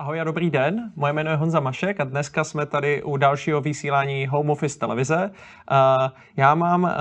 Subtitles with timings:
[0.00, 3.60] Ahoj a dobrý den, moje jméno je Honza Mašek a dneska jsme tady u dalšího
[3.60, 5.30] vysílání Home Office televize.
[6.36, 6.94] Já mám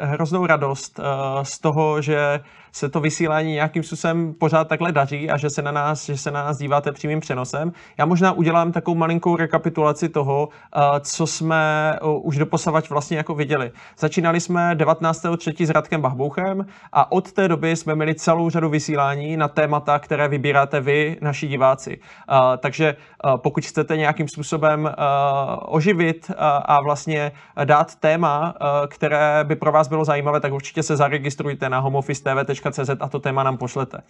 [0.00, 1.00] hroznou radost
[1.42, 2.40] z toho, že
[2.72, 6.30] se to vysílání nějakým způsobem pořád takhle daří a že se na nás, že se
[6.30, 7.72] na nás díváte přímým přenosem.
[7.98, 10.48] Já možná udělám takovou malinkou rekapitulaci toho,
[11.00, 13.70] co jsme už doposavať vlastně jako viděli.
[13.98, 15.66] Začínali jsme 19.3.
[15.66, 20.28] s Radkem Bahbouchem a od té doby jsme měli celou řadu vysílání na témata, které
[20.28, 22.00] vybíráte vy, naši diváci.
[22.58, 22.96] Takže
[23.36, 24.94] pokud chcete nějakým způsobem
[25.62, 27.32] oživit a vlastně
[27.64, 28.54] dát téma,
[28.88, 33.42] které by pro vás bylo zajímavé, tak určitě se zaregistrujte na homeoffice.tv.cz a to téma
[33.42, 34.00] nám pošlete.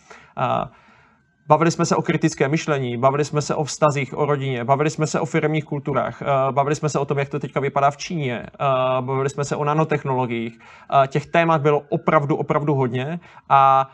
[1.49, 5.07] Bavili jsme se o kritické myšlení, bavili jsme se o vztazích, o rodině, bavili jsme
[5.07, 7.97] se o firmních kulturách, eh, bavili jsme se o tom, jak to teďka vypadá v
[7.97, 8.67] Číně, eh,
[9.01, 10.59] bavili jsme se o nanotechnologiích.
[10.59, 13.91] Eh, těch témat bylo opravdu, opravdu hodně a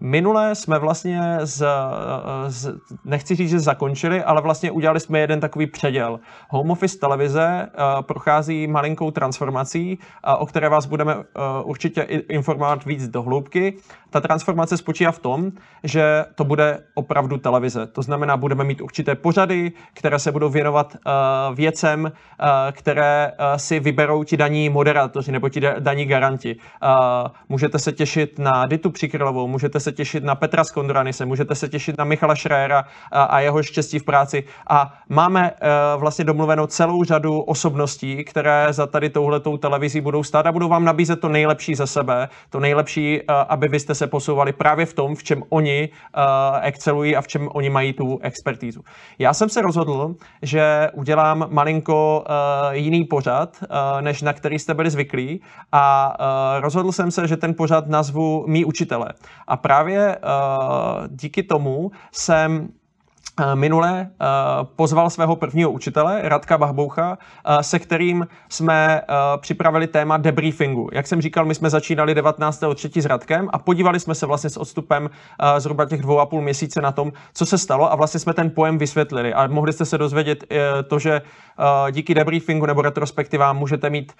[0.00, 1.66] minule jsme vlastně z,
[2.46, 2.74] z,
[3.04, 6.20] nechci říct, že zakončili, ale vlastně udělali jsme jeden takový předěl.
[6.48, 7.68] Home Office televize
[8.06, 9.98] prochází malinkou transformací,
[10.38, 11.16] o které vás budeme
[11.64, 13.76] určitě informovat víc do hloubky.
[14.10, 15.50] Ta transformace spočívá v tom,
[15.84, 17.86] že to bude opravdu televize.
[17.86, 22.10] To znamená, budeme mít určité pořady, které se budou věnovat uh, věcem, uh,
[22.72, 26.56] které uh, si vyberou ti daní moderátoři nebo ti daní garanti.
[26.56, 31.68] Uh, můžete se těšit na Ditu Přikrylovou, můžete se těšit na Petra Skondranise, můžete se
[31.68, 34.44] těšit na Michala Šréra uh, a jeho štěstí v práci.
[34.70, 40.46] A máme uh, vlastně domluvenou celou řadu osobností, které za tady touhletou televizí budou stát
[40.46, 44.06] a budou vám nabízet to nejlepší ze sebe, to nejlepší, uh, aby vy jste se
[44.06, 46.22] posouvali právě v tom, v čem oni uh,
[46.62, 48.80] excelují a v čem oni mají tu expertízu.
[49.18, 54.74] Já jsem se rozhodl, že udělám malinko uh, jiný pořad, uh, než na který jste
[54.74, 55.40] byli zvyklí
[55.72, 59.08] a uh, rozhodl jsem se, že ten pořad nazvu Mí učitele.
[59.48, 60.18] A právě
[61.08, 62.79] díky tomu jsem Eh,
[63.54, 64.26] minule eh,
[64.76, 69.02] pozval svého prvního učitele, Radka Bahboucha, eh, se kterým jsme
[69.40, 70.88] připravili téma debriefingu.
[70.92, 73.02] Jak jsem říkal, my jsme začínali 19.3.
[73.02, 75.10] s Radkem a podívali jsme se vlastně s odstupem
[75.58, 78.50] zhruba těch dvou a půl měsíce na tom, co se stalo a vlastně jsme ten
[78.50, 80.44] pojem vysvětlili a mohli jste se dozvědět
[80.88, 81.22] to, že
[81.90, 84.12] díky debriefingu nebo retrospektivám můžete mít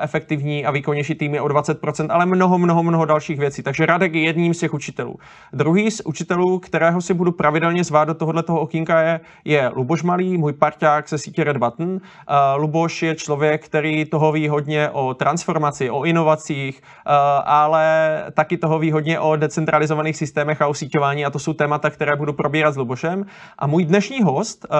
[0.00, 3.62] efektivní a výkonnější týmy o 20%, ale mnoho, mnoho, mnoho dalších věcí.
[3.62, 5.16] Takže Radek je jedním z těch učitelů.
[5.52, 10.02] Druhý z učitelů, kterého si budu pravidelně zvát do tohoto toho okýnka je, je Luboš
[10.02, 11.88] Malý, můj parťák ze sítě Red Button.
[11.90, 11.98] Uh,
[12.56, 17.12] Luboš je člověk, který toho ví hodně o transformaci, o inovacích, uh,
[17.44, 17.86] ale
[18.34, 20.74] taky toho ví hodně o decentralizovaných systémech a o
[21.26, 23.26] a to jsou témata, které budu probírat s Lubošem.
[23.58, 24.76] A můj dnešní host uh,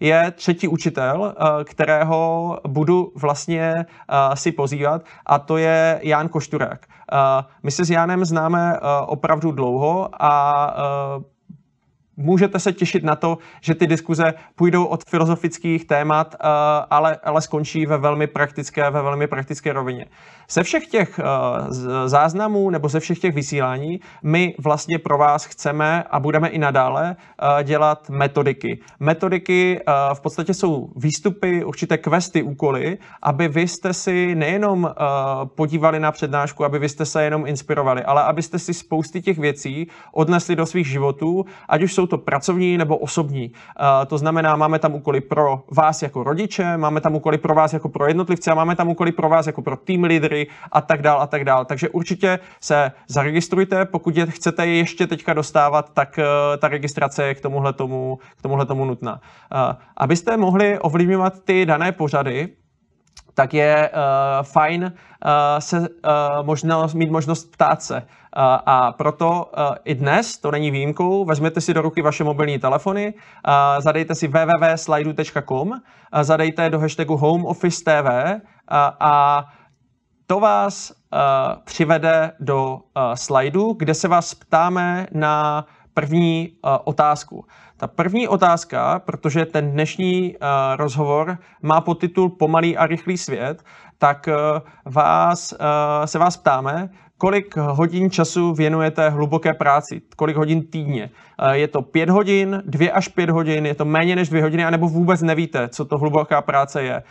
[0.00, 6.80] je třetí učitel, uh, kterého budu vlastně uh, si pozývat a to je Jan Košturák.
[7.12, 7.18] Uh,
[7.62, 10.74] my se s Jánem známe uh, opravdu dlouho a
[11.16, 11.33] uh,
[12.16, 16.46] můžete se těšit na to, že ty diskuze půjdou od filozofických témat, eh,
[16.90, 20.06] ale, ale skončí ve velmi praktické, ve velmi praktické rovině.
[20.50, 21.24] Ze všech těch eh,
[22.08, 27.16] záznamů nebo ze všech těch vysílání my vlastně pro vás chceme a budeme i nadále
[27.16, 28.78] eh, dělat metodiky.
[29.00, 29.80] Metodiky
[30.14, 34.94] v podstatě jsou výstupy, určité questy, úkoly, aby vy jste si nejenom
[35.44, 39.86] podívali na přednášku, aby vy jste se jenom inspirovali, ale abyste si spousty těch věcí
[40.12, 43.52] odnesli do svých životů, ať už jsou jsou to pracovní nebo osobní.
[44.06, 47.88] To znamená, máme tam úkoly pro vás jako rodiče, máme tam úkoly pro vás jako
[47.88, 51.20] pro jednotlivce a máme tam úkoly pro vás jako pro tým lídry a tak dál
[51.20, 51.64] a tak dál.
[51.64, 56.24] Takže určitě se zaregistrujte, pokud je chcete je ještě teďka dostávat, tak uh,
[56.58, 59.12] ta registrace je k tomuhle tomu, k tomuhle tomu nutná.
[59.12, 62.48] Uh, abyste mohli ovlivňovat ty dané pořady,
[63.34, 65.86] tak je uh, fajn uh, se uh,
[66.42, 67.96] možnost, mít možnost ptát se.
[67.96, 68.02] Uh,
[68.66, 73.14] a proto uh, i dnes, to není výjimkou, vezměte si do ruky vaše mobilní telefony,
[73.14, 75.76] uh, zadejte si www.slidu.com, uh,
[76.22, 78.38] zadejte do hashtagu Home Office TV uh,
[79.00, 79.44] a
[80.26, 81.18] to vás uh,
[81.64, 82.80] přivede do uh,
[83.14, 87.44] slajdu, kde se vás ptáme na první uh, otázku.
[87.84, 90.46] Ta první otázka, protože ten dnešní uh,
[90.76, 93.64] rozhovor má podtitul Pomalý a rychlý svět,
[93.98, 94.60] tak uh,
[94.92, 95.58] vás, uh,
[96.04, 96.88] se vás ptáme,
[97.18, 101.10] kolik hodin času věnujete hluboké práci, kolik hodin týdně.
[101.52, 104.88] Je to pět hodin, dvě až pět hodin, je to méně než dvě hodiny, anebo
[104.88, 107.02] vůbec nevíte, co to hluboká práce je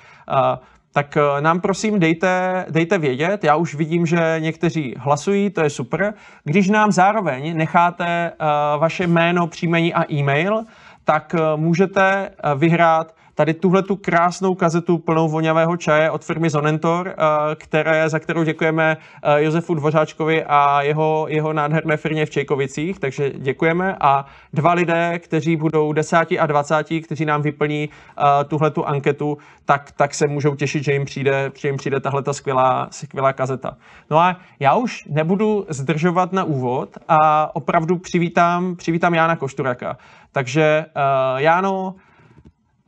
[0.94, 3.44] tak eh, nám prosím dejte, dejte vědět.
[3.44, 6.14] Já už vidím, že někteří hlasují, to je super.
[6.44, 10.64] Když nám zároveň necháte uh, vaše jméno, příjmení a e-mail,
[11.04, 17.08] tak uh, můžete vyhrát tady tuhle tu krásnou kazetu plnou voňavého čaje od firmy Zonentor,
[17.08, 17.14] uh,
[17.56, 23.30] které, za kterou děkujeme uh, Josefu Dvořáčkovi a jeho, jeho nádherné firmě v Čejkovicích, takže
[23.30, 23.96] děkujeme.
[24.02, 29.38] A dva lidé, kteří budou desáti a dvacátí, kteří nám vyplní uh, tuhle tu anketu,
[29.66, 33.34] tak, tak se můžou těšit, že jim přijde, že jim přijde tahle ta skvělá, skvělá
[33.34, 33.78] kazeta.
[34.10, 39.98] No a já už nebudu zdržovat na úvod a opravdu přivítám, přivítám Jána Košturaka.
[40.32, 41.96] Takže uh, Jáno,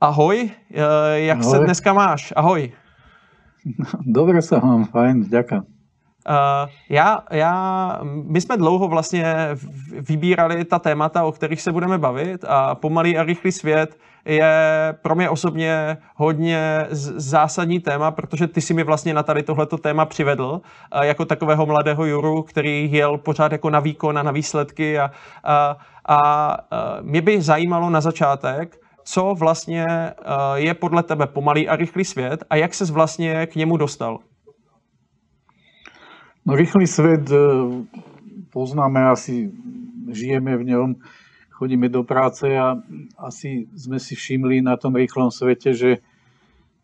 [0.01, 0.49] ahoj, uh,
[1.15, 1.51] jak ahoj.
[1.51, 2.33] se dneska máš?
[2.35, 2.71] Ahoj.
[4.05, 5.63] Dobre sa mám, fajn, ďakujem.
[6.25, 7.53] Uh, já, já,
[8.03, 9.35] my jsme dlouho vlastně
[10.09, 14.53] vybírali ta témata, o kterých se budeme bavit a pomalý a rychlý svět je
[15.01, 20.05] pro mě osobně hodně zásadní téma, protože ty si mi vlastně na tady tohleto téma
[20.05, 20.61] přivedl
[21.01, 25.11] jako takového mladého Juru, který jel pořád jako na výkon a na výsledky a,
[25.43, 25.77] a,
[26.09, 26.17] a
[27.01, 29.85] mě by zajímalo na začátek, co vlastně
[30.55, 34.19] je podle tebe pomalý a rychlý svět a jak ses vlastně k němu dostal?
[36.45, 37.37] No rýchly svet e,
[38.53, 39.51] poznáme asi,
[40.11, 40.95] žijeme v ňom
[41.55, 42.75] chodíme do práce a
[43.15, 46.03] asi sme si všimli na tom rýchlom svete, že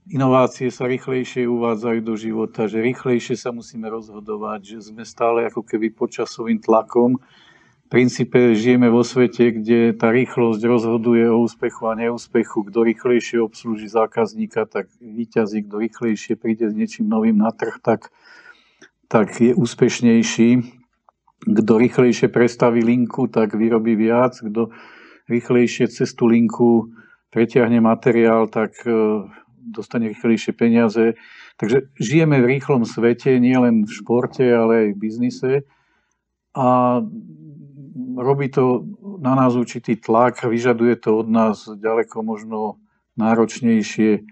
[0.08, 5.68] inovácie sa rýchlejšie uvádzajú do života, že rýchlejšie sa musíme rozhodovať, že sme stále ako
[5.68, 7.20] keby pod časovým tlakom.
[7.92, 12.64] Princípe žijeme vo svete, kde tá rýchlosť rozhoduje o úspechu a neúspechu.
[12.72, 18.08] Kto rýchlejšie obslúži zákazníka, tak výťazí, kto rýchlejšie príde s niečím novým na trh, tak,
[19.12, 20.80] tak je úspešnejší
[21.42, 24.38] kto rýchlejšie prestaví linku, tak vyrobí viac.
[24.38, 24.70] Kto
[25.26, 26.94] rýchlejšie cez tú linku
[27.34, 28.94] pretiahne materiál, tak e,
[29.58, 31.18] dostane rýchlejšie peniaze.
[31.58, 35.52] Takže žijeme v rýchlom svete, nielen v športe, ale aj v biznise.
[36.54, 37.00] A
[38.18, 38.88] robí to
[39.20, 42.80] na nás určitý tlak, vyžaduje to od nás ďaleko možno
[43.20, 44.24] náročnejšie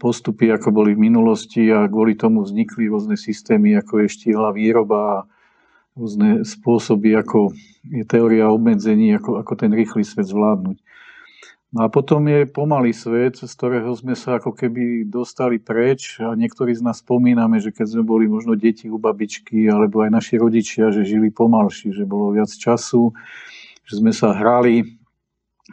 [0.00, 5.28] postupy, ako boli v minulosti a kvôli tomu vznikli rôzne systémy, ako je štíhla výroba
[5.92, 7.52] rôzne spôsoby, ako
[7.84, 10.80] je teória obmedzení, ako, ako ten rýchly svet zvládnuť.
[11.70, 16.34] No a potom je pomalý svet, z ktorého sme sa ako keby dostali preč a
[16.34, 20.34] niektorí z nás spomíname, že keď sme boli možno deti u babičky alebo aj naši
[20.42, 23.14] rodičia, že žili pomalší, že bolo viac času,
[23.86, 24.98] že sme sa hrali,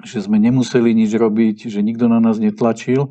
[0.05, 3.09] že sme nemuseli nič robiť, že nikto na nás netlačil.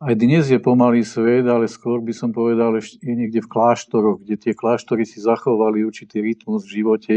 [0.00, 4.24] Aj dnes je pomalý svet, ale skôr by som povedal, že je niekde v kláštoroch,
[4.24, 7.16] kde tie kláštory si zachovali určitý rytmus v živote,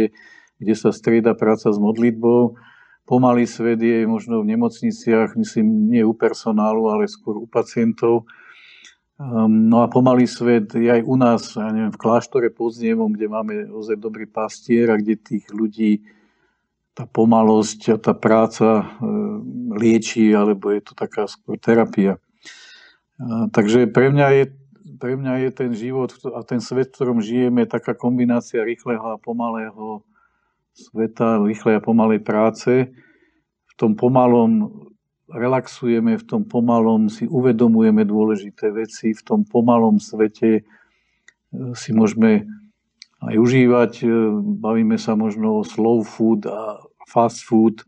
[0.59, 2.59] kde sa strieda práca s modlitbou.
[3.11, 8.23] Pomalý svet je možno v nemocniciach, myslím, nie u personálu, ale skôr u pacientov.
[9.19, 13.11] Um, no a pomalý svet je aj u nás, ja neviem, v kláštore pod Znievom,
[13.11, 16.07] kde máme ozaj dobrý pastier a kde tých ľudí
[16.95, 18.83] tá pomalosť a tá práca e,
[19.75, 22.15] lieči, alebo je to taká skôr terapia.
[23.51, 24.45] Takže pre mňa je
[25.01, 29.17] pre mňa je ten život a ten svet, v ktorom žijeme, taká kombinácia rýchleho a
[29.17, 30.05] pomalého
[30.73, 32.91] sveta, rýchlej a pomalej práce.
[33.67, 34.85] V tom pomalom
[35.31, 40.61] relaxujeme, v tom pomalom si uvedomujeme dôležité veci, v tom pomalom svete e,
[41.71, 42.45] si môžeme
[43.23, 43.91] aj užívať.
[44.03, 44.07] E,
[44.59, 47.87] bavíme sa možno o slow food a fast food.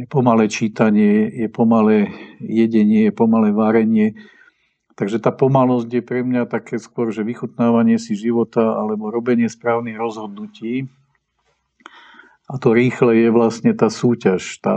[0.00, 2.08] Je pomalé čítanie, je pomalé
[2.40, 4.16] jedenie, je pomalé varenie
[4.92, 9.96] Takže tá pomalosť je pre mňa také skôr, že vychutnávanie si života alebo robenie správnych
[9.96, 10.92] rozhodnutí.
[12.52, 14.76] A to rýchle je vlastne tá súťaž, tá,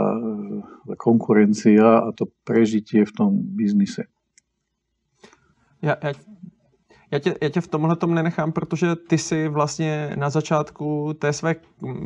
[0.96, 4.08] konkurencia a to prežitie v tom biznise.
[5.84, 6.16] Ja, ja
[7.10, 11.32] já tě, já tě v tomhle tom nenechám, protože ty si vlastně na začátku té
[11.32, 11.54] své,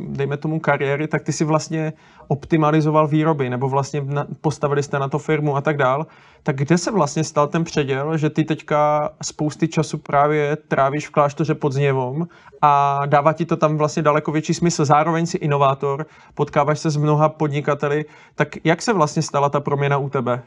[0.07, 1.93] dejme tomu, kariéry, tak ty si vlastně
[2.27, 4.05] optimalizoval výroby, nebo vlastně
[4.41, 6.07] postavili jste na to firmu a tak dál.
[6.43, 11.11] Tak kde se vlastně stal ten předěl, že ty teďka spousty času právě trávíš v
[11.11, 12.27] kláštoře pod Zněvom
[12.61, 14.85] a dává ti to tam vlastně daleko větší smysl.
[14.85, 18.05] Zároveň si inovátor, potkáváš se s mnoha podnikateli.
[18.35, 20.43] Tak jak se vlastně stala ta proměna u tebe?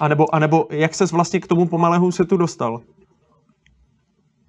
[0.00, 2.80] A nebo, a nebo jak ses vlastně k tomu pomalého se dostal?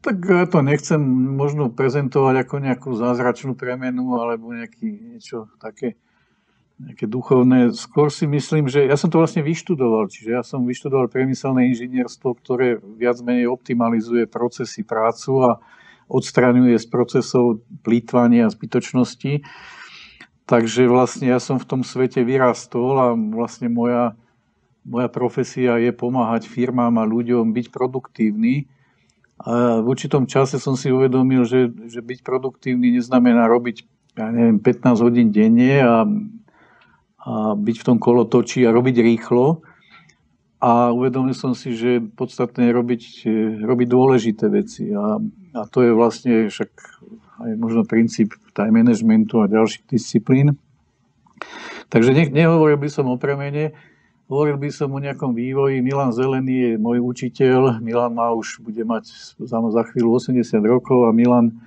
[0.01, 0.97] Tak ja to nechcem
[1.37, 6.01] možno prezentovať ako nejakú zázračnú premenu alebo nejaký, niečo také
[6.81, 7.69] nejaké duchovné.
[7.77, 12.33] Skôr si myslím, že ja som to vlastne vyštudoval, čiže ja som vyštudoval priemyselné inžinierstvo,
[12.41, 15.61] ktoré viac menej optimalizuje procesy prácu a
[16.09, 19.45] odstraňuje z procesov plýtvania a zbytočnosti.
[20.49, 24.17] Takže vlastne ja som v tom svete vyrastol a vlastne moja,
[24.81, 28.65] moja profesia je pomáhať firmám a ľuďom byť produktívny
[29.41, 33.85] a v určitom čase som si uvedomil, že, že byť produktívny neznamená robiť
[34.17, 36.03] ja neviem, 15 hodín denne a,
[37.23, 39.63] a byť v tom kolotočí a robiť rýchlo,
[40.61, 43.25] a uvedomil som si, že je podstatné robiť,
[43.65, 44.93] robiť dôležité veci.
[44.93, 45.17] A,
[45.57, 46.69] a to je vlastne však
[47.41, 50.53] aj možno princíp time managementu a ďalších disciplín.
[51.89, 53.73] Takže ne, nehovoril by som o premene,
[54.31, 55.83] hovoril by som o nejakom vývoji.
[55.83, 57.83] Milan Zelený je môj učiteľ.
[57.83, 61.59] Milan má už, bude mať za, za chvíľu 80 rokov a Milan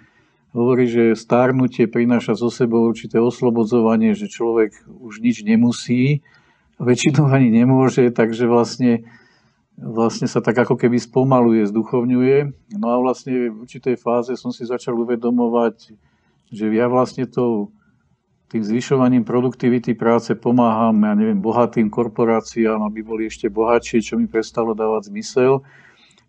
[0.57, 6.25] hovorí, že starnutie prináša zo sebou určité oslobodzovanie, že človek už nič nemusí,
[6.81, 9.05] väčšinou ani nemôže, takže vlastne,
[9.77, 12.37] vlastne sa tak ako keby spomaluje, zduchovňuje.
[12.81, 15.93] No a vlastne v určitej fáze som si začal uvedomovať,
[16.49, 17.69] že ja vlastne to
[18.55, 24.31] tým zvyšovaním produktivity práce pomáham, ja neviem, bohatým korporáciám, aby boli ešte bohatšie, čo mi
[24.31, 25.67] prestalo dávať zmysel.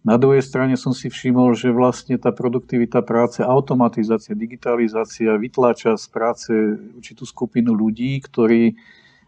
[0.01, 6.05] Na druhej strane som si všimol, že vlastne tá produktivita práce, automatizácia, digitalizácia vytláča z
[6.09, 6.49] práce
[6.97, 8.73] určitú skupinu ľudí, ktorí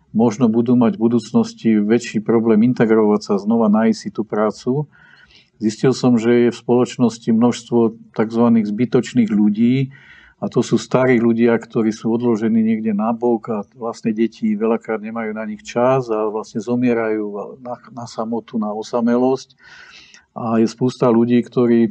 [0.10, 4.90] možno budú mať v budúcnosti väčší problém integrovať sa, znova nájsť si tú prácu.
[5.62, 7.80] Zistil som, že je v spoločnosti množstvo
[8.18, 8.46] tzv.
[8.66, 9.94] zbytočných ľudí,
[10.38, 15.02] a to sú starí ľudia, ktorí sú odložení niekde na bok a vlastne deti veľakrát
[15.02, 19.58] nemajú na nich čas a vlastne zomierajú na, na samotu, na osamelosť
[20.38, 21.90] a je spústa ľudí, ktorí,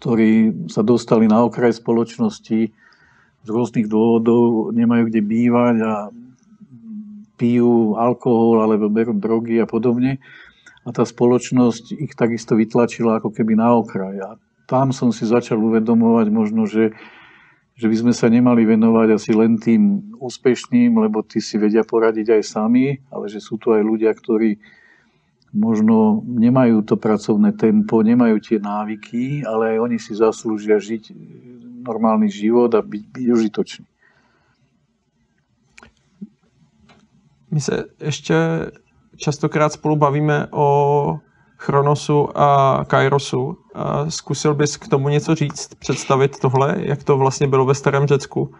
[0.00, 0.30] ktorí
[0.72, 2.60] sa dostali na okraj spoločnosti
[3.44, 5.94] z rôznych dôvodov, nemajú kde bývať a
[7.36, 10.24] pijú alkohol alebo berú drogy a podobne.
[10.84, 14.16] A tá spoločnosť ich takisto vytlačila ako keby na okraj.
[14.24, 14.30] A
[14.64, 16.96] tam som si začal uvedomovať možno, že,
[17.74, 22.38] že by sme sa nemali venovať asi len tým úspešným, lebo tí si vedia poradiť
[22.38, 24.58] aj sami, ale že sú tu aj ľudia, ktorí
[25.54, 31.14] možno nemajú to pracovné tempo, nemajú tie návyky, ale aj oni si zaslúžia žiť
[31.86, 33.86] normálny život a byť, byť užitočný.
[37.50, 38.34] My se ještě
[39.16, 41.18] častokrát spolu bavíme o
[41.64, 43.56] Chronosu a Kairosu.
[44.08, 48.52] Zkusil bys k tomu něco říct, představit tohle, jak to vlastně bylo ve starém Řecku?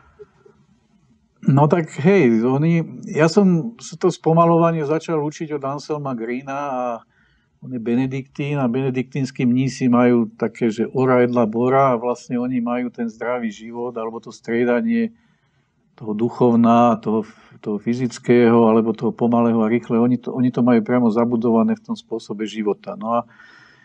[1.49, 6.85] No tak hej, oni, ja som to spomalovanie začal učiť od Anselma Greena a
[7.61, 12.65] on je benediktín a benediktínsky mnísi majú také, že ora edla bora a vlastne oni
[12.65, 15.13] majú ten zdravý život alebo to striedanie
[15.95, 17.23] toho duchovná, toho,
[17.63, 19.99] toho fyzického alebo toho pomalého a rýchle.
[19.99, 22.99] Oni to, oni to majú priamo zabudované v tom spôsobe života.
[22.99, 23.31] No a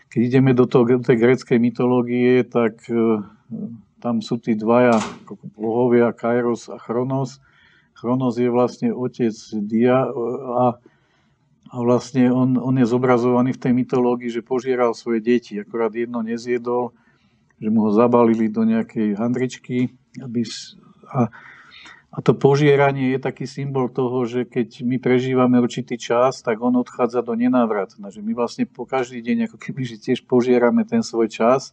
[0.09, 3.21] keď ideme do, toho, do tej greckej mytológie, tak e,
[4.01, 4.97] tam sú tí dvaja
[5.53, 7.37] bohovia, Kairos a Chronos,
[7.99, 9.35] Chronos je vlastne otec
[9.67, 10.79] Dia a,
[11.67, 15.59] a vlastne on, on je zobrazovaný v tej mytológii, že požieral svoje deti.
[15.59, 16.95] Akorát jedno nezjedol,
[17.59, 19.91] že mu ho zabalili do nejakej handričky.
[20.23, 20.47] Aby,
[21.11, 21.27] a,
[22.09, 26.73] a to požieranie je taký symbol toho, že keď my prežívame určitý čas, tak on
[26.81, 28.09] odchádza do nenávratna.
[28.09, 31.69] Že my vlastne po každý deň ako keby že tiež požierame ten svoj čas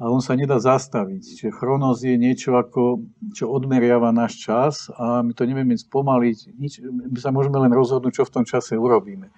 [0.00, 1.20] a on sa nedá zastaviť.
[1.20, 3.04] Čiže chronos je niečo, ako,
[3.36, 6.38] čo odmeriava náš čas a my to nevieme spomaliť.
[6.56, 9.28] Nič, my sa môžeme len rozhodnúť, čo v tom čase urobíme.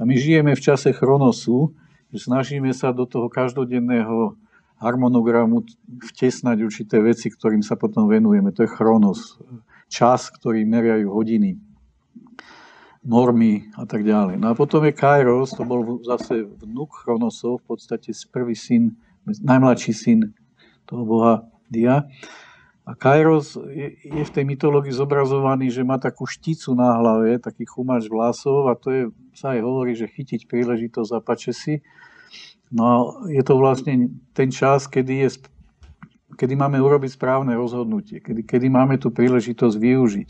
[0.00, 1.76] A my žijeme v čase chronosu,
[2.08, 4.40] že snažíme sa do toho každodenného
[4.80, 5.68] harmonogramu
[6.12, 8.56] vtesnať určité veci, ktorým sa potom venujeme.
[8.56, 9.36] To je chronos.
[9.92, 11.60] Čas, ktorý meriajú hodiny,
[13.04, 14.40] normy a tak ďalej.
[14.40, 18.96] No a potom je Kairos, to bol zase vnúk chronosov, v podstate prvý syn
[19.26, 20.18] najmladší syn
[20.86, 21.34] toho boha
[21.70, 22.06] Dia.
[22.82, 27.62] A Kairos je, je v tej mytológii zobrazovaný, že má takú šticu na hlave, taký
[27.62, 29.02] chumač vlasov a to je,
[29.38, 31.74] sa aj hovorí, že chytiť príležitosť a pače si.
[32.74, 35.46] No je to vlastne ten čas, kedy, je,
[36.34, 40.28] kedy máme urobiť správne rozhodnutie, kedy, kedy máme tú príležitosť využiť.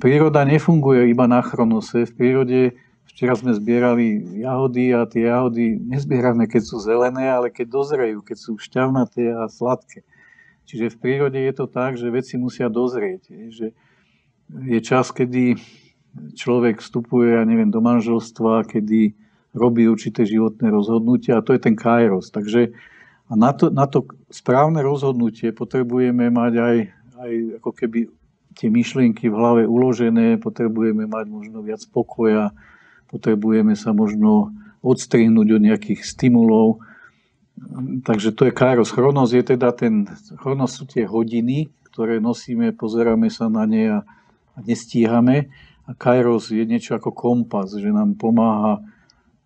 [0.00, 2.08] Príroda nefunguje iba na chronose.
[2.08, 2.60] V prírode
[3.06, 8.36] Včera sme zbierali jahody a tie jahody nezbierame, keď sú zelené, ale keď dozrejú, keď
[8.36, 10.02] sú šťavnaté a sladké.
[10.66, 13.30] Čiže v prírode je to tak, že veci musia dozrieť.
[13.30, 13.66] Že
[14.50, 15.54] je čas, kedy
[16.34, 19.14] človek vstupuje, ja neviem, do manželstva, kedy
[19.54, 22.34] robí určité životné rozhodnutia a to je ten kairos.
[22.34, 22.74] Takže
[23.26, 26.76] a na to, na to správne rozhodnutie potrebujeme mať aj,
[27.18, 27.98] aj ako keby
[28.56, 32.54] tie myšlienky v hlave uložené, potrebujeme mať možno viac pokoja,
[33.10, 36.78] potrebujeme sa možno odstrihnúť od nejakých stimulov.
[38.06, 38.94] Takže to je Kairos.
[38.94, 40.06] Chronos je teda ten,
[40.38, 44.00] Chronos sú tie hodiny, ktoré nosíme, pozeráme sa na ne a,
[44.54, 45.50] a nestíhame.
[45.86, 48.86] A Kairos je niečo ako kompas, že nám pomáha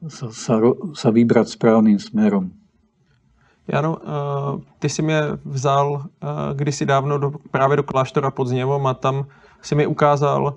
[0.04, 0.54] sa, sa,
[0.92, 2.59] sa vybrať správnym smerom.
[3.72, 6.02] Jano, uh, ty si mě vzal uh,
[6.54, 9.24] kdysi dávno do, právě do kláštora pod Zněvom a tam
[9.62, 10.54] si mi ukázal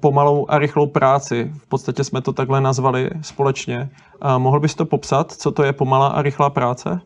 [0.00, 1.50] pomalou a rychlou práci.
[1.58, 3.90] V podstatě jsme to takhle nazvali společně.
[4.38, 7.00] Mohl bys to popsat, co to je pomalá a rychlá práce?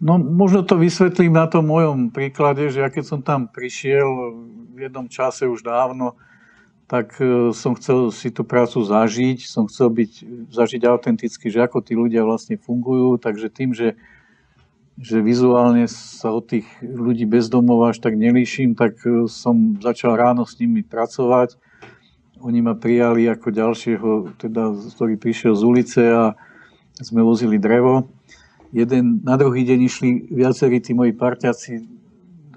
[0.00, 4.34] No, možno to vysvetlím na tom mojom príklade, že ja keď som tam prišiel
[4.72, 6.16] v jednom čase už dávno,
[6.92, 10.12] tak e, som chcel si tú prácu zažiť, som chcel byť,
[10.52, 13.96] zažiť autenticky, že ako tí ľudia vlastne fungujú, takže tým, že,
[15.00, 20.44] že vizuálne sa od tých ľudí bezdomov až tak nelíšim, tak e, som začal ráno
[20.44, 21.56] s nimi pracovať.
[22.44, 26.36] Oni ma prijali ako ďalšieho, teda, ktorý prišiel z ulice a
[27.00, 28.04] sme vozili drevo
[28.72, 31.91] jeden na druhý deň išli viacerí tí moji parťaci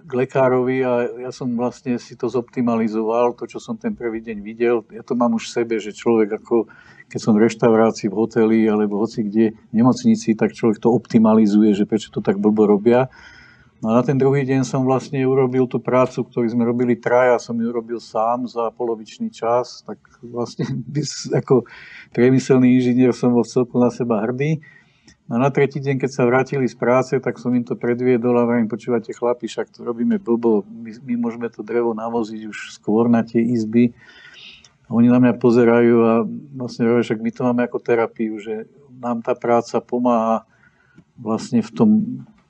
[0.05, 4.37] k lekárovi a ja som vlastne si to zoptimalizoval, to, čo som ten prvý deň
[4.45, 4.85] videl.
[4.93, 6.69] Ja to mám už v sebe, že človek ako,
[7.09, 11.73] keď som v reštaurácii, v hoteli alebo hoci kde, v nemocnici, tak človek to optimalizuje,
[11.73, 13.09] že prečo to tak blbo robia.
[13.83, 17.41] No a na ten druhý deň som vlastne urobil tú prácu, ktorú sme robili traja,
[17.41, 20.69] som ju urobil sám za polovičný čas, tak vlastne
[21.41, 21.65] ako
[22.15, 24.61] priemyselný inžinier som bol celku na seba hrdý.
[25.25, 28.45] No na tretí deň, keď sa vrátili z práce, tak som im to predviedol a
[28.45, 33.09] vrajím, počúvate chlapi, však to robíme blbo, my, my môžeme to drevo navoziť už skôr
[33.09, 33.97] na tie izby.
[34.85, 36.13] A oni na mňa pozerajú a
[36.53, 38.69] vlastne hovoria, však my to máme ako terapiu, že
[39.01, 40.45] nám tá práca pomáha
[41.17, 41.89] vlastne v tom,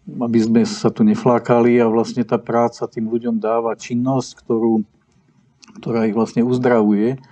[0.05, 4.84] aby sme sa tu neflákali a vlastne tá práca tým ľuďom dáva činnosť, ktorú,
[5.79, 7.24] ktorá ich vlastne uzdravuje.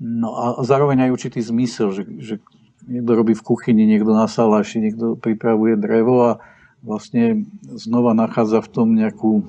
[0.00, 2.34] No a zároveň aj určitý zmysel, že, že
[2.88, 6.32] niekto robí v kuchyni, niekto na saláši, niekto pripravuje drevo a
[6.80, 7.44] vlastne
[7.76, 9.44] znova nachádza v tom nejakú,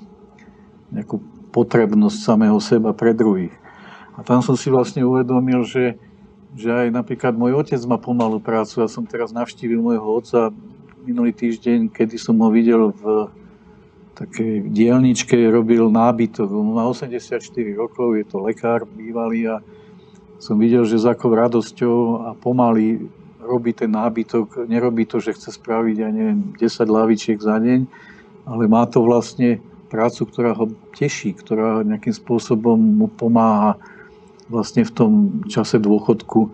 [0.91, 1.24] nejakú
[1.55, 3.55] potrebnosť samého seba pre druhých.
[4.19, 5.96] A tam som si vlastne uvedomil, že,
[6.60, 8.84] že aj napríklad môj otec má pomalú prácu.
[8.84, 10.51] Ja som teraz navštívil môjho otca
[11.08, 13.31] minulý týždeň, kedy som ho videl v
[14.19, 16.51] takej dielničke, robil nábytok.
[16.51, 17.39] On má 84
[17.79, 19.63] rokov, je to lekár bývalý a
[20.43, 21.96] som videl, že s akou radosťou
[22.27, 23.08] a pomaly
[23.50, 27.89] robí ten nábytok, nerobí to, že chce spraviť, ja neviem, 10 lavičiek za deň,
[28.46, 29.58] ale má to vlastne
[29.89, 33.82] prácu, ktorá ho teší, ktorá nejakým spôsobom mu pomáha
[34.46, 35.12] vlastne v tom
[35.50, 36.53] čase dôchodku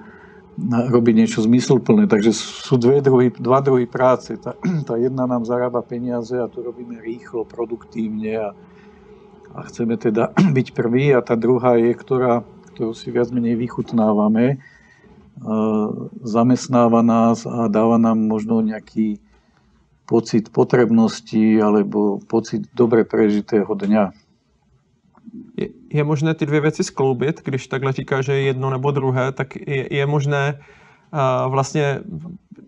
[0.66, 2.08] robiť niečo zmysluplné.
[2.08, 4.40] Takže sú dve druhy, dva druhy práce.
[4.40, 4.56] Tá,
[4.88, 8.50] tá jedna nám zarába peniaze a to robíme rýchlo, produktívne a,
[9.52, 14.64] a chceme teda byť prvý a tá druhá je, ktorá, ktorú si viac menej vychutnávame
[16.24, 19.20] zamestnáva nás a dáva nám možno nejaký
[20.06, 24.14] pocit potrebnosti alebo pocit dobre prežitého dňa.
[25.58, 29.32] Je, je možné ty dvě věci skloubit, když takhle říká, že je jedno nebo druhé,
[29.32, 30.60] tak je, je možné
[31.14, 32.00] uh, vlastně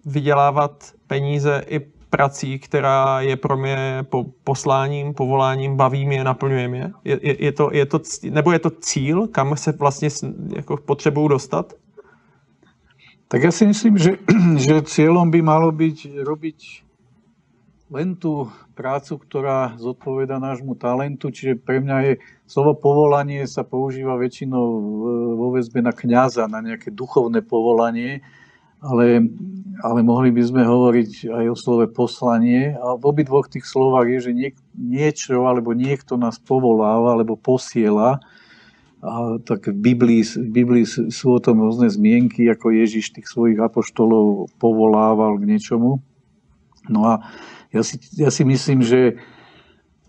[0.06, 6.92] vydělávat peníze i prací, která je pro mě po, posláním, povoláním, baví mě, naplňuje mě?
[7.04, 8.00] Je, je, je, to, je to,
[8.30, 10.10] nebo je to cíl, kam se vlastně
[10.56, 11.74] jako potřebuju dostat?
[13.28, 14.24] Tak ja si myslím, že,
[14.64, 16.60] že cieľom by malo byť robiť
[17.88, 22.14] len tú prácu, ktorá zodpoveda nášmu talentu, čiže pre mňa je
[22.44, 24.66] slovo povolanie sa používa väčšinou
[25.40, 28.24] vo väzbe na kňaza, na nejaké duchovné povolanie,
[28.84, 29.24] ale,
[29.84, 32.76] ale mohli by sme hovoriť aj o slove poslanie.
[32.76, 38.20] A v obidvoch tých slovách je, že niek, niečo alebo niekto nás povoláva alebo posiela,
[39.46, 44.50] tak v Biblii, v Biblii sú o tom rôzne zmienky, ako Ježiš tých svojich apoštolov
[44.58, 46.02] povolával k niečomu.
[46.90, 47.14] No a
[47.70, 49.22] ja si, ja si myslím, že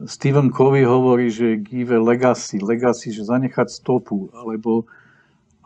[0.06, 4.86] Stephen Covey hovorí, že give a legacy, legacy, že zanechať stopu, alebo,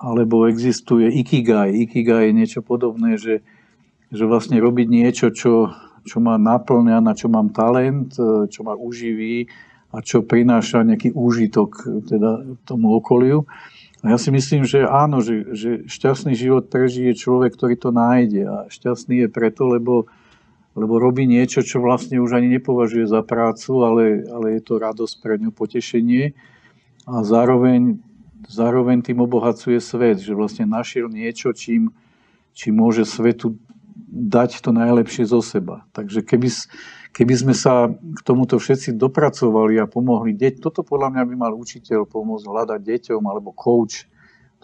[0.01, 1.85] alebo existuje ikigai.
[1.85, 3.45] Ikigai je niečo podobné, že,
[4.09, 5.71] že vlastne robiť niečo, čo,
[6.09, 8.17] čo ma naplňa, na čo mám talent,
[8.49, 9.53] čo ma uživí,
[9.92, 13.44] a čo prináša nejaký úžitok teda tomu okoliu.
[14.02, 18.42] A ja si myslím, že áno, že, že šťastný život prežije človek, ktorý to nájde.
[18.50, 20.11] A šťastný je preto, lebo,
[20.74, 25.14] lebo robí niečo, čo vlastne už ani nepovažuje za prácu, ale, ale je to radosť
[25.22, 26.35] pre ňu, potešenie.
[27.07, 28.02] A zároveň,
[28.50, 31.94] zároveň tým obohacuje svet, že vlastne našiel niečo, čím,
[32.59, 33.55] čím môže svetu
[34.12, 35.87] dať to najlepšie zo seba.
[35.94, 36.50] Takže keby,
[37.12, 41.53] Keby sme sa k tomuto všetci dopracovali a pomohli deť, toto podľa mňa by mal
[41.53, 44.09] učiteľ pomôcť hľadať deťom alebo coach,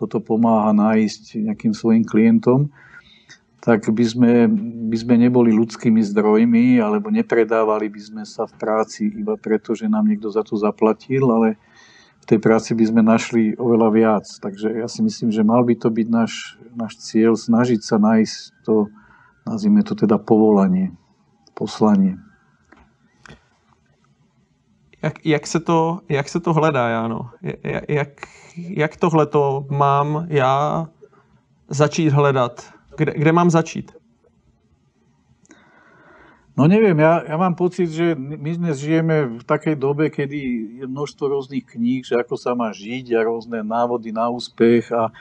[0.01, 2.73] toto pomáha nájsť nejakým svojim klientom,
[3.61, 4.33] tak by sme,
[4.89, 9.91] by sme neboli ľudskými zdrojmi alebo nepredávali by sme sa v práci iba preto, že
[9.91, 11.61] nám niekto za to zaplatil, ale
[12.23, 14.25] v tej práci by sme našli oveľa viac.
[14.25, 18.65] Takže ja si myslím, že mal by to byť náš, náš cieľ, snažiť sa nájsť
[18.65, 18.89] to,
[19.45, 20.97] nazvime to teda povolanie,
[21.53, 22.28] poslanie.
[25.03, 27.31] Jak, jak, se to, jak se to hledá, Jáno?
[27.89, 28.09] Jak,
[28.57, 30.89] jak tohle to mám já
[31.69, 32.73] začít hledat?
[32.97, 33.93] Kde, kde mám začít?
[36.59, 40.39] No neviem, ja, ja mám pocit, že my dnes žijeme v takej dobe, kedy
[40.83, 45.15] je množstvo rôznych kníh, že ako sa má žiť a rôzne návody na úspech a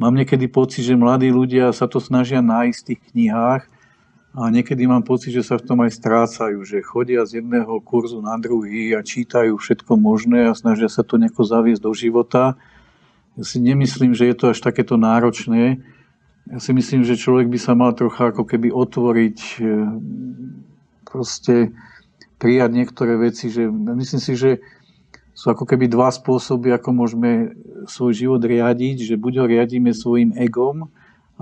[0.00, 3.62] mám niekedy pocit, že mladí ľudia sa to snažia nájsť v tých knihách
[4.32, 8.24] a niekedy mám pocit, že sa v tom aj strácajú, že chodia z jedného kurzu
[8.24, 12.56] na druhý a čítajú všetko možné a snažia sa to nejako zaviesť do života.
[13.36, 15.84] Ja si nemyslím, že je to až takéto náročné.
[16.48, 19.64] Ja si myslím, že človek by sa mal trocha ako keby otvoriť, e,
[21.04, 21.76] proste
[22.40, 23.52] prijať niektoré veci.
[23.52, 23.68] Že,
[24.00, 24.50] myslím si, že
[25.36, 27.52] sú ako keby dva spôsoby, ako môžeme
[27.84, 30.88] svoj život riadiť, že buď ho riadíme svojim egom,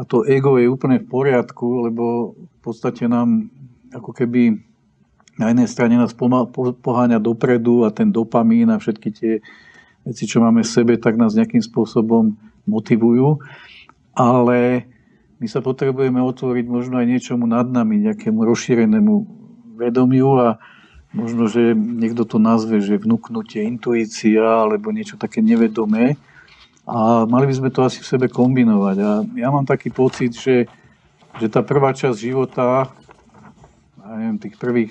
[0.00, 3.52] a to ego je úplne v poriadku, lebo v podstate nám
[3.92, 4.56] ako keby
[5.36, 6.16] na jednej strane nás
[6.80, 9.32] poháňa dopredu a ten dopamín a všetky tie
[10.08, 12.32] veci, čo máme v sebe, tak nás nejakým spôsobom
[12.64, 13.40] motivujú
[14.20, 14.84] ale
[15.40, 19.14] my sa potrebujeme otvoriť možno aj niečomu nad nami, nejakému rozšírenému
[19.80, 20.48] vedomiu a
[21.16, 26.20] možno, že niekto to nazve, že vnúknutie, intuícia alebo niečo také nevedomé.
[26.90, 28.96] A mali by sme to asi v sebe kombinovať.
[28.98, 30.66] A ja mám taký pocit, že,
[31.38, 32.90] že tá prvá časť života,
[34.02, 34.90] ja neviem, tých prvých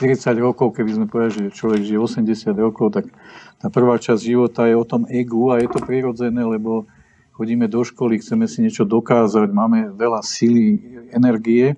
[0.00, 3.12] 40 rokov, keby sme povedali, že človek žije 80 rokov, tak
[3.60, 6.88] tá prvá časť života je o tom egu a je to prirodzené, lebo
[7.36, 10.80] chodíme do školy, chceme si niečo dokázať, máme veľa síly,
[11.12, 11.76] energie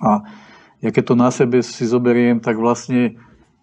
[0.00, 0.24] a
[0.80, 3.20] ja keď to na sebe si zoberiem, tak vlastne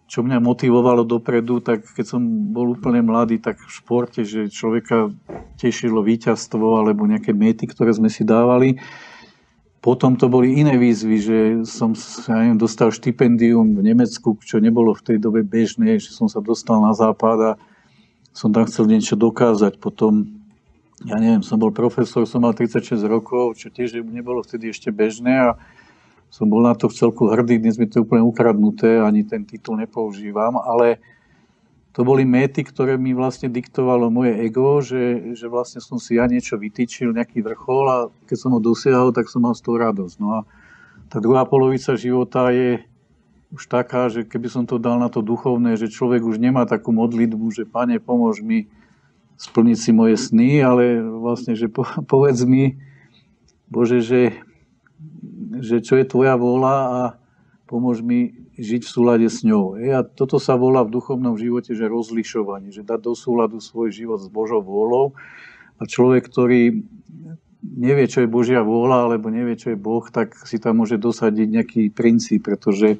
[0.08, 2.22] čo mňa motivovalo dopredu, tak keď som
[2.56, 5.12] bol úplne mladý, tak v športe, že človeka
[5.60, 8.80] tešilo víťazstvo alebo nejaké mety, ktoré sme si dávali.
[9.84, 11.92] Potom to boli iné výzvy, že som
[12.28, 16.40] ja neviem, dostal štipendium v Nemecku, čo nebolo v tej dobe bežné, že som sa
[16.40, 17.52] dostal na západ a
[18.32, 19.76] som tam chcel niečo dokázať.
[19.78, 20.38] Potom
[21.06, 25.54] ja neviem, som bol profesor, som mal 36 rokov, čo tiež nebolo vtedy ešte bežné
[25.54, 25.60] a
[26.28, 29.48] som bol na to v celku hrdý, dnes mi to je úplne ukradnuté, ani ten
[29.48, 31.00] titul nepoužívam, ale
[31.98, 36.30] to boli méty, ktoré mi vlastne diktovalo moje ego, že, že vlastne som si ja
[36.30, 37.98] niečo vytýčil, nejaký vrchol a
[38.30, 40.16] keď som ho dosiahol, tak som mal z toho radosť.
[40.22, 40.40] No a
[41.10, 42.86] tá druhá polovica života je
[43.50, 46.94] už taká, že keby som to dal na to duchovné, že človek už nemá takú
[46.94, 48.70] modlitbu, že pane, pomôž mi,
[49.38, 51.66] splniť si moje sny, ale vlastne, že
[52.12, 52.78] povedz mi,
[53.68, 54.38] Bože, že,
[55.64, 57.02] že čo je tvoja vôľa a
[57.68, 59.78] pomôž mi žiť v súlade s ňou.
[59.78, 64.24] A toto sa volá v duchovnom živote, že rozlišovanie, že dať do súladu svoj život
[64.24, 65.14] s Božou vôľou.
[65.78, 66.82] A človek, ktorý
[67.62, 71.48] nevie, čo je Božia vôľa, alebo nevie, čo je Boh, tak si tam môže dosadiť
[71.48, 72.98] nejaký princíp, pretože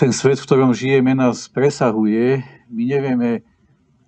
[0.00, 2.42] ten svet, v ktorom žijeme, nás presahuje.
[2.72, 3.44] My nevieme,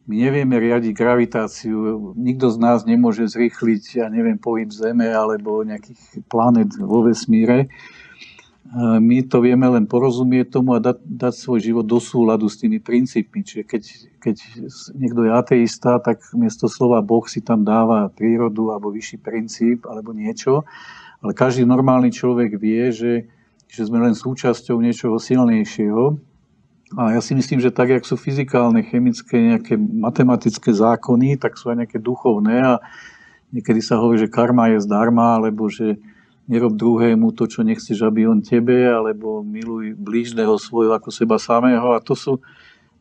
[0.07, 6.23] my nevieme riadiť gravitáciu, nikto z nás nemôže zrýchliť, ja neviem, pohyb Zeme alebo nejakých
[6.31, 7.67] planet vo vesmíre.
[8.79, 12.83] My to vieme len porozumieť tomu a dať, dať svoj život do súladu s tými
[12.83, 13.47] princípmi.
[13.47, 13.83] Čiže keď,
[14.19, 14.37] keď
[14.95, 20.11] niekto je ateista, tak miesto slova Boh si tam dáva prírodu alebo vyšší princíp alebo
[20.11, 20.67] niečo.
[21.23, 23.13] Ale každý normálny človek vie, že,
[23.71, 26.19] že sme len súčasťou niečoho silnejšieho
[26.95, 31.75] a ja si myslím, že tak, jak sú fyzikálne, chemické, nejaké matematické zákony, tak sú
[31.75, 32.73] aj nejaké duchovné a
[33.51, 35.99] niekedy sa hovorí, že karma je zdarma, alebo že
[36.47, 41.91] nerob druhému to, čo nechceš, aby on tebe, alebo miluj blížneho svojho ako seba samého.
[41.91, 42.39] A to sú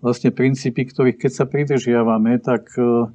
[0.01, 3.05] vlastne princípy, ktorých keď sa pridržiavame, tak uh,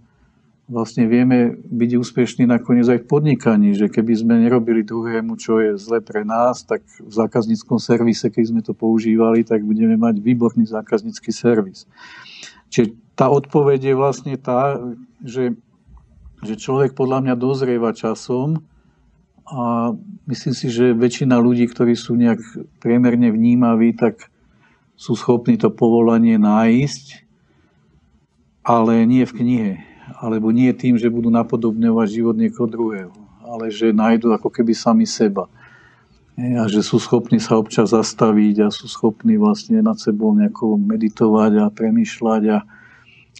[0.71, 5.75] vlastne vieme byť úspešní nakoniec aj v podnikaní, že keby sme nerobili druhému, čo je
[5.75, 10.71] zle pre nás, tak v zákazníckom servise, keď sme to používali, tak budeme mať výborný
[10.71, 11.91] zákaznícky servis.
[12.71, 14.79] Čiže tá odpoveď je vlastne tá,
[15.27, 15.59] že,
[16.47, 18.63] že človek podľa mňa dozrieva časom
[19.51, 19.91] a
[20.31, 22.39] myslím si, že väčšina ľudí, ktorí sú nejak
[22.79, 24.31] priemerne vnímaví, tak
[24.95, 27.27] sú schopní to povolanie nájsť,
[28.63, 33.15] ale nie v knihe alebo nie tým, že budú napodobňovať život niekoho druhého,
[33.47, 35.47] ale že nájdu ako keby sami seba.
[36.41, 41.53] A že sú schopní sa občas zastaviť a sú schopní vlastne nad sebou nejako meditovať
[41.61, 42.59] a premýšľať a,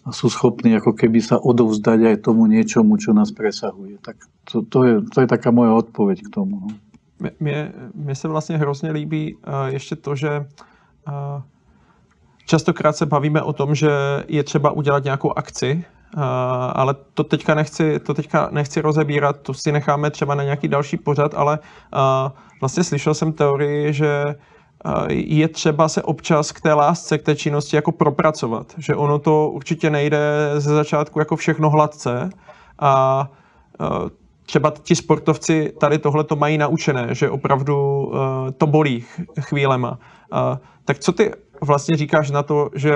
[0.05, 3.97] a sú schopní ako keby sa odovzdať aj tomu niečomu, čo nás presahuje.
[4.05, 6.61] Tak to, to, je, to je taká moja odpoveď k tomu.
[6.61, 6.69] No.
[7.41, 10.47] Mně, mně se hrozně líbí uh, ještě to, že
[11.09, 11.43] uh,
[12.51, 13.91] častokrát se bavíme o tom, že
[14.29, 15.85] je třeba udělat nějakou akci,
[16.17, 16.23] Uh,
[16.75, 20.97] ale to teďka, nechci, to teďka nechci rozebírat, to si necháme třeba na nějaký další
[20.97, 24.35] pořad, ale uh, vlastně slyšel jsem teorii, že
[25.09, 28.75] je třeba se občas k té lásce, k té činnosti jako propracovat.
[28.79, 30.19] Že ono to určitě nejde
[30.57, 32.31] ze začátku jako všechno hladce
[32.79, 33.29] a
[34.47, 38.13] třeba ti sportovci tady tohle to mají naučené, že opravdu
[38.59, 39.05] to bolí
[39.41, 39.99] chvílema.
[40.85, 41.31] Tak co ty
[41.61, 42.95] vlastně říkáš na to, že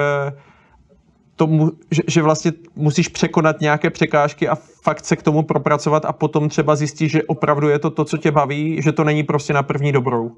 [1.37, 6.13] to, že, že vlastně musíš překonat nějaké překážky a fakt se k tomu propracovat a
[6.13, 9.53] potom třeba zjistíš, že opravdu je to to, co tě baví, že to není prostě
[9.53, 10.33] na první dobrou.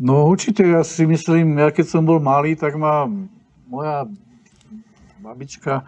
[0.00, 3.04] No určite, ja si myslím, ja keď som bol malý, tak ma
[3.68, 4.08] moja
[5.20, 5.84] babička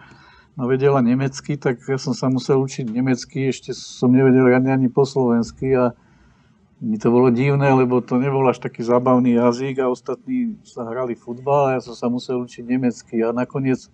[0.53, 5.01] navedela nemecky, tak ja som sa musel učiť nemecky, ešte som nevedel ani, ani po
[5.01, 5.97] slovensky a
[6.81, 11.13] mi to bolo divné, lebo to nebol až taký zábavný jazyk a ostatní sa hrali
[11.13, 13.87] futbal a ja som sa musel učiť nemecky a nakoniec,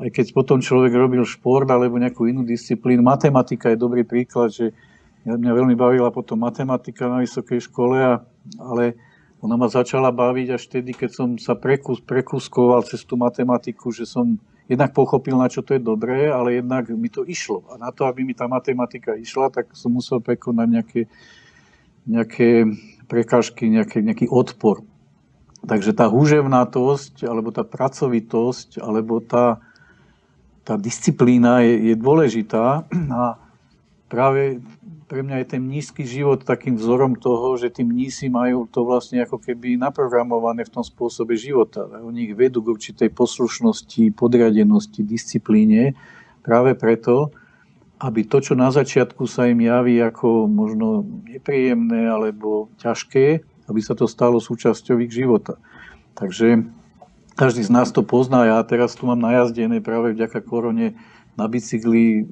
[0.00, 4.74] aj keď potom človek robil šport alebo nejakú inú disciplínu, matematika je dobrý príklad, že
[5.24, 8.20] mňa veľmi bavila potom matematika na vysokej škole, a,
[8.60, 8.98] ale
[9.44, 14.08] ona ma začala baviť až vtedy, keď som sa prekus, prekuskoval cez tú matematiku, že
[14.08, 17.64] som jednak pochopil, na čo to je dobré, ale jednak mi to išlo.
[17.68, 21.00] A na to, aby mi tá matematika išla, tak som musel prekonať nejaké
[22.04, 22.68] nejaké
[23.08, 24.84] prekážky, nejaké, nejaký odpor.
[25.64, 29.64] Takže tá húževnatosť, alebo tá pracovitosť, alebo tá,
[30.64, 33.22] tá disciplína je, je dôležitá a
[34.12, 34.60] práve
[35.04, 39.20] pre mňa je ten nízky život takým vzorom toho, že tí mnísi majú to vlastne
[39.20, 41.84] ako keby naprogramované v tom spôsobe života.
[42.02, 45.92] Oni ich vedú k určitej poslušnosti, podriadenosti, disciplíne
[46.40, 47.32] práve preto,
[48.04, 53.96] aby to, čo na začiatku sa im javí ako možno nepríjemné alebo ťažké, aby sa
[53.96, 55.56] to stalo súčasťou ich života.
[56.12, 56.68] Takže
[57.32, 58.44] každý z nás to pozná.
[58.44, 61.00] Ja teraz tu mám najazdené práve vďaka korone
[61.34, 62.28] na bicykli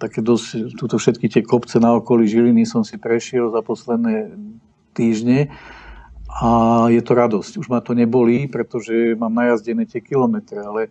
[0.00, 4.34] také dosť, túto všetky tie kopce na okolí Žiliny som si prešiel za posledné
[4.96, 5.52] týždne
[6.26, 6.48] a
[6.90, 7.62] je to radosť.
[7.62, 10.90] Už ma to nebolí, pretože mám najazdené tie kilometre, ale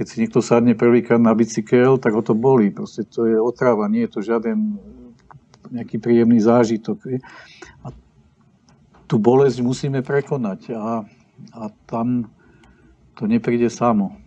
[0.00, 2.72] keď si niekto sadne prvýkrát na bicykel, tak ho to bolí.
[2.72, 4.80] Proste to je otrava, nie je to žiaden
[5.68, 7.20] nejaký príjemný zážitok.
[7.84, 7.92] A
[9.04, 11.04] tú bolesť musíme prekonať a,
[11.52, 12.32] a tam
[13.12, 14.19] to nepríde samo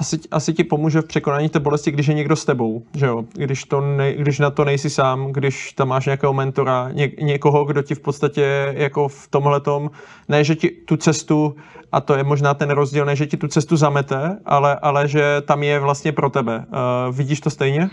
[0.00, 3.24] asi, asi ti pomůže v překonání té bolesti, když je někdo s tebou, že jo?
[3.32, 7.64] Když, to ne, když na to nejsi sám, když tam máš nějakého mentora, ně, někoho,
[7.64, 9.90] kdo ti v podstatě jako v tomhle tom,
[10.28, 11.56] ne, že ti tu cestu,
[11.92, 15.42] a to je možná ten rozdíl, ne, že ti tu cestu zamete, ale, ale že
[15.46, 16.58] tam je vlastně pro tebe.
[16.58, 17.90] Uh, vidíš to stejně?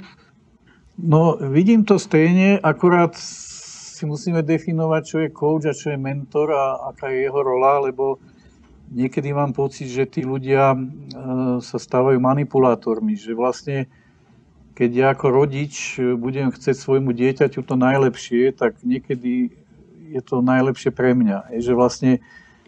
[0.97, 6.53] No, vidím to stejně, akurát si musíme definovať, čo je coach a čo je mentor
[6.53, 8.17] a aká je jeho rola, lebo
[8.91, 10.77] niekedy mám pocit, že tí ľudia e,
[11.59, 13.87] sa stávajú manipulátormi, že vlastne
[14.77, 19.49] keď ja ako rodič budem chcieť svojmu dieťaťu to najlepšie, tak niekedy
[20.13, 21.49] je to najlepšie pre mňa.
[21.57, 22.21] Je, že vlastne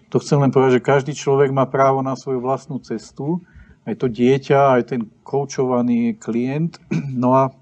[0.10, 3.45] to chcem len povedať, že každý človek má právo na svoju vlastnú cestu,
[3.86, 6.82] aj to dieťa, aj ten koučovaný klient.
[7.13, 7.53] No a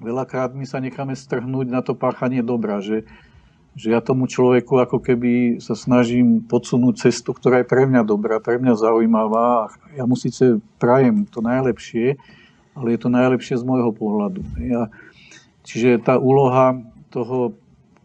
[0.00, 3.04] veľakrát my sa necháme strhnúť na to páchanie dobra, že
[3.76, 8.40] že ja tomu človeku ako keby sa snažím podsunúť cestu, ktorá je pre mňa dobrá,
[8.40, 9.68] pre mňa zaujímavá.
[9.92, 12.16] Ja mu síce prajem to najlepšie,
[12.72, 14.40] ale je to najlepšie z môjho pohľadu.
[14.64, 14.88] Ja,
[15.60, 16.80] čiže tá úloha
[17.12, 17.52] toho,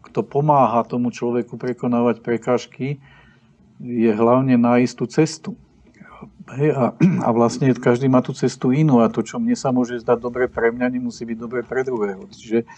[0.04, 3.00] kto pomáha tomu človeku prekonávať prekážky,
[3.80, 5.50] je hlavne nájsť tú cestu.
[6.52, 6.92] Hej, a,
[7.24, 10.52] a vlastne každý má tú cestu inú a to, čo mne sa môže zdať dobre
[10.52, 12.28] pre mňa, nemusí byť dobre pre druhého.
[12.28, 12.68] Čiže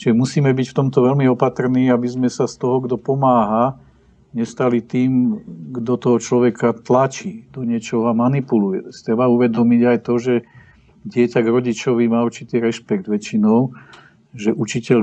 [0.00, 3.76] Čiže musíme byť v tomto veľmi opatrní, aby sme sa z toho, kto pomáha,
[4.32, 5.36] nestali tým,
[5.76, 8.88] kto toho človeka tlačí do niečoho a manipuluje.
[9.04, 10.34] Treba uvedomiť aj to, že
[11.04, 13.76] dieťa k rodičovi má určitý rešpekt väčšinou,
[14.32, 14.98] že učiteľ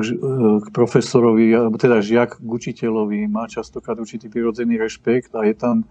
[0.64, 5.86] k profesorovi, alebo teda žiak k učiteľovi má častokrát určitý prirodzený rešpekt a je tam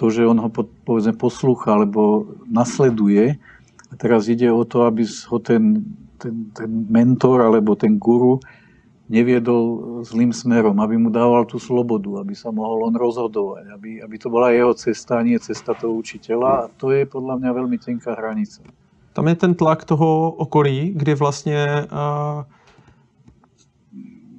[0.00, 0.48] to, že on ho
[0.86, 3.36] povedzme poslúcha alebo nasleduje.
[3.90, 5.84] A teraz ide o to, aby ho ten
[6.18, 8.40] ten, ten mentor alebo ten guru
[9.08, 14.16] neviedol zlým smerom, aby mu dával tú slobodu, aby sa mohol on rozhodovať, aby, aby
[14.16, 16.48] to bola jeho cesta, nie cesta toho učiteľa.
[16.48, 18.64] A to je podľa mňa veľmi tenká hranica.
[19.12, 22.42] Tam je ten tlak toho okolí, kdy vlastně uh,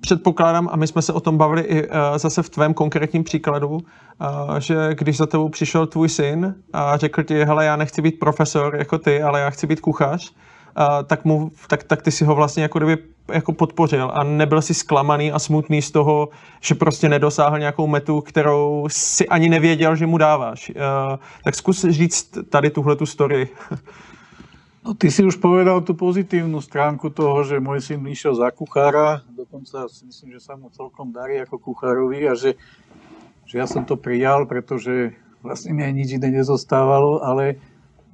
[0.01, 3.71] předpokládám, a my jsme se o tom bavili i uh, zase v tvém konkrétním příkladu,
[3.71, 3.79] uh,
[4.59, 8.75] že když za tebou přišel tvůj syn a řekl ti, hele, já nechci být profesor
[8.75, 10.35] jako ty, ale já chci být kuchař,
[11.07, 12.97] tak, mu, tak, tak ty si ho vlastně jako kdyby
[13.33, 16.29] jako podpořil a nebyl si zklamaný a smutný z toho,
[16.61, 20.71] že prostě nedosáhl nějakou metu, kterou si ani nevěděl, že mu dáváš.
[21.43, 23.49] Tak zkus říct tady tuhle tu story.
[24.85, 29.25] No ty si už povedal tú pozitívnu stránku toho, že môj syn išiel za kuchára,
[29.33, 32.53] dokonca si myslím, že sa mu celkom darí ako kuchárovi a že,
[33.49, 37.57] že ja som to prijal, pretože vlastne mi aj nič iné nezostávalo, ale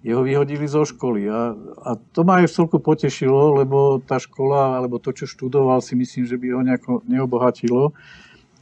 [0.02, 1.30] jeho vyhodili zo školy.
[1.30, 1.54] A,
[1.86, 5.94] a to ma aj v celku potešilo, lebo tá škola, alebo to, čo študoval, si
[5.94, 7.94] myslím, že by ho nejako neobohatilo.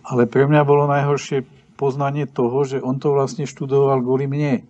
[0.03, 1.47] Ale pre mňa bolo najhoršie
[1.79, 4.67] poznanie toho, že on to vlastne študoval kvôli mne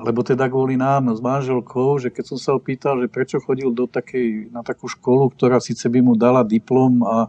[0.00, 3.84] alebo teda kvôli nám s manželkou, že keď som sa opýtal, že prečo chodil do
[3.84, 7.28] takej, na takú školu, ktorá síce by mu dala diplom a,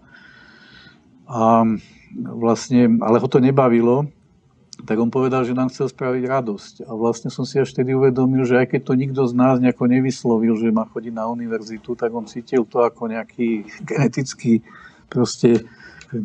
[1.28, 1.67] a
[2.15, 4.08] vlastne, ale ho to nebavilo,
[4.86, 6.74] tak on povedal, že nám chcel spraviť radosť.
[6.89, 9.86] A vlastne som si až vtedy uvedomil, že aj keď to nikto z nás nejako
[9.88, 14.65] nevyslovil, že má chodiť na univerzitu, tak on cítil to ako nejaký genetický
[15.12, 15.67] proste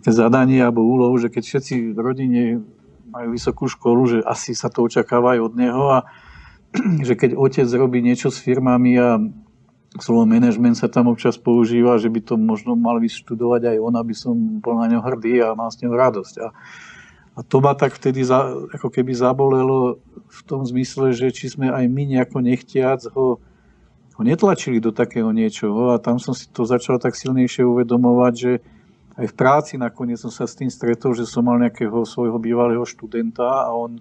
[0.06, 2.42] zadanie alebo úlohu, že keď všetci v rodine
[3.10, 5.98] majú vysokú školu, že asi sa to očakáva aj od neho a
[7.06, 9.16] že keď otec robí niečo s firmami a
[10.02, 14.14] slovo management sa tam občas používa, že by to možno mal vyštudovať aj on, aby
[14.14, 16.34] som bol na ňo hrdý a mal s ňou radosť.
[16.42, 16.48] A,
[17.36, 21.68] a to ma tak vtedy za, ako keby zabolelo v tom zmysle, že či sme
[21.68, 23.36] aj my nejako nechtiac ho,
[24.16, 25.92] ho netlačili do takého niečoho.
[25.92, 28.52] A tam som si to začal tak silnejšie uvedomovať, že
[29.20, 32.84] aj v práci nakoniec som sa s tým stretol, že som mal nejakého svojho bývalého
[32.88, 34.00] študenta a on,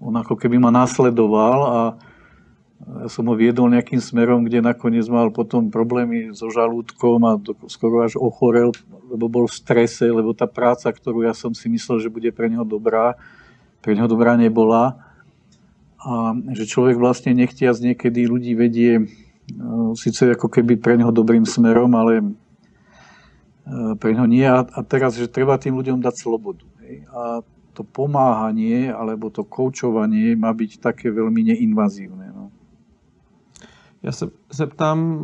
[0.00, 1.80] on ako keby ma nasledoval a
[2.76, 7.40] ja som ho viedol nejakým smerom, kde nakoniec mal potom problémy so žalúdkom a
[7.72, 8.76] skoro až ochorel,
[9.08, 12.52] lebo bol v strese, lebo tá práca, ktorú ja som si myslel, že bude pre
[12.52, 13.16] neho dobrá,
[13.80, 15.00] pre neho dobrá nebola.
[16.04, 19.08] A že človek vlastne nechtiac niekedy ľudí vedie
[19.56, 22.24] no, síce ako keby pre neho dobrým smerom, ale e,
[23.96, 24.46] pre neho nie.
[24.46, 26.62] A teraz, že treba tým ľuďom dať slobodu.
[27.10, 27.40] A
[27.76, 32.25] to pomáhanie alebo to koučovanie má byť také veľmi neinvazívne.
[34.06, 35.18] Já se zeptám,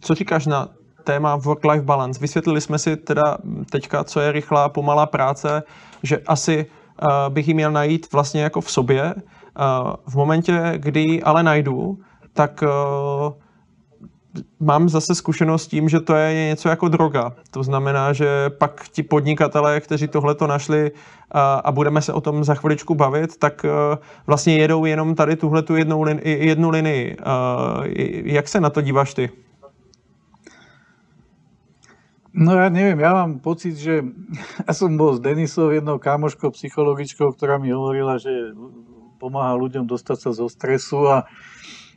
[0.00, 0.68] co říkáš na
[1.04, 2.20] téma work-life balance.
[2.20, 3.38] Vysvětlili jsme si teda
[3.70, 5.62] teďka, co je rychlá, pomalá práce,
[6.02, 6.66] že asi
[7.02, 9.14] uh, bych ji měl najít vlastně jako v sobě.
[9.14, 11.98] Uh, v momentě, kdy ale najdu,
[12.32, 13.32] tak uh,
[14.60, 17.32] mám zase zkušenost s tím, že to je něco jako droga.
[17.50, 20.90] To znamená, že pak ti podnikatelé, kteří tohle to našli
[21.30, 25.36] a, a budeme se o tom za chviličku bavit, tak uh, vlastně jedou jenom tady
[25.36, 27.16] tuhle tu jednu, lin, jednu linii.
[27.16, 27.84] Uh,
[28.24, 29.30] jak se na to díváš ty?
[32.32, 34.00] No ja neviem, ja mám pocit, že
[34.66, 38.56] ja som bol s Denisou, jednou kámoškou, psychologičkou, ktorá mi hovorila, že
[39.20, 41.28] pomáha ľuďom dostať sa zo stresu a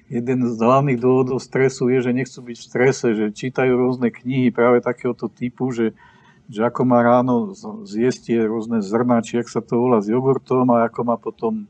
[0.10, 4.54] jeden z hlavných dôvodov stresu je, že nechcú byť v strese, že čítajú rôzne knihy
[4.54, 5.98] práve takéhoto typu, že,
[6.46, 10.70] že ako má ráno zjesť tie rôzne zrná, či ak sa to volá s jogurtom
[10.70, 11.66] a ako má potom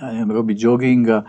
[0.00, 1.20] ja neviem, robiť jogging a,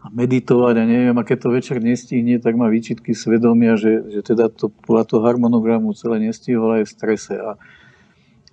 [0.00, 4.20] a meditovať a neviem, a keď to večer nestihne, tak má výčitky svedomia, že, že
[4.22, 7.34] teda to podľa toho harmonogramu celé nestihol aj v strese.
[7.36, 7.58] A,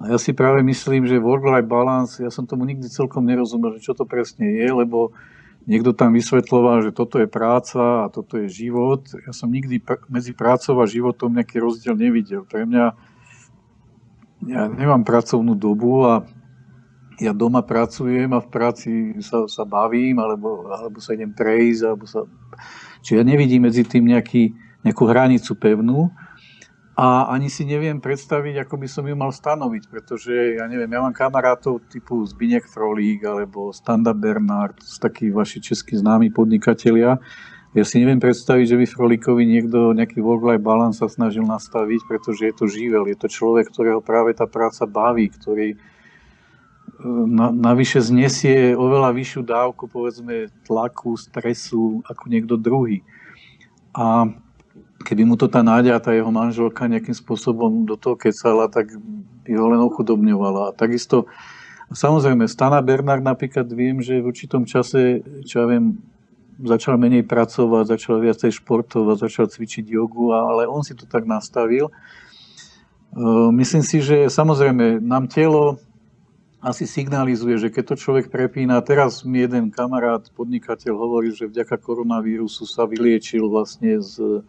[0.02, 3.86] a ja si práve myslím, že work-life balance, ja som tomu nikdy celkom nerozumel, že
[3.86, 5.16] čo to presne je, lebo
[5.68, 9.04] Niekto tam vysvetloval, že toto je práca a toto je život.
[9.28, 12.48] Ja som nikdy pr- medzi prácou a životom nejaký rozdiel nevidel.
[12.48, 12.86] Pre mňa,
[14.48, 16.24] ja nemám pracovnú dobu a
[17.20, 22.08] ja doma pracujem a v práci sa, sa bavím, alebo, alebo sa idem prejsť, alebo
[22.08, 22.24] sa...
[23.04, 24.56] Čiže ja nevidím medzi tým nejaký,
[24.88, 26.16] nejakú hranicu pevnú
[26.98, 30.98] a ani si neviem predstaviť, ako by som ju mal stanoviť, pretože ja neviem, ja
[30.98, 37.22] mám kamarátov typu Zbinek Frolík alebo Standa Bernard, takí vaši českí známi podnikatelia.
[37.78, 42.50] Ja si neviem predstaviť, že by Frolíkovi niekto nejaký work-life balance sa snažil nastaviť, pretože
[42.50, 45.80] je to živel, je to človek, ktorého práve tá práca baví, ktorý e,
[47.30, 53.06] na, navyše znesie oveľa vyššiu dávku, povedzme, tlaku, stresu ako niekto druhý.
[53.94, 54.34] A
[55.08, 58.92] keby mu to tá Náďa tá jeho manželka nejakým spôsobom do toho kecala, tak
[59.48, 60.70] by ho len ochudobňovala.
[60.70, 61.32] A takisto,
[61.96, 65.96] samozrejme, Stana Bernard napríklad viem, že v určitom čase, čo ja viem,
[66.60, 71.88] začal menej pracovať, začal viacej športovať, začal cvičiť jogu, ale on si to tak nastavil.
[73.56, 75.80] Myslím si, že samozrejme nám telo
[76.58, 81.78] asi signalizuje, že keď to človek prepína, teraz mi jeden kamarát, podnikateľ hovorí, že vďaka
[81.78, 84.42] koronavírusu sa vyliečil vlastne z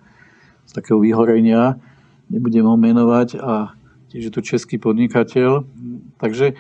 [0.68, 1.81] z takého vyhorenia,
[2.28, 3.72] nebudem ho menovať, a
[4.12, 5.64] tiež je to český podnikateľ.
[6.20, 6.53] Takže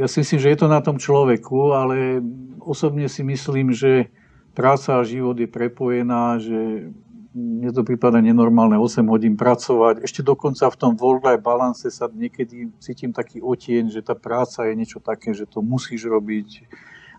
[0.00, 2.24] ja si myslím, že je to na tom človeku, ale
[2.62, 4.08] osobne si myslím, že
[4.56, 6.88] práca a život je prepojená, že
[7.32, 10.04] mne to prípada nenormálne 8 hodín pracovať.
[10.04, 14.76] Ešte dokonca v tom work-life balance sa niekedy cítim taký otieň, že tá práca je
[14.76, 16.68] niečo také, že to musíš robiť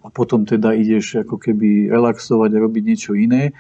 [0.06, 3.58] a potom teda ideš ako keby relaxovať a robiť niečo iné.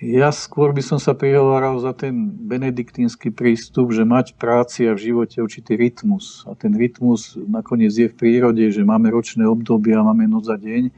[0.00, 5.12] Ja skôr by som sa prihováral za ten benediktínsky prístup, že mať práci a v
[5.12, 6.48] živote určitý rytmus.
[6.48, 10.88] A ten rytmus nakoniec je v prírode, že máme ročné obdobia, máme noc a deň.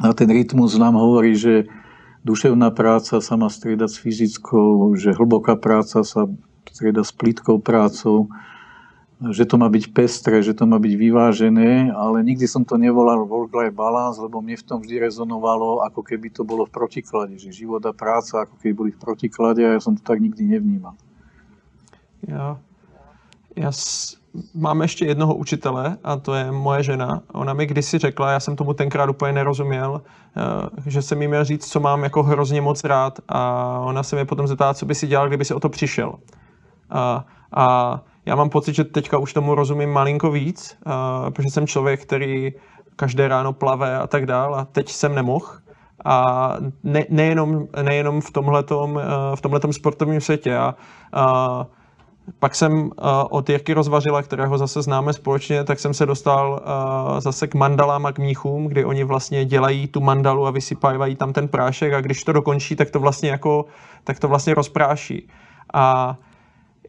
[0.00, 1.68] A ten rytmus nám hovorí, že
[2.24, 6.24] duševná práca sa má striedať s fyzickou, že hlboká práca sa
[6.72, 8.32] strieda s plítkou prácou,
[9.32, 13.24] že to má byť pestré, že to má byť vyvážené, ale nikdy som to nevolal
[13.24, 17.54] work-life balance, lebo mne v tom vždy rezonovalo, ako keby to bolo v protiklade, že
[17.54, 20.98] život a práca ako keby boli v protiklade a ja som to tak nikdy nevnímal.
[22.28, 22.58] Ja,
[23.56, 24.16] já s,
[24.54, 27.22] mám ještě jednoho učitele a to je moje žena.
[27.32, 31.44] Ona mi kdysi řekla, já jsem tomu tenkrát úplně nerozuměl, eh, že jsem jí měl
[31.44, 34.94] říct, co mám jako hrozně moc rád a ona se mi potom zeptala, co by
[34.94, 36.14] si dělal, kdyby si o to přišel.
[36.90, 41.66] A, a já mám pocit, že teďka už tomu rozumím malinko víc, uh, protože jsem
[41.66, 42.52] člověk, který
[42.96, 45.46] každé ráno plave a tak dál a teď jsem nemohl.
[46.04, 46.24] A
[46.82, 49.02] ne, nejenom, nejenom v tomhletom, uh,
[49.34, 50.56] v tomhletom sportovním světě.
[50.56, 50.74] A,
[51.16, 51.64] uh,
[52.38, 52.90] pak jsem uh,
[53.30, 58.06] od Jirky Rozvařila, kterého zase známe společně, tak jsem se dostal uh, zase k mandalám
[58.06, 62.00] a k mníchům, kdy oni vlastně dělají tu mandalu a vysypávají tam ten prášek a
[62.00, 63.64] když to dokončí, tak to vlastně jako,
[64.04, 65.28] tak to vlastně rozpráší.
[65.74, 66.16] A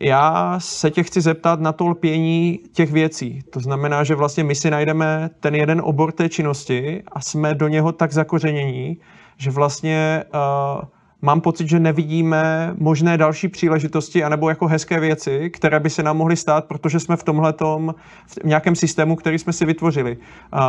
[0.02, 3.42] já se tě chci zeptat na to lpění těch věcí.
[3.50, 7.68] To znamená, že vlastně my si najdeme ten jeden obor té činnosti a jsme do
[7.68, 8.98] něho tak zakořenění,
[9.38, 10.84] že vlastně uh,
[11.22, 16.18] mám pocit, že nevidíme možné další příležitosti anebo jako hezké věci, které by se nám
[16.18, 17.96] mohly stát, protože jsme v tomhletom,
[18.28, 20.18] v nějakém systému, který jsme si vytvořili.
[20.18, 20.60] Uh,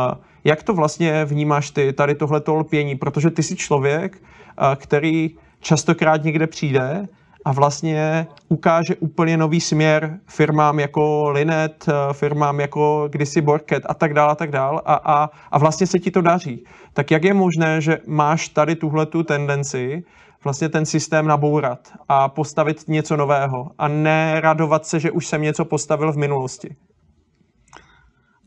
[0.43, 2.95] jak to vlastně vnímáš ty, tady tohleto lpění?
[2.95, 4.17] Protože ty jsi člověk,
[4.61, 7.07] uh, který častokrát někde přijde
[7.47, 13.93] a vlastně ukáže úplně nový směr firmám jako Linet, eh, firmám jako kdysi Borket a
[13.93, 16.63] tak dále a tak dále a, a, a vlastně se ti to daří.
[16.93, 20.03] Tak jak je možné, že máš tady tuhle tu tendenci
[20.43, 21.79] vlastně ten systém nabourat
[22.09, 26.75] a postavit něco nového a neradovat se, že už jsem něco postavil v minulosti?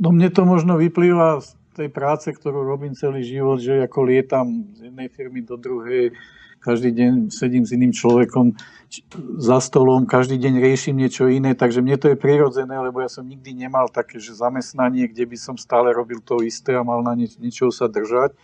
[0.01, 4.73] No mne to možno vyplýva z tej práce, ktorú robím celý život, že ako lietam
[4.73, 6.09] z jednej firmy do druhej,
[6.61, 8.53] každý deň sedím s iným človekom
[9.41, 13.25] za stolom, každý deň riešim niečo iné, takže mne to je prirodzené, lebo ja som
[13.25, 17.15] nikdy nemal také, že zamestnanie, kde by som stále robil to isté a mal na
[17.15, 18.35] nieč- niečo sa držať.
[18.35, 18.39] E,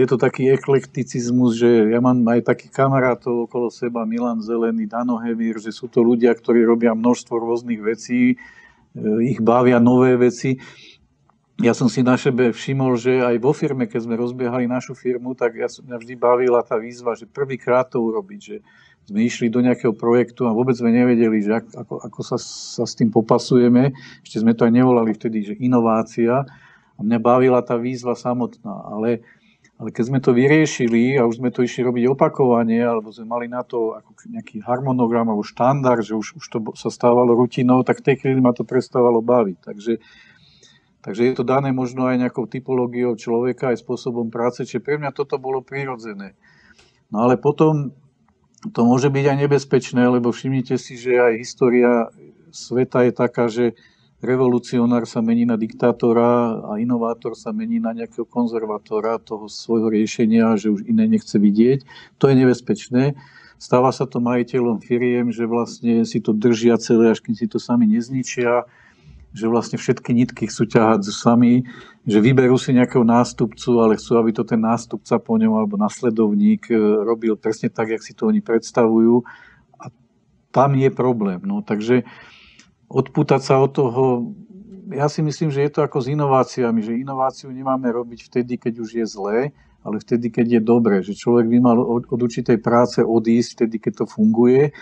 [0.00, 5.20] je to taký eklekticizmus, že ja mám aj takých kamarátov okolo seba, Milan Zelený, Dano
[5.20, 8.36] Hemír, že sú to ľudia, ktorí robia množstvo rôznych vecí, e,
[9.28, 10.56] ich bavia nové veci
[11.60, 15.36] ja som si na sebe všimol, že aj vo firme, keď sme rozbiehali našu firmu,
[15.36, 18.56] tak ja mňa vždy bavila tá výzva, že prvýkrát to urobiť, že
[19.04, 22.94] sme išli do nejakého projektu a vôbec sme nevedeli, že ako, ako sa, sa s
[22.94, 23.92] tým popasujeme.
[24.22, 26.46] Ešte sme to aj nevolali vtedy, že inovácia.
[26.96, 28.70] A mňa bavila tá výzva samotná.
[28.94, 29.26] Ale,
[29.74, 33.50] ale keď sme to vyriešili a už sme to išli robiť opakovanie, alebo sme mali
[33.50, 38.00] na to ako nejaký harmonogram alebo štandard, že už, už to sa stávalo rutinou, tak
[38.00, 39.58] v tej chvíli ma to prestávalo baviť.
[39.66, 39.92] Takže
[41.02, 45.10] Takže je to dané možno aj nejakou typológiou človeka, aj spôsobom práce, čiže pre mňa
[45.10, 46.38] toto bolo prirodzené.
[47.10, 47.90] No ale potom
[48.70, 52.06] to môže byť aj nebezpečné, lebo všimnite si, že aj história
[52.54, 53.74] sveta je taká, že
[54.22, 60.54] revolucionár sa mení na diktátora a inovátor sa mení na nejakého konzervatóra toho svojho riešenia,
[60.54, 61.82] že už iné nechce vidieť.
[62.22, 63.18] To je nebezpečné.
[63.58, 67.58] Stáva sa to majiteľom firiem, že vlastne si to držia celé, až kým si to
[67.58, 68.62] sami nezničia
[69.32, 71.64] že vlastne všetky nitky chcú ťahať sami,
[72.04, 76.68] že vyberú si nejakého nástupcu, ale chcú, aby to ten nástupca po ňom alebo nasledovník
[76.68, 79.24] e, robil presne tak, jak si to oni predstavujú.
[79.80, 79.88] A
[80.52, 81.40] tam je problém.
[81.48, 82.04] No, takže
[82.92, 84.04] odpútať sa od toho,
[84.92, 88.74] ja si myslím, že je to ako s inováciami, že inováciu nemáme robiť vtedy, keď
[88.84, 89.38] už je zlé,
[89.80, 93.76] ale vtedy, keď je dobré, že človek by mal od, od určitej práce odísť vtedy,
[93.80, 94.72] keď to funguje e,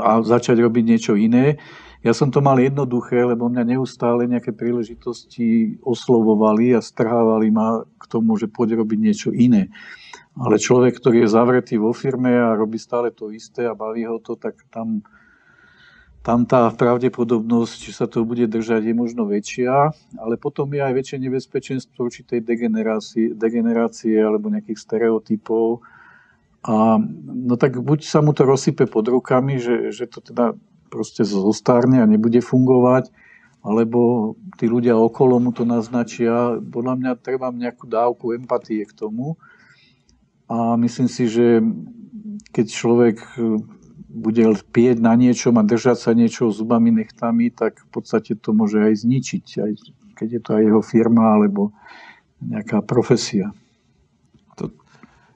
[0.00, 1.58] a začať robiť niečo iné.
[2.02, 8.04] Ja som to mal jednoduché, lebo mňa neustále nejaké príležitosti oslovovali a strhávali ma k
[8.10, 9.70] tomu, že poď robiť niečo iné.
[10.34, 14.18] Ale človek, ktorý je zavretý vo firme a robí stále to isté a baví ho
[14.18, 15.06] to, tak tam,
[16.26, 20.98] tam tá pravdepodobnosť, či sa to bude držať, je možno väčšia, ale potom je aj
[20.98, 25.86] väčšie nebezpečenstvo určitej degenerácie, degenerácie alebo nejakých stereotypov.
[26.66, 26.98] A
[27.30, 30.58] no tak buď sa mu to rozsype pod rukami, že, že to teda
[30.92, 33.08] proste zostarne a nebude fungovať,
[33.64, 36.60] alebo tí ľudia okolo mu to naznačia.
[36.60, 39.40] Podľa mňa treba nejakú dávku empatie k tomu.
[40.52, 41.64] A myslím si, že
[42.52, 43.16] keď človek
[44.12, 44.44] bude
[44.76, 49.08] pieť na niečom a držať sa niečo zubami, nechtami, tak v podstate to môže aj
[49.08, 49.72] zničiť, aj
[50.20, 51.72] keď je to aj jeho firma alebo
[52.44, 53.56] nejaká profesia.
[54.60, 54.68] To,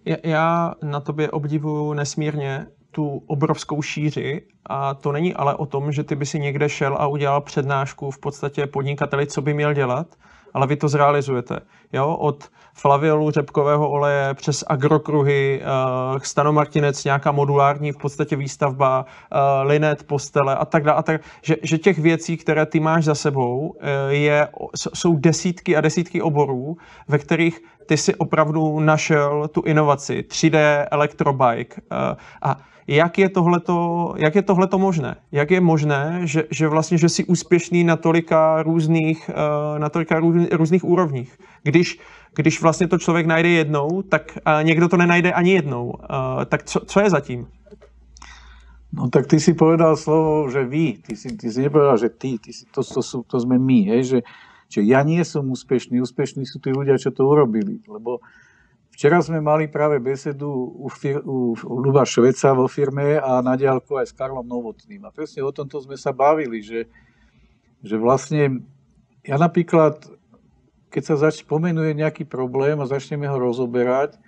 [0.05, 2.67] Já na tobě obdivuju nesmírně
[2.97, 6.97] tu obrovskou šíři a to není ale o tom, že ty by si někde šel
[6.99, 10.07] a udělal přednášku v podstatě podnikateli, co by měl dělat,
[10.55, 11.61] ale vy to zrealizujete.
[11.93, 12.17] Jo?
[12.17, 20.03] Od flaviolu řepkového oleje přes agrokruhy, uh, Stanomartinec, nějaká modulární v podstatě výstavba, uh, linet,
[20.03, 20.99] postele a tak dále.
[20.99, 23.75] A tak, že, že těch věcí, které ty máš za sebou, uh,
[24.09, 24.49] je,
[24.95, 26.77] jsou desítky a desítky oborů,
[27.09, 31.83] ve kterých ty si opravdu našel tu inovaci, 3D elektrobike.
[31.93, 31.99] Uh,
[32.43, 32.57] a
[32.89, 35.17] jak je tohleto, jak je tohleto možné?
[35.33, 39.31] Jak je možné, že, že vlastně, že jsi úspěšný na tolika různých,
[39.79, 40.21] na tolika
[40.53, 41.39] různých úrovních?
[41.67, 41.99] Když,
[42.35, 45.95] když vlastně to člověk najde jednou, tak někdo to nenajde ani jednou.
[46.47, 47.47] Tak co, co je zatím?
[48.93, 52.39] No tak ty si povedal slovo, že vy, ty si, ty si nepovedal, že ty,
[52.39, 54.19] ty si, to, to, to, to sme my, hej, že,
[54.73, 58.23] že ja nie som úspešný, úspešní sú tí ľudia, čo to urobili, lebo
[58.97, 63.53] Včera sme mali práve besedu u, fir- u, u Luba Šveca vo firme a na
[63.53, 65.05] diálku aj s Karlom Novotným.
[65.05, 66.89] A presne o tomto sme sa bavili, že,
[67.85, 68.65] že vlastne
[69.21, 70.01] ja napríklad,
[70.91, 74.19] keď sa zač- pomenuje nejaký problém a začneme ho rozoberať,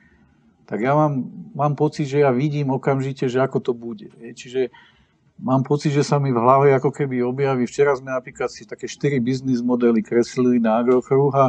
[0.69, 1.25] tak ja mám,
[1.57, 4.13] mám pocit, že ja vidím okamžite, že ako to bude.
[4.13, 4.69] Čiže
[5.41, 7.65] mám pocit, že sa mi v hlave ako keby objaví.
[7.65, 11.45] Včera sme napríklad si také 4 biznis modely kreslili na agrokruh a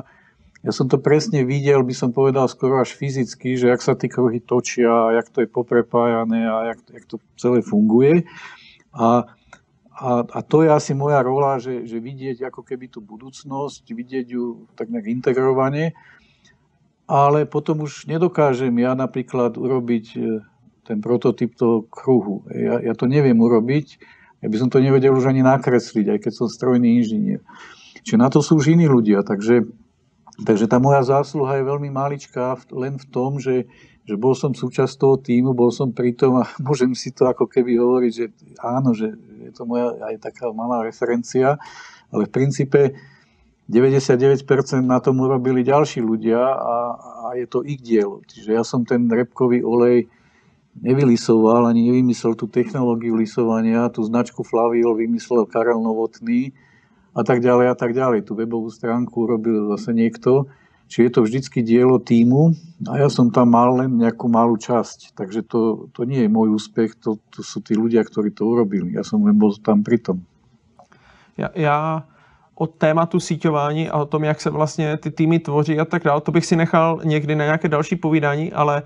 [0.59, 4.11] ja som to presne videl, by som povedal skoro až fyzicky, že jak sa tie
[4.11, 8.27] kruhy točia, jak to je poprepájané a jak, jak to celé funguje.
[8.91, 9.23] A,
[9.99, 14.27] a, a to je asi moja rola, že, že vidieť ako keby tú budúcnosť, vidieť
[14.31, 15.91] ju tak nejak integrovane,
[17.03, 20.19] ale potom už nedokážem ja napríklad urobiť e,
[20.87, 22.47] ten prototyp toho kruhu.
[22.47, 23.99] Ja, ja to neviem urobiť,
[24.39, 27.43] ja by som to nevedel už ani nakresliť, aj keď som strojný inžinier.
[28.07, 29.67] Čiže na to sú už iní ľudia, takže
[30.39, 33.67] Takže tá moja zásluha je veľmi maličká len v tom, že,
[34.09, 37.45] že bol som súčasť toho týmu, bol som pri tom a môžem si to ako
[37.45, 38.25] keby hovoriť, že
[38.57, 39.13] áno, že
[39.45, 41.61] je to moja aj taká malá referencia,
[42.09, 42.97] ale v princípe
[43.69, 44.41] 99%
[44.81, 48.25] na tom urobili ďalší ľudia a, a je to ich dielo.
[48.25, 50.09] Čiže ja som ten repkový olej
[50.81, 56.49] nevylisoval, ani nevymyslel tú technológiu lisovania, tú značku Flaviol vymyslel Karel Novotný,
[57.15, 58.25] a tak ďalej a tak ďalej.
[58.25, 60.47] Tú webovú stránku urobil zase niekto.
[60.89, 62.57] Čiže je to vždycky dielo týmu
[62.89, 65.13] a ja som tam mal len nejakú malú časť.
[65.13, 68.97] Takže to, to nie je môj úspech, to, to sú tí ľudia, ktorí to urobili.
[68.97, 70.25] Ja som len bol tam pri tom.
[71.37, 71.77] Ja, ja
[72.59, 76.21] o tématu síťování a o tom, jak se vlastně ty týmy tvoří a tak dále,
[76.21, 78.83] to bych si nechal někdy na nějaké další povídání, ale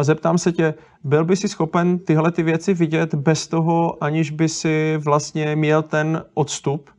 [0.00, 0.74] zeptám se tě,
[1.04, 5.82] byl by si schopen tyhle ty věci vidět bez toho, aniž by si vlastně měl
[5.82, 6.90] ten odstup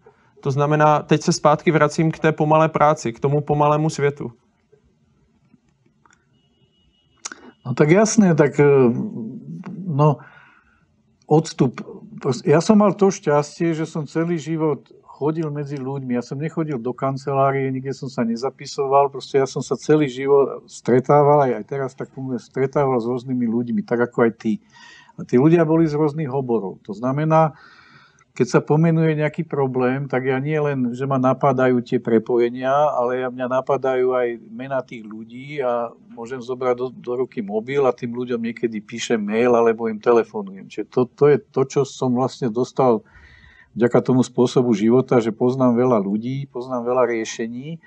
[0.41, 4.31] to znamená, teď se zpátky vracím k té pomalé práci, k tomu pomalému světu.
[7.65, 8.65] No tak jasné, tak eh,
[9.87, 10.17] no,
[11.27, 11.81] odstup.
[12.43, 16.15] Ja som mal to šťastie, že som celý život chodil medzi ľuďmi.
[16.15, 19.11] Ja som nechodil do kancelárie, nikde som sa nezapisoval.
[19.11, 22.09] Proste ja som sa celý život stretával, aj, teraz tak
[22.39, 24.53] stretával s rôznymi ľuďmi, tak ako aj ty.
[25.19, 26.79] A tí ľudia boli z rôznych oborov.
[26.87, 27.53] To znamená,
[28.33, 33.25] keď sa pomenuje nejaký problém, tak ja nie len, že ma napadajú tie prepojenia, ale
[33.25, 37.91] ja mňa napadajú aj mena tých ľudí a môžem zobrať do, do ruky mobil a
[37.91, 40.71] tým ľuďom niekedy píšem mail alebo im telefonujem.
[40.71, 43.03] Čiže to, to je to, čo som vlastne dostal
[43.75, 47.81] vďaka tomu spôsobu života, že poznám veľa ľudí, poznám veľa riešení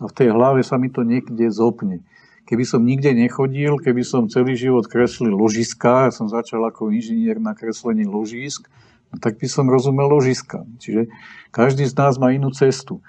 [0.00, 2.00] a v tej hlave sa mi to niekde zopne.
[2.48, 7.36] Keby som nikde nechodil, keby som celý život kreslil ložiska, ja som začal ako inžinier
[7.36, 8.72] na kreslení ložisk,
[9.16, 10.68] tak by som rozumel ložiska.
[10.76, 11.08] Čiže
[11.48, 13.00] každý z nás má inú cestu.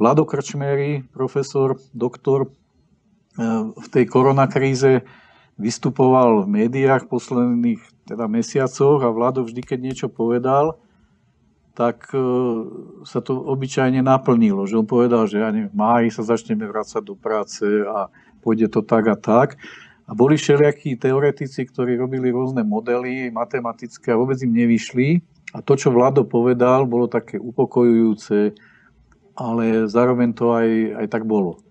[0.00, 2.48] Vlado Krčmery, profesor, doktor, e,
[3.72, 5.04] v tej koronakríze
[5.54, 7.78] vystupoval v médiách posledných
[8.08, 10.82] teda mesiacoch a Vlado vždy, keď niečo povedal,
[11.74, 12.18] tak e,
[13.06, 14.66] sa to obyčajne naplnilo.
[14.66, 18.10] Že on povedal, že ja v máji sa začneme vrácať do práce a
[18.42, 19.58] pôjde to tak a tak.
[20.04, 25.24] A boli všelijakí teoretici, ktorí robili rôzne modely matematické a vôbec im nevyšli.
[25.54, 28.58] A to, čo Vlado povedal, bolo také upokojujúce,
[29.38, 31.62] ale zároveň to aj, aj tak bolo.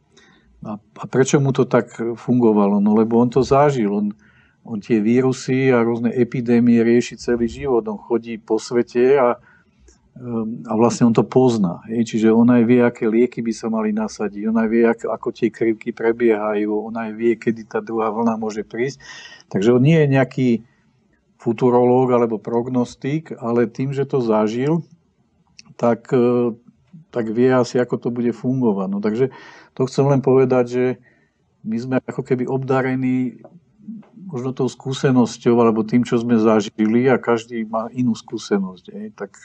[0.63, 2.79] A, a prečo mu to tak fungovalo?
[2.79, 3.91] No lebo on to zažil.
[3.91, 4.07] On,
[4.63, 7.83] on tie vírusy a rôzne epidémie rieši celý život.
[7.91, 9.35] On chodí po svete a,
[10.15, 11.83] ehm, a vlastne on to pozná.
[11.91, 12.15] Hej?
[12.15, 15.27] Čiže on aj vie, aké lieky by sa mali nasadiť, on aj vie, ako, ako
[15.35, 19.03] tie krivky prebiehajú, on aj vie, kedy tá druhá vlna môže prísť.
[19.51, 20.49] Takže on nie je nejaký
[21.43, 24.87] futurológ alebo prognostik, ale tým, že to zažil,
[25.75, 26.55] tak, e,
[27.11, 28.87] tak vie asi, ako to bude fungovať.
[28.87, 29.35] No, takže
[29.75, 30.85] to chcem len povedať, že
[31.67, 33.43] my sme ako keby obdarení
[34.23, 38.85] možno tou skúsenosťou alebo tým, čo sme zažili a každý má inú skúsenosť.
[38.95, 39.07] Hej.
[39.13, 39.35] Tak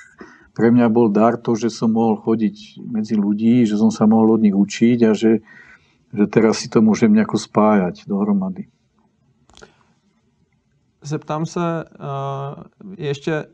[0.54, 4.38] pre mňa bol dar to, že som mohol chodiť medzi ľudí, že som sa mohol
[4.38, 5.42] od nich učiť a že,
[6.14, 8.70] že teraz si to môžem nejako spájať dohromady.
[11.08, 12.62] Zeptám se uh,
[12.96, 13.44] ještě,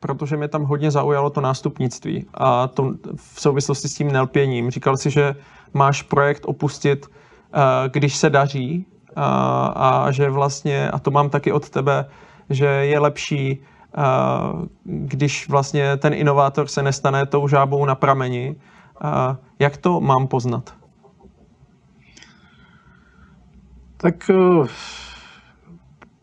[0.00, 4.70] protože mě tam hodně zaujalo to nástupnictví a to v souvislosti s tím nelpěním.
[4.70, 5.34] Říkal si, že
[5.74, 7.12] máš projekt opustit, uh,
[7.92, 8.86] když se daří
[9.16, 12.04] a, a že vlastně, a to mám taky od tebe,
[12.50, 13.62] že je lepší,
[14.84, 18.56] když vlastně ten inovátor se nestane tou žábou na prameni.
[19.58, 20.74] Jak to mám poznat?
[23.96, 24.30] Tak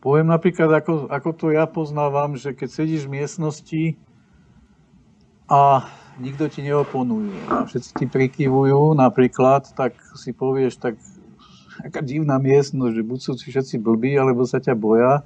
[0.03, 3.83] Poviem napríklad, ako, ako to ja poznávam, že keď sedíš v miestnosti
[5.47, 5.87] a
[6.19, 10.99] nikto ti neoponuje a všetci ti prikyvujú napríklad, tak si povieš, tak
[11.79, 15.23] aká divná miestnosť, že buď sú všetci blbí, alebo sa ťa boja,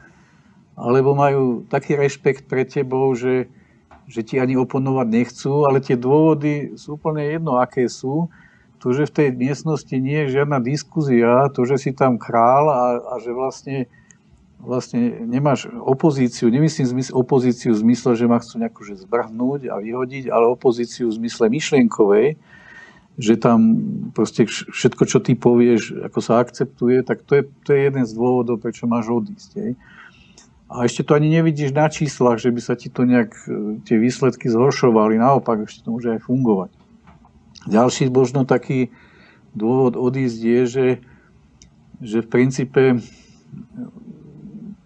[0.78, 3.50] alebo majú taký rešpekt pre tebou, že,
[4.06, 8.30] že ti ani oponovať nechcú, ale tie dôvody sú úplne jedno, aké sú.
[8.86, 13.02] To, že v tej miestnosti nie je žiadna diskuzia, to, že si tam král a,
[13.10, 13.90] a že vlastne
[14.58, 19.78] vlastne nemáš opozíciu, nemyslím zmysl, opozíciu v zmysle, že ma chcú nejako že zbrhnúť a
[19.78, 22.42] vyhodiť, ale opozíciu v zmysle myšlienkovej,
[23.18, 23.60] že tam
[24.14, 28.12] proste všetko, čo ty povieš, ako sa akceptuje, tak to je, to je jeden z
[28.14, 29.50] dôvodov, prečo máš odísť.
[29.58, 29.72] Hej.
[30.68, 33.98] A ešte to ani nevidíš na číslach, že by sa ti to nejak, e, tie
[33.98, 36.72] výsledky zhoršovali, naopak ešte to môže aj fungovať.
[37.72, 38.92] Ďalší možno taký
[39.56, 40.88] dôvod odísť je, že,
[42.04, 42.84] že v princípe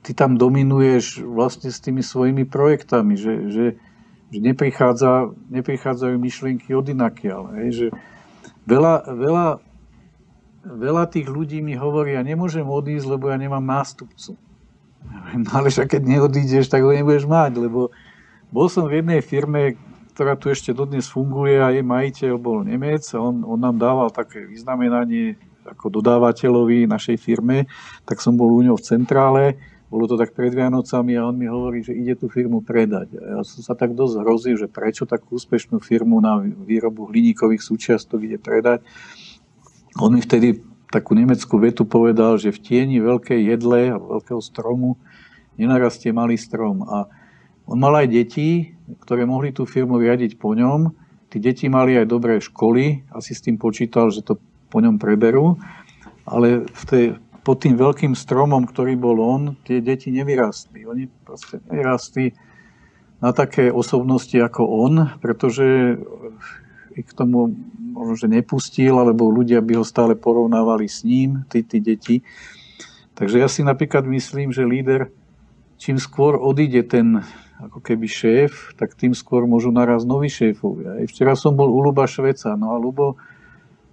[0.02, 3.66] ty tam dominuješ vlastne s tými svojimi projektami, že, že,
[4.34, 7.54] že neprichádza, neprichádzajú myšlienky od inakiaľ.
[7.70, 7.94] Že
[8.66, 9.48] veľa, veľa,
[10.66, 14.38] veľa tých ľudí mi hovorí, ja nemôžem odísť, lebo ja nemám nástupcu.
[15.34, 17.90] No ale však keď neodídeš, tak ho nebudeš mať, lebo
[18.54, 19.80] bol som v jednej firme,
[20.14, 24.14] ktorá tu ešte dodnes funguje a jej majiteľ bol Nemec a on, on nám dával
[24.14, 27.70] také vyznamenanie ako dodávateľovi našej firme,
[28.06, 29.44] tak som bol u ňo v centrále
[29.92, 33.12] bolo to tak pred Vianocami a on mi hovorí, že ide tú firmu predať.
[33.20, 37.60] A ja som sa tak dosť hrozil, že prečo takú úspešnú firmu na výrobu hliníkových
[37.60, 38.88] súčiastok ide predať.
[40.00, 44.96] On mi vtedy takú nemeckú vetu povedal, že v tieni veľkej jedle a veľkého stromu
[45.60, 46.88] nenarastie malý strom.
[46.88, 47.12] A
[47.68, 48.72] on mal aj deti,
[49.04, 50.92] ktoré mohli tú firmu riadiť po ňom.
[51.32, 54.40] Tí deti mali aj dobré školy, asi s tým počítal, že to
[54.72, 55.60] po ňom preberú.
[56.24, 57.06] Ale v tej,
[57.42, 60.86] pod tým veľkým stromom, ktorý bol on, tie deti nevyrastli.
[60.86, 62.38] Oni proste nevyrastli
[63.22, 65.98] na také osobnosti ako on, pretože
[66.94, 67.54] ich k tomu
[67.92, 72.16] možno, že nepustil, alebo ľudia by ho stále porovnávali s ním, tí, tí deti.
[73.18, 75.14] Takže ja si napríklad myslím, že líder,
[75.78, 77.22] čím skôr odíde ten
[77.62, 80.98] ako keby šéf, tak tým skôr môžu naraz noví šéfovia.
[81.06, 83.22] Včera som bol u Luba Šveca, no a Lubo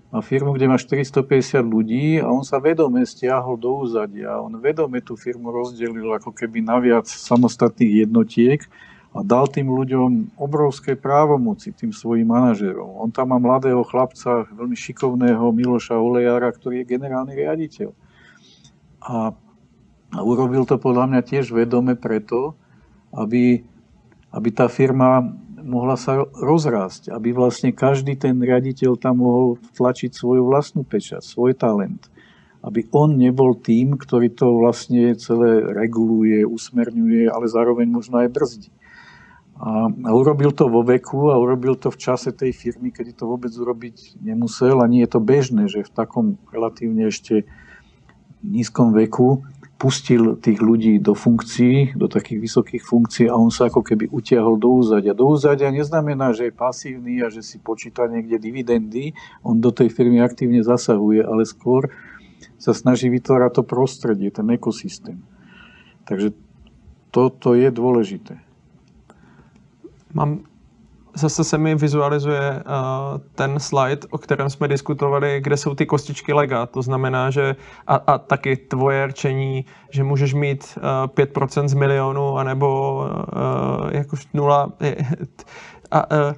[0.09, 4.40] má firmu, kde má 450 ľudí a on sa vedome stiahol do úzadia.
[4.40, 8.64] On vedome tú firmu rozdelil ako keby na viac samostatných jednotiek
[9.12, 13.04] a dal tým ľuďom obrovské právomoci, tým svojim manažerom.
[13.04, 17.90] On tam má mladého chlapca, veľmi šikovného Miloša Olejára, ktorý je generálny riaditeľ.
[19.04, 19.32] A,
[20.12, 22.56] a urobil to podľa mňa tiež vedome preto,
[23.12, 23.61] aby,
[24.32, 25.24] aby tá firma
[25.69, 31.53] mohla sa rozrásť, aby vlastne každý ten riaditeľ tam mohol tlačiť svoju vlastnú pečať, svoj
[31.53, 32.09] talent.
[32.64, 38.73] Aby on nebol tým, ktorý to vlastne celé reguluje, usmerňuje, ale zároveň možno aj brzdí.
[39.59, 43.51] A, urobil to vo veku a urobil to v čase tej firmy, kedy to vôbec
[43.51, 47.47] urobiť nemusel a nie je to bežné, že v takom relatívne ešte
[48.43, 49.43] nízkom veku
[49.79, 54.59] pustil tých ľudí do funkcií, do takých vysokých funkcií a on sa ako keby utiahol
[54.59, 55.14] do úzadia.
[55.14, 59.14] Do úzadia neznamená, že je pasívny a že si počíta niekde dividendy,
[59.47, 61.95] on do tej firmy aktívne zasahuje, ale skôr
[62.59, 65.22] sa snaží vytvárať to prostredie, ten ekosystém.
[66.11, 66.35] Takže
[67.14, 68.43] toto je dôležité.
[70.11, 70.43] Mám
[71.19, 76.33] zase se mi vizualizuje uh, ten slide, o kterém jsme diskutovali, kde jsou ty kostičky
[76.33, 76.66] lega.
[76.66, 77.57] To znamená, že
[77.87, 84.27] a, a taky tvoje rčení, že můžeš mít uh, 5% z milionu, anebo uh, jakož
[84.35, 84.73] nula.
[85.91, 86.33] A, uh,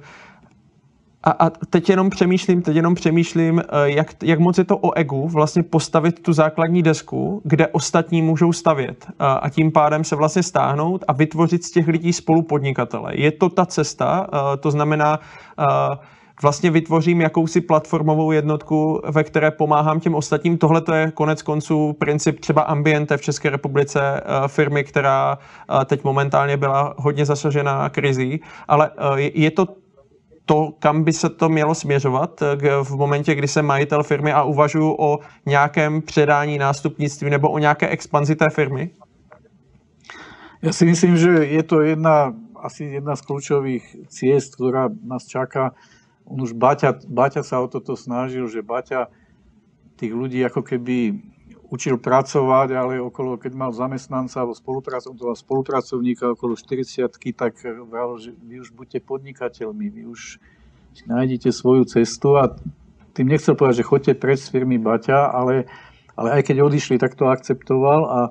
[1.23, 4.97] a, a teď jenom přemýšlím, teď jenom přemýšlím, eh, jak, jak moc je to o
[4.97, 10.15] egu vlastně postavit tu základní desku, kde ostatní můžou stavět a, a tím pádem se
[10.15, 13.11] vlastně stáhnout a vytvořit z těch lidí spolupodnikatele.
[13.15, 15.19] Je to ta cesta, eh, to znamená,
[15.59, 15.97] eh,
[16.41, 20.57] vlastně vytvořím jakousi platformovou jednotku, ve které pomáhám těm ostatním.
[20.57, 25.37] Tohle to je konec konců princip třeba Ambiente v České republice, firmy, která
[25.85, 29.67] teď momentálně byla hodně zasažená krizí, ale je to
[30.45, 32.43] to, kam by se to mělo směřovat
[32.83, 37.87] v momentě, kdy jsem majitel firmy a uvažuji o nějakém předání nástupnictví nebo o nějaké
[37.87, 38.91] expanzi té firmy?
[40.61, 45.73] Ja si myslím, že je to jedna, asi jedna z kľúčových ciest, ktorá nás čaká
[46.29, 49.09] on už Baťa, Baťa sa o toto snažil, že Baťa
[49.97, 51.17] tých ľudí ako keby
[51.71, 54.59] učil pracovať, ale okolo, keď mal zamestnanca alebo
[55.33, 60.35] spolupracovníka okolo 40 tak vral, že vy už buďte podnikateľmi, vy už
[60.91, 62.59] si nájdete svoju cestu a
[63.15, 65.71] tým nechcel povedať, že chodte pred z firmy Baťa, ale,
[66.19, 68.21] ale aj keď odišli, tak to akceptoval a,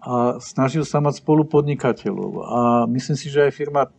[0.00, 2.30] a snažil sa mať spolupodnikateľov.
[2.48, 3.92] A myslím si, že aj firma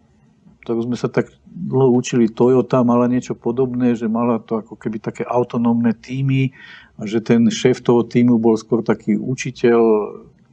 [0.69, 5.01] ktorú sme sa tak dlho učili, Toyota mala niečo podobné, že mala to ako keby
[5.01, 6.53] také autonómne týmy
[7.01, 9.81] a že ten šéf toho týmu bol skôr taký učiteľ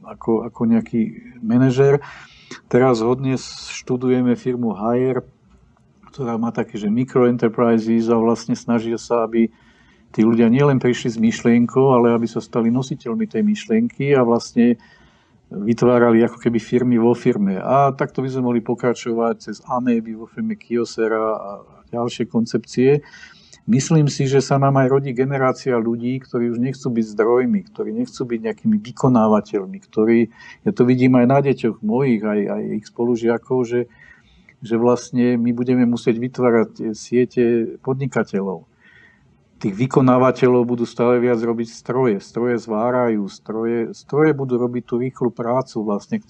[0.01, 1.01] ako, ako nejaký
[1.45, 2.01] manažer.
[2.65, 3.37] Teraz hodne
[3.77, 5.21] študujeme firmu Hire,
[6.09, 9.53] ktorá má také, že microenterprises a vlastne snaží sa, aby
[10.17, 14.81] tí ľudia nielen prišli s myšlienkou, ale aby sa stali nositeľmi tej myšlienky a vlastne
[15.47, 17.55] vytvárali ako keby firmy vo firme.
[17.55, 21.51] A takto by sme mohli pokračovať cez Ameby vo firme Kiosera a
[21.87, 22.99] ďalšie koncepcie.
[23.67, 27.91] Myslím si, že sa nám aj rodí generácia ľudí, ktorí už nechcú byť zdrojmi, ktorí
[27.91, 30.31] nechcú byť nejakými vykonávateľmi, ktorí,
[30.63, 33.91] ja to vidím aj na deťoch mojich, aj, aj ich spolužiakov, že,
[34.63, 38.71] že vlastne my budeme musieť vytvárať siete podnikateľov
[39.57, 42.21] tých vykonávateľov budú stále viac robiť stroje.
[42.21, 45.81] Stroje zvárajú, stroje, stroje budú robiť tú rýchlu prácu.
[45.81, 46.21] Vlastne,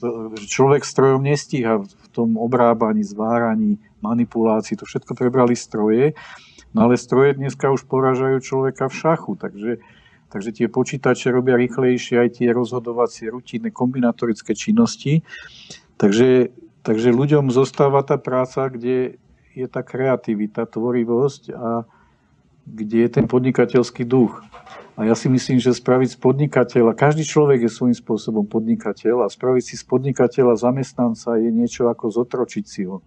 [0.48, 4.80] človek strojom nestíha v tom obrábaní, zváraní, manipulácii.
[4.80, 6.16] To všetko prebrali stroje.
[6.72, 9.36] No ale stroje dneska už poražajú človeka v šachu.
[9.36, 9.72] Takže,
[10.32, 15.28] takže tie počítače robia rýchlejšie aj tie rozhodovacie, rutinné, kombinatorické činnosti.
[16.00, 19.20] Takže, takže ľuďom zostáva tá práca, kde
[19.52, 21.84] je tá kreativita, tvorivosť a,
[22.68, 24.44] kde je ten podnikateľský duch.
[24.98, 29.32] A ja si myslím, že spraviť z podnikateľa, každý človek je svojím spôsobom podnikateľ a
[29.32, 33.06] spraviť si z podnikateľa zamestnanca je niečo ako zotročiť si ho.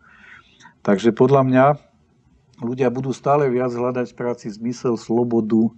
[0.87, 1.65] Takže podľa mňa
[2.63, 5.69] ľudia budú stále viac hľadať práci zmysel, slobodu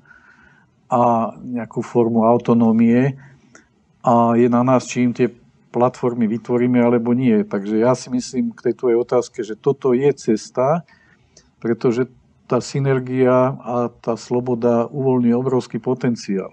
[0.93, 3.17] a nejakú formu autonómie
[4.05, 5.33] a je na nás, či im tie
[5.73, 7.41] platformy vytvoríme alebo nie.
[7.49, 10.85] Takže ja si myslím k tej tvojej otázke, že toto je cesta,
[11.57, 12.13] pretože
[12.47, 16.53] tá synergia a tá sloboda uvoľňuje obrovský potenciál.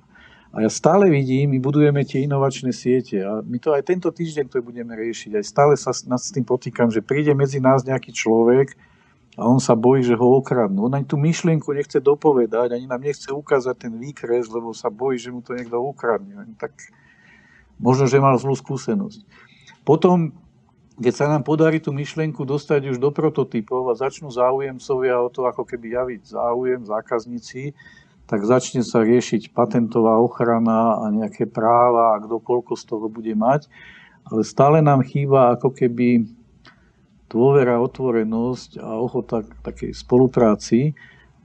[0.49, 4.49] A ja stále vidím, my budujeme tie inovačné siete a my to aj tento týždeň
[4.49, 5.37] to budeme riešiť.
[5.37, 8.73] Aj stále sa s tým potýkam, že príde medzi nás nejaký človek
[9.37, 10.89] a on sa bojí, že ho okradnú.
[10.89, 15.21] On ani tú myšlienku nechce dopovedať, ani nám nechce ukázať ten výkres, lebo sa bojí,
[15.21, 16.33] že mu to niekto ukradne.
[16.57, 16.73] Tak
[17.77, 19.21] možno, že mal zlú skúsenosť.
[19.85, 20.33] Potom
[20.99, 25.47] keď sa nám podarí tú myšlienku dostať už do prototypov a začnú záujemcovia o to
[25.47, 27.71] ako keby javiť záujem, zákazníci,
[28.29, 33.33] tak začne sa riešiť patentová ochrana a nejaké práva a kto koľko z toho bude
[33.33, 33.65] mať.
[34.29, 36.29] Ale stále nám chýba ako keby
[37.25, 40.93] dôvera, otvorenosť a ochota k takej spolupráci.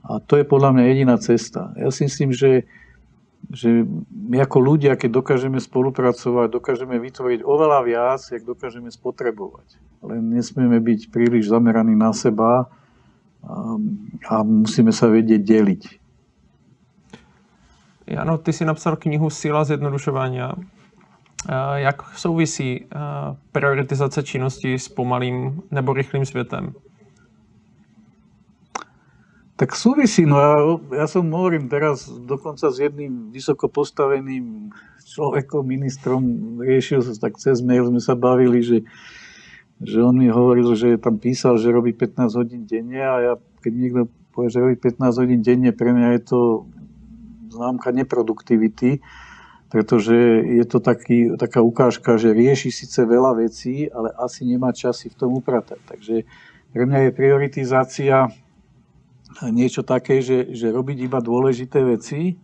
[0.05, 1.73] A to je podľa mňa jediná cesta.
[1.79, 2.69] Ja si myslím, že
[3.51, 9.77] že my ako ľudia, keď dokážeme spolupracovať, dokážeme vytvoriť oveľa viac, jak dokážeme spotrebovať.
[10.05, 12.69] Len nesmieme byť príliš zameraní na seba
[13.45, 13.77] a,
[14.29, 15.83] a musíme sa vedieť deliť.
[18.05, 20.53] Jano, ty si napsal knihu Síla zjednodušovania.
[21.75, 22.85] Jak souvisí
[23.51, 26.73] prioritizace činnosti s pomalým nebo rychlým světem?
[29.55, 30.51] Tak súvisí, no ja,
[30.99, 34.67] ja som hovorím teraz dokonca s jedným vysoko postaveným
[35.07, 36.23] človekom, ministrom,
[36.59, 38.83] riešil sa tak cez mail, sme sa bavili, že,
[39.79, 43.33] že on mi hovoril, že tam písal, že robí 15 hodín denne a ja,
[43.63, 44.01] keď niekto
[44.35, 46.39] povie, že robí 15 hodín denne, pre mňa je to
[47.55, 48.99] známka neproduktivity,
[49.71, 55.07] pretože je to taký, taká ukážka, že rieši síce veľa vecí, ale asi nemá časy
[55.07, 55.79] v tom upratať.
[55.87, 56.27] Takže
[56.75, 58.27] pre mňa je prioritizácia
[59.43, 62.39] niečo také, že, že robiť iba dôležité veci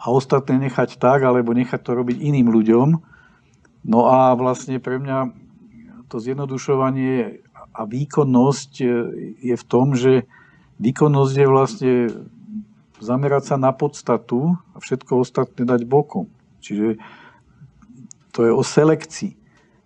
[0.00, 2.88] a ostatné nechať tak, alebo nechať to robiť iným ľuďom.
[3.84, 5.32] No a vlastne pre mňa
[6.08, 8.72] to zjednodušovanie a výkonnosť
[9.42, 10.24] je v tom, že
[10.80, 11.94] výkonnosť je vlastne
[13.02, 16.30] zamerať sa na podstatu a všetko ostatné dať bokom.
[16.64, 16.96] Čiže
[18.32, 19.36] to je o selekcii.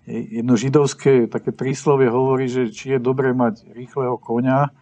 [0.09, 4.73] Jedno židovské také príslovie hovorí, že či je dobré mať rýchleho konia,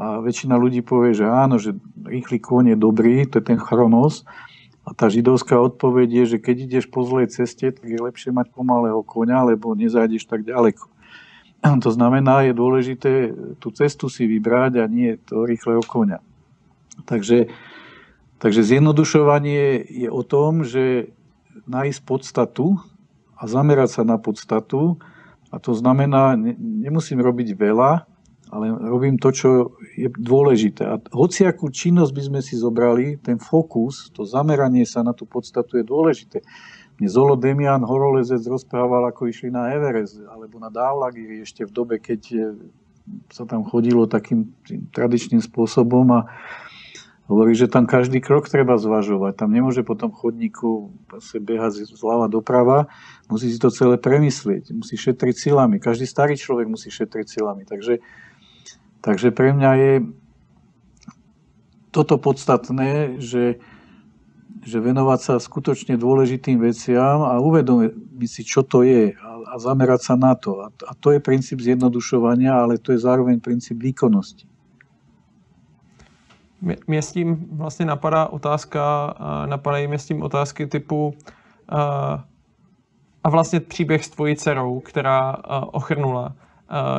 [0.00, 1.76] A väčšina ľudí povie, že áno, že
[2.08, 4.24] rýchly kôň je dobrý, to je ten chronos.
[4.88, 8.48] A tá židovská odpoveď je, že keď ideš po zlej ceste, tak je lepšie mať
[8.48, 10.88] pomalého koňa, lebo nezájdeš tak ďaleko.
[11.60, 16.24] To znamená, je dôležité tú cestu si vybrať a nie toho rýchleho koňa.
[17.04, 17.52] Takže,
[18.40, 21.12] takže zjednodušovanie je o tom, že
[21.68, 22.80] nájsť podstatu
[23.36, 24.96] a zamerať sa na podstatu.
[25.52, 28.09] A to znamená, nemusím robiť veľa,
[28.50, 29.48] ale robím to, čo
[29.94, 30.82] je dôležité.
[30.82, 35.78] A hociakú činnosť by sme si zobrali, ten fokus, to zameranie sa na tú podstatu
[35.78, 36.42] je dôležité.
[36.98, 41.96] Mne Zolo Demian Horolezec rozprával, ako išli na Everest alebo na Dávlagiri ešte v dobe,
[42.02, 42.42] keď eh,
[43.30, 44.50] sa tam chodilo takým
[44.92, 46.20] tradičným spôsobom a
[47.30, 49.38] hovorí, že tam každý krok treba zvažovať.
[49.38, 50.90] Tam nemôže potom chodníku
[51.22, 52.90] sa behať zľava doprava,
[53.30, 55.78] musí si to celé premyslieť, musí šetriť silami.
[55.78, 57.62] Každý starý človek musí šetriť silami.
[57.62, 58.02] Takže
[59.00, 59.92] Takže pre mňa je
[61.90, 63.58] toto podstatné, že,
[64.62, 70.00] že venovať sa skutočne dôležitým veciam a uvedomiť si, čo to je a, a zamerať
[70.04, 70.62] sa na to.
[70.62, 74.46] A, a to je princíp zjednodušovania, ale to je zároveň princíp výkonnosti.
[76.86, 79.14] Mě s tím vlastně napadá otázka,
[79.46, 81.14] napadají mě s tím otázky typu
[83.24, 85.36] a vlastně příběh s tvojí dcerou, která
[85.72, 86.34] ochrnula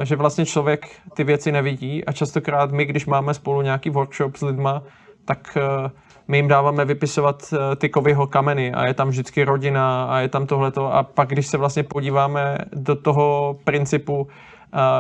[0.03, 4.41] že vlastně člověk ty věci nevidí a častokrát my, když máme spolu nějaký workshop s
[4.41, 4.84] lidma,
[5.26, 5.91] tak eh,
[6.28, 10.28] my jim dáváme vypisovat eh, ty kovyho kameny a je tam vždycky rodina a je
[10.28, 10.93] tam tohleto.
[10.93, 14.28] A pak, když se vlastně podíváme do toho principu,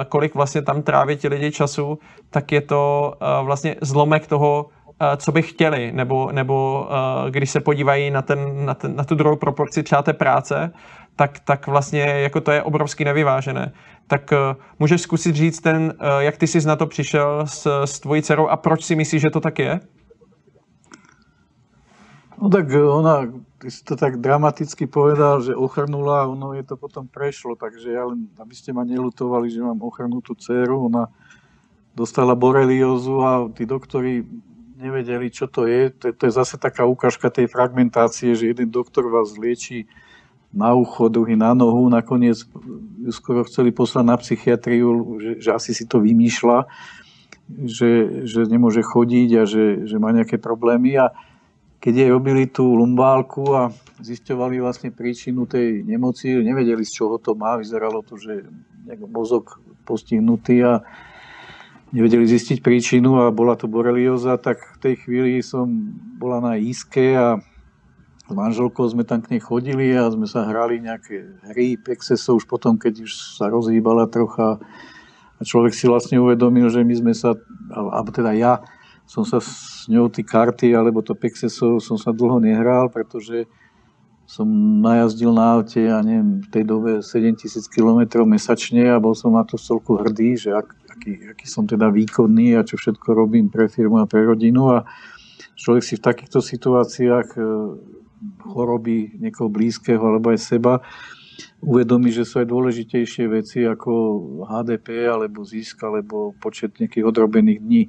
[0.09, 1.99] kolik vlastně tam tráví ti lidi času,
[2.29, 3.13] tak je to
[3.43, 4.65] vlastně zlomek toho,
[5.17, 6.87] co by chtěli, nebo, nebo
[7.29, 10.71] když se podívají na, ten, na, ten, na tu druhou proporci třeba té práce,
[11.15, 13.73] tak, tak vlastně jako to je obrovsky nevyvážené.
[14.07, 17.99] Tak uh, můžeš zkusit říct ten, uh, jak ty jsi na to přišel s, s
[17.99, 19.79] tvojí dcerou a proč si myslíš, že to tak je?
[22.41, 23.29] No tak ona,
[23.61, 28.09] ty si to tak dramaticky povedal, že ochrnula, ono je to potom prešlo, takže ja
[28.09, 31.05] len, aby ste ma nelutovali, že mám ochrnutú dceru, ona
[31.93, 34.25] dostala boreliózu a tí doktori
[34.81, 35.93] nevedeli, čo to je.
[36.01, 39.85] To, to je zase taká ukážka tej fragmentácie, že jeden doktor vás lieči
[40.51, 41.87] na ucho, druhý na nohu.
[41.87, 42.43] Nakoniec
[43.01, 46.67] ju skoro chceli poslať na psychiatriu, že, že asi si to vymýšľa,
[47.67, 50.99] že, že nemôže chodiť a že, že má nejaké problémy.
[50.99, 51.15] A
[51.81, 53.73] keď jej robili tú lumbálku a
[54.03, 58.45] zisťovali vlastne príčinu tej nemoci, nevedeli z čoho to má, vyzeralo to, že
[59.09, 60.73] mozog postihnutý a
[61.91, 65.67] nevedeli zistiť príčinu a bola to borelioza, tak v tej chvíli som
[66.21, 67.41] bola na iske a
[68.31, 72.47] s manželkou sme tam k nej chodili a sme sa hrali nejaké hry, Pexeso už
[72.47, 74.55] potom, keď už sa rozhýbala trocha.
[75.35, 77.35] A človek si vlastne uvedomil, že my sme sa,
[77.75, 78.63] alebo teda ja
[79.03, 83.43] som sa s ňou tí karty alebo to Pexeso som sa dlho nehral, pretože
[84.23, 84.47] som
[84.79, 89.43] najazdil na aute, ja neviem, v tej dobe 7000 km mesačne a bol som na
[89.43, 93.67] to celku hrdý, že ak, aký, aký som teda výkonný a čo všetko robím pre
[93.67, 94.71] firmu a pre rodinu.
[94.71, 94.87] A
[95.59, 97.41] človek si v takýchto situáciách e,
[98.41, 100.73] choroby niekoho blízkeho alebo aj seba,
[101.61, 103.91] uvedomí, že sú aj dôležitejšie veci ako
[104.45, 107.83] HDP alebo zisk alebo počet nejakých odrobených dní.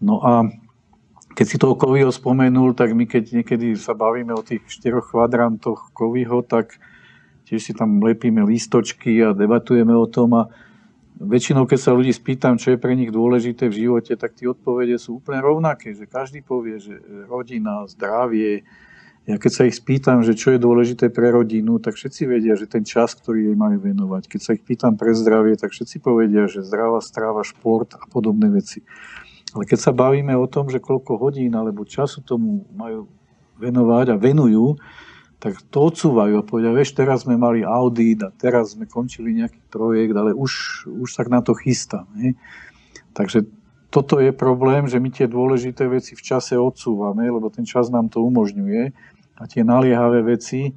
[0.00, 0.48] No a
[1.36, 5.92] keď si toho Kovyho spomenul, tak my keď niekedy sa bavíme o tých štyroch kvadrantoch
[5.92, 6.80] Kovyho, tak
[7.44, 10.48] tiež si tam lepíme lístočky a debatujeme o tom a
[11.16, 15.00] väčšinou, keď sa ľudí spýtam, čo je pre nich dôležité v živote, tak tie odpovede
[15.00, 18.68] sú úplne rovnaké, že každý povie, že rodina, zdravie,
[19.26, 22.70] ja keď sa ich spýtam, že čo je dôležité pre rodinu, tak všetci vedia, že
[22.70, 24.30] ten čas, ktorý jej majú venovať.
[24.30, 28.46] Keď sa ich pýtam pre zdravie, tak všetci povedia, že zdravá stráva, šport a podobné
[28.54, 28.86] veci.
[29.50, 33.10] Ale keď sa bavíme o tom, že koľko hodín alebo času tomu majú
[33.58, 34.78] venovať a venujú,
[35.42, 39.58] tak to odsúvajú a povedia, vieš, teraz sme mali audit a teraz sme končili nejaký
[39.68, 42.06] projekt, ale už, už sa na to chystá.
[42.14, 42.38] Ne?
[43.10, 43.42] Takže
[43.90, 48.06] toto je problém, že my tie dôležité veci v čase odsúvame, lebo ten čas nám
[48.06, 50.72] to umožňuje a tie naliehavé veci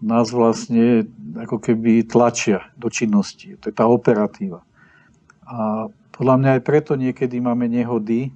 [0.00, 1.04] nás vlastne
[1.36, 3.58] ako keby tlačia do činnosti.
[3.58, 4.62] To je tá operatíva.
[5.44, 8.30] A podľa mňa aj preto niekedy máme nehody,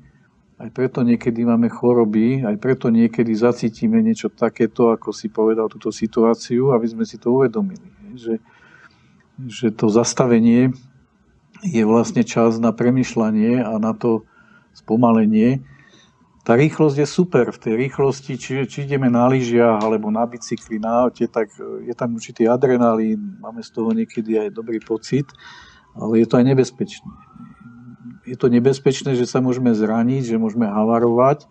[0.63, 5.91] aj preto niekedy máme choroby, aj preto niekedy zacítime niečo takéto, ako si povedal túto
[5.91, 7.91] situáciu, aby sme si to uvedomili.
[8.15, 8.35] Že,
[9.51, 10.71] že to zastavenie
[11.63, 14.27] je vlastne čas na premyšľanie a na to
[14.75, 15.63] spomalenie,
[16.43, 17.55] tá rýchlosť je super.
[17.55, 21.87] V tej rýchlosti, či, či ideme na lyžiach alebo na bicykli, na aute, tak e,
[21.87, 25.31] je tam určitý adrenalín, máme z toho niekedy aj dobrý pocit,
[25.95, 27.11] ale je to aj nebezpečné.
[28.27, 31.47] je to nebezpečné, že sa môžeme zraniť, že môžeme havarovať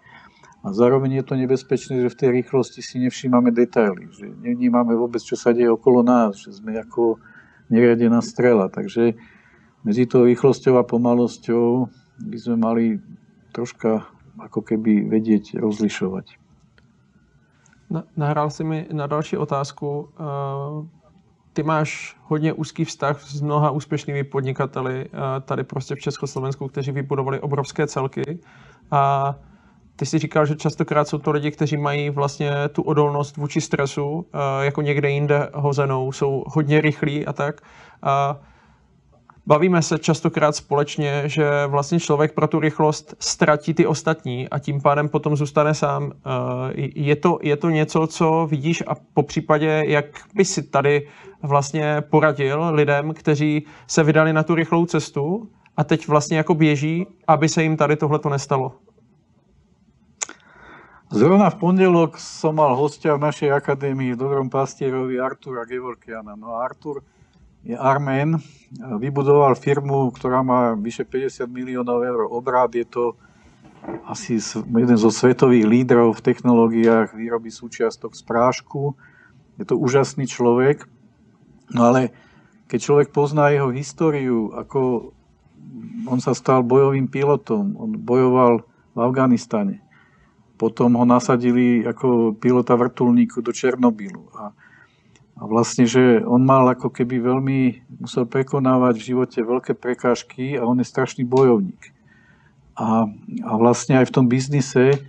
[0.61, 5.23] a zároveň je to nebezpečné, že v tej rýchlosti si nevšímame detaily, že nevnímame vôbec,
[5.23, 7.17] čo sa deje okolo nás, že sme ako
[7.71, 8.67] neriadená strela.
[8.67, 9.15] Takže
[9.81, 11.89] medzi tou rýchlosťou a pomalosťou
[12.27, 12.85] by sme mali
[13.55, 14.05] troška
[14.39, 16.37] ako keby vedieť rozlišovať.
[18.17, 20.09] Nahrál si mi na další otázku.
[20.09, 20.87] Eh,
[21.53, 26.91] ty máš hodně úzký vztah s mnoha úspěšnými podnikateli eh, tady prostě v Československu, kteří
[26.91, 28.39] vybudovali obrovské celky.
[28.91, 29.35] A
[29.95, 34.25] ty si říkal, že častokrát jsou to lidi, kteří mají vlastně tu odolnost vůči stresu,
[34.33, 37.61] eh, jako někde jinde hozenou, jsou hodně rychlí a tak.
[38.03, 38.39] A
[39.45, 44.81] bavíme se častokrát společně, že vlastně člověk pro tu rychlost ztratí ty ostatní a tím
[44.81, 46.11] pádem potom zůstane sám.
[46.11, 51.07] Eh, je to, je to něco, co vidíš a po případě, jak by si tady
[51.43, 57.07] vlastně poradil lidem, kteří se vydali na tu rychlou cestu a teď vlastně jako běží,
[57.27, 58.71] aby se jim tady tohle to nestalo?
[61.11, 66.39] Zrovna v pondelok som mal hostia v našej akadémii v Dobrom pastierovi Artura Gevorkiana.
[66.39, 67.03] No a Artur
[67.61, 68.41] je Armén,
[68.77, 72.73] vybudoval firmu, ktorá má vyše 50 miliónov eur obrad.
[72.73, 73.13] Je to
[74.05, 78.97] asi jeden zo svetových lídrov v technológiách výroby súčiastok z prášku.
[79.61, 80.89] Je to úžasný človek.
[81.73, 82.13] No ale
[82.65, 85.11] keď človek pozná jeho históriu, ako
[86.07, 89.83] on sa stal bojovým pilotom, on bojoval v Afganistane,
[90.57, 94.29] potom ho nasadili ako pilota vrtulníku do Černobylu.
[94.33, 94.53] A,
[95.41, 97.59] a vlastne, že on mal ako keby veľmi,
[97.97, 101.81] musel prekonávať v živote veľké prekážky a on je strašný bojovník.
[102.77, 103.09] A,
[103.41, 105.01] a vlastne aj v tom biznise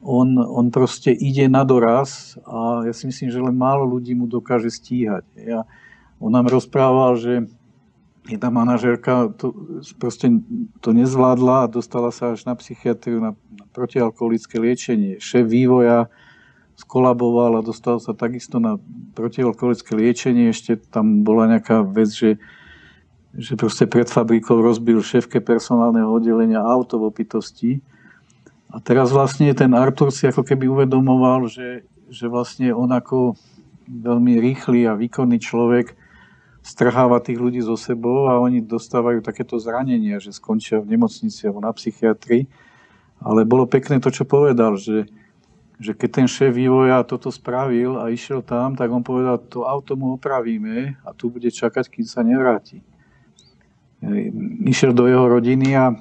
[0.00, 4.24] on, on proste ide na doraz a ja si myslím, že len málo ľudí mu
[4.24, 5.28] dokáže stíhať.
[5.36, 5.68] Ja,
[6.16, 7.32] on nám rozprával, že
[8.24, 9.52] jedna manažerka to,
[10.00, 10.40] proste
[10.80, 13.36] to nezvládla a dostala sa až na psychiatriu, na
[13.76, 15.20] protialkoholické liečenie.
[15.20, 16.08] Šéf vývoja
[16.80, 18.80] skolaboval a dostal sa takisto na
[19.12, 20.48] protialkoholické liečenie.
[20.48, 22.40] Ešte tam bola nejaká vec, že,
[23.36, 27.70] že proste pred fabrikou rozbil šéfke personálneho oddelenia auto v opitosti.
[28.72, 33.36] A teraz vlastne ten Artur si ako keby uvedomoval, že, že vlastne on ako
[33.90, 35.98] veľmi rýchly a výkonný človek
[36.62, 41.60] strháva tých ľudí zo sebou a oni dostávajú takéto zranenia, že skončia v nemocnici alebo
[41.64, 42.46] na psychiatrii.
[43.20, 45.08] Ale bolo pekné to, čo povedal, že,
[45.80, 49.96] že keď ten šéf vývoja toto spravil a išiel tam, tak on povedal, to auto
[49.96, 52.84] mu opravíme a tu bude čakať, kým sa nevráti.
[54.68, 55.96] Išiel do jeho rodiny a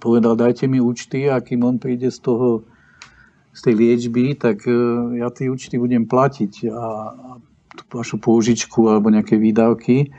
[0.00, 2.64] povedal, dajte mi účty a kým on príde z toho,
[3.52, 4.72] z tej liečby, tak e,
[5.20, 6.88] ja tie účty budem platiť a,
[7.76, 10.12] tú vašu použičku alebo nejaké výdavky.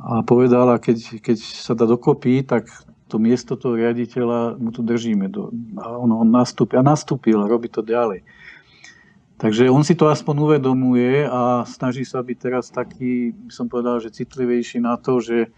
[0.00, 2.68] A povedal, a keď, keď sa dá dokopy, tak
[3.06, 5.30] to miesto toho riaditeľa mu tu držíme.
[5.30, 8.26] Do, a on, on nastúpi, a nastúpil a robí to ďalej.
[9.36, 14.00] Takže on si to aspoň uvedomuje a snaží sa byť teraz taký, by som povedal,
[14.00, 15.52] že citlivejší na to, že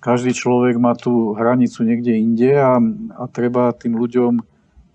[0.00, 2.80] každý človek má tú hranicu niekde inde a,
[3.20, 4.40] a treba tým ľuďom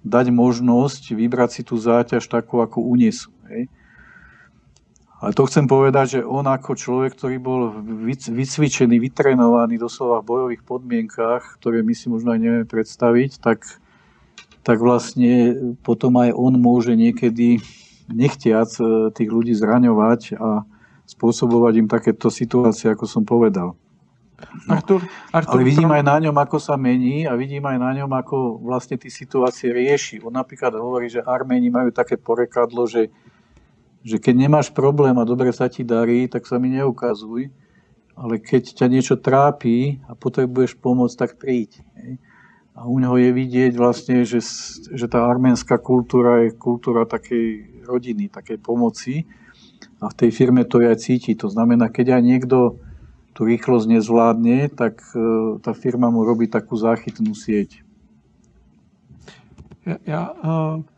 [0.03, 3.31] dať možnosť vybrať si tú záťaž takú, ako unesú.
[3.47, 3.69] Hej.
[5.23, 7.71] Ale to chcem povedať, že on ako človek, ktorý bol
[8.27, 13.63] vycvičený, vytrenovaný doslova v bojových podmienkách, ktoré my si možno aj nevieme predstaviť, tak,
[14.67, 17.63] tak vlastne potom aj on môže niekedy
[18.11, 20.67] nechtiac e, tých ľudí zraňovať a
[21.07, 23.79] spôsobovať im takéto situácie, ako som povedal.
[24.67, 27.95] No, Artur, Artur, ale vidím aj na ňom, ako sa mení a vidím aj na
[27.95, 30.19] ňom, ako vlastne tie situácie rieši.
[30.19, 33.07] On napríklad hovorí, že Arméni majú také porekadlo, že
[34.03, 37.47] že keď nemáš problém a dobre sa ti darí, tak sa mi neukazuj,
[38.19, 41.79] ale keď ťa niečo trápi a potrebuješ pomôcť, tak príď.
[42.75, 44.43] A u neho je vidieť vlastne, že,
[44.91, 49.23] že tá arménska kultúra je kultúra takej rodiny, takej pomoci
[50.03, 51.31] a v tej firme to aj cíti.
[51.39, 52.57] To znamená, keď aj niekto
[53.33, 57.81] tú rýchlosť nezvládne, tak e, tá firma mu robí takú záchytnú sieť.
[59.83, 60.92] Ja, ja uh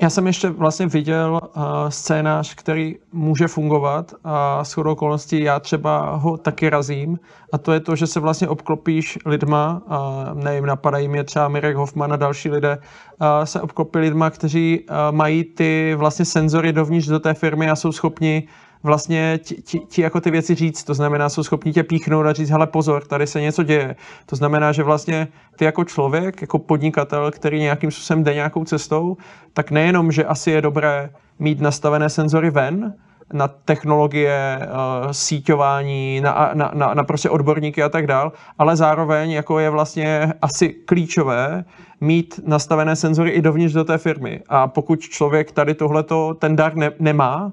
[0.00, 6.16] já jsem ještě vlastně viděl uh, scénář, který může fungovat a s okolností já třeba
[6.16, 7.18] ho taky razím.
[7.52, 11.76] A to je to, že se vlastně obklopíš lidma, uh, nevím, napadají mě třeba Mirek
[11.76, 17.08] Hoffman a další lidé, uh, se obklopí lidma, kteří uh, mají ty vlastně senzory dovnitř
[17.08, 18.48] do té firmy a jsou schopni
[18.82, 20.84] vlastně ti, ti, ti jako ty věci říct.
[20.84, 23.96] To znamená, jsou schopni tě píchnout a říct, hele pozor, tady se něco děje.
[24.26, 29.16] To znamená, že vlastně ty jako člověk, jako podnikatel, který nějakým způsobem jde nějakou cestou,
[29.52, 32.94] tak nejenom, že asi je dobré mít nastavené senzory ven,
[33.32, 39.30] na technologie, uh, síťování, na, na, na, na prostě odborníky a tak dál, ale zároveň
[39.30, 41.64] jako je vlastně asi klíčové
[42.00, 44.40] mít nastavené senzory i dovnitř do té firmy.
[44.48, 47.52] A pokud člověk tady tohleto, ten dar ne, nemá,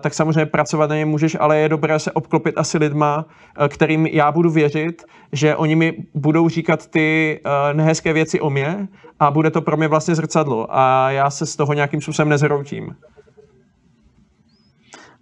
[0.00, 3.24] tak samozřejmě pracovat na něm můžeš, ale je dobré se obklopit asi lidma,
[3.60, 8.50] uh, kterým já budu věřit, že oni mi budou říkat ty uh, nehezké věci o
[8.50, 8.88] mě
[9.20, 12.96] a bude to pro mě vlastně zrcadlo a já se z toho nějakým způsobem nezhroutím.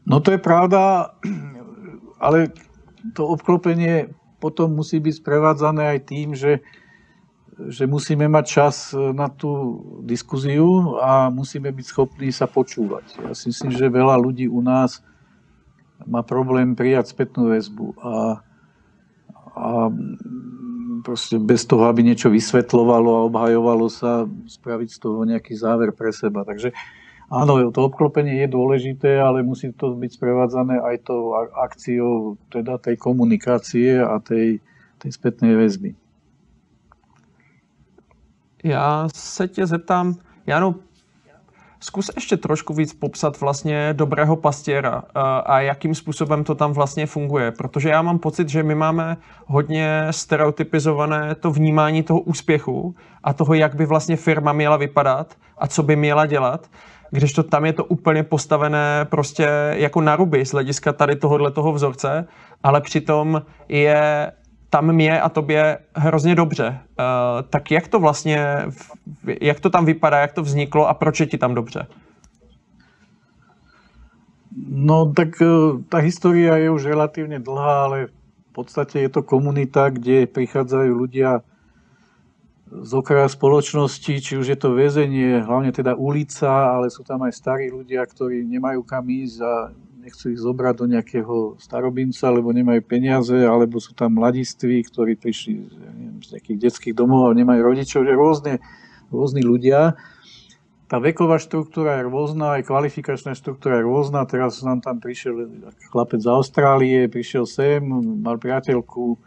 [0.06, 1.06] No to je pravda,
[2.20, 2.48] ale
[3.12, 4.06] to obklopenie
[4.38, 6.60] potom musí byť sprevádzané aj tým, že,
[7.56, 13.24] že musíme mať čas na tú diskuziu a musíme byť schopní sa počúvať.
[13.24, 15.00] Ja si myslím, že veľa ľudí u nás
[16.04, 18.14] má problém prijať spätnú väzbu a,
[19.56, 19.68] a
[21.00, 26.12] proste bez toho, aby niečo vysvetľovalo a obhajovalo sa, spraviť z toho nejaký záver pre
[26.12, 26.44] seba.
[26.44, 26.76] Takže
[27.26, 32.94] Áno, to obklopenie je dôležité, ale musí to byť sprevádzané aj tou akciou teda tej
[33.02, 34.62] komunikácie a tej,
[35.02, 36.05] tej spätnej väzby.
[38.64, 40.14] Já se tě zeptám,
[40.46, 40.74] Jano,
[41.80, 45.02] zkus ještě trošku víc popsat vlastně dobrého pastěra
[45.46, 50.06] a jakým způsobem to tam vlastně funguje, protože já mám pocit, že my máme hodně
[50.10, 52.94] stereotypizované to vnímání toho úspěchu
[53.24, 56.70] a toho, jak by vlastně firma měla vypadat a co by měla dělat
[57.10, 61.50] když to tam je to úplně postavené prostě jako na ruby z hlediska tady tohohle
[61.50, 62.26] toho vzorce,
[62.62, 64.32] ale přitom je
[64.70, 66.68] tam mě a tobě hrozně dobře.
[66.68, 68.66] Uh, tak jak to vlastně,
[69.40, 71.86] jak to tam vypadá, jak to vzniklo a proč je ti tam dobře?
[74.56, 79.92] No tak eh, tá história je už relatívne dlhá, ale v podstate je to komunita,
[79.92, 81.44] kde prichádzajú ľudia
[82.66, 87.36] z okraja spoločnosti, či už je to väzenie, hlavne teda ulica, ale sú tam aj
[87.36, 89.54] starí ľudia, ktorí nemajú kam ísť a
[90.06, 95.52] nechcú ich zobrať do nejakého starobinca, lebo nemajú peniaze, alebo sú tam mladiství, ktorí prišli
[95.66, 98.52] ja neviem, z nejakých detských domov a nemajú rodičov, že rôzne,
[99.10, 99.98] rôzni ľudia.
[100.86, 104.22] Tá veková štruktúra je rôzna, aj kvalifikačná štruktúra je rôzna.
[104.30, 107.82] Teraz nám tam prišiel chlapec z Austrálie, prišiel sem,
[108.22, 109.18] mal priateľku,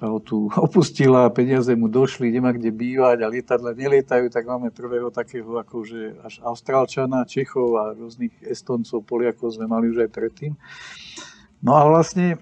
[0.00, 4.72] tá ho tu opustila, peniaze mu došli, nemá kde bývať a lietadla nelietajú, tak máme
[4.72, 10.56] prvého takého akože až Austrálčana, Čechov a rôznych Estoncov, Poliakov sme mali už aj predtým.
[11.60, 12.40] No a vlastne,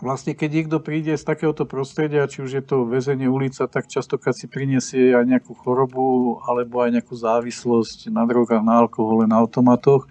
[0.00, 4.32] vlastne keď niekto príde z takéhoto prostredia, či už je to väzenie ulica, tak častokrát
[4.32, 10.08] si prinesie aj nejakú chorobu alebo aj nejakú závislosť na drogách, na alkohole, na automatoch.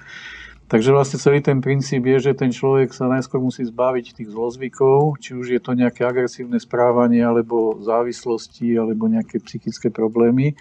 [0.72, 5.20] Takže vlastne celý ten princíp je, že ten človek sa najskôr musí zbaviť tých zlozvykov,
[5.20, 10.56] či už je to nejaké agresívne správanie, alebo závislosti, alebo nejaké psychické problémy.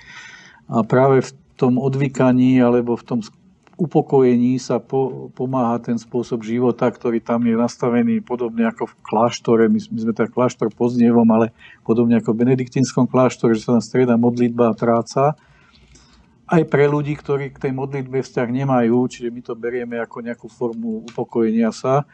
[0.69, 3.19] A práve v tom odvykaní, alebo v tom
[3.81, 9.65] upokojení sa po, pomáha ten spôsob života, ktorý tam je nastavený podobne ako v kláštore.
[9.67, 13.79] My, my sme teda kláštor pod Znievom, ale podobne ako v benediktínskom kláštore, že sa
[13.79, 15.35] tam strieda modlitba a práca
[16.53, 20.47] aj pre ľudí, ktorí k tej modlitbe vzťah nemajú, čiže my to berieme ako nejakú
[20.53, 22.05] formu upokojenia sa.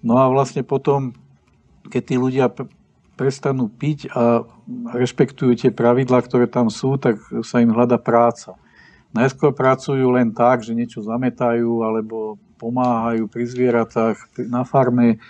[0.00, 1.12] No a vlastne potom,
[1.92, 2.48] keď tí ľudia
[3.20, 4.48] prestanú piť a
[4.96, 8.56] rešpektujú tie pravidlá, ktoré tam sú, tak sa im hľada práca.
[9.12, 14.16] Najskôr pracujú len tak, že niečo zametajú alebo pomáhajú pri zvieratách
[14.48, 15.20] na farme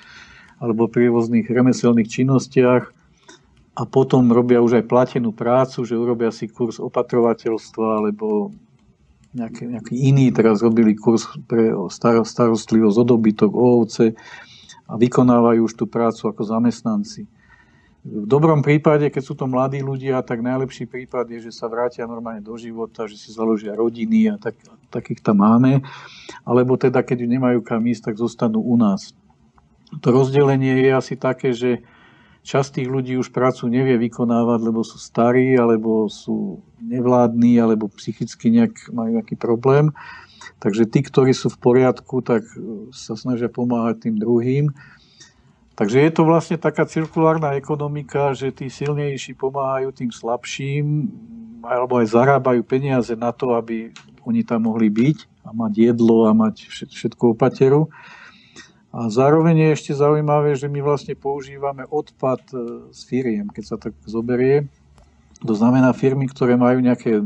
[0.63, 3.00] alebo pri rôznych remeselných činnostiach
[3.75, 8.51] a potom robia už aj platenú prácu, že urobia si kurz opatrovateľstva alebo
[9.31, 11.71] nejaký, nejaký iný, teraz robili kurz pre
[12.25, 14.19] starostlivosť o dobytok, o ovce
[14.91, 17.31] a vykonávajú už tú prácu ako zamestnanci.
[18.01, 22.09] V dobrom prípade, keď sú to mladí ľudia, tak najlepší prípad je, že sa vrátia
[22.09, 24.57] normálne do života, že si založia rodiny a tak,
[24.89, 25.85] takých tam máme.
[26.49, 29.13] Alebo teda, keď nemajú kam ísť, tak zostanú u nás.
[30.01, 31.85] To rozdelenie je asi také, že
[32.41, 38.49] Časť tých ľudí už prácu nevie vykonávať, lebo sú starí, alebo sú nevládni, alebo psychicky
[38.49, 39.93] nejak majú nejaký problém.
[40.61, 44.73] Takže tí, ktorí sú v poriadku, tak e, sa snažia pomáhať tým druhým.
[45.77, 51.09] Takže je to vlastne taká cirkulárna ekonomika, že tí silnejší pomáhajú tým slabším,
[51.65, 53.93] alebo aj zarábajú peniaze na to, aby
[54.25, 57.89] oni tam mohli byť a mať jedlo a mať všetko opateru.
[58.91, 62.55] A zároveň je ešte zaujímavé, že my vlastne používame odpad e,
[62.91, 64.67] z firiem, keď sa tak zoberie.
[65.47, 67.23] To znamená firmy, ktoré majú nejaké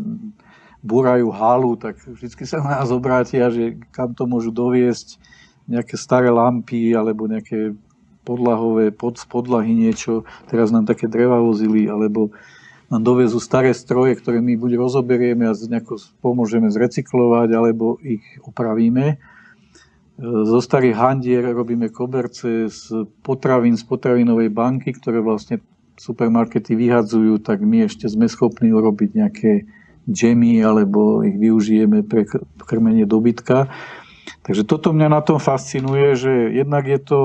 [0.85, 5.16] búrajú halu, tak vždy sa na nás obrátia, že kam to môžu doviesť
[5.65, 7.73] nejaké staré lampy alebo nejaké
[8.28, 10.28] podlahové, pod, podlahy niečo.
[10.53, 12.32] Teraz nám také dreva vozili, alebo
[12.93, 19.16] nám dovezú staré stroje, ktoré my buď rozoberieme a nejako pomôžeme zrecyklovať, alebo ich opravíme.
[20.20, 25.59] Zo starých handier robíme koberce z potravín, z potravinovej banky, ktoré vlastne
[25.99, 29.53] supermarkety vyhadzujú, tak my ešte sme schopní urobiť nejaké
[30.07, 32.27] džemy alebo ich využijeme pre
[32.62, 33.70] krmenie dobytka.
[34.45, 37.20] Takže toto mňa na tom fascinuje, že jednak je to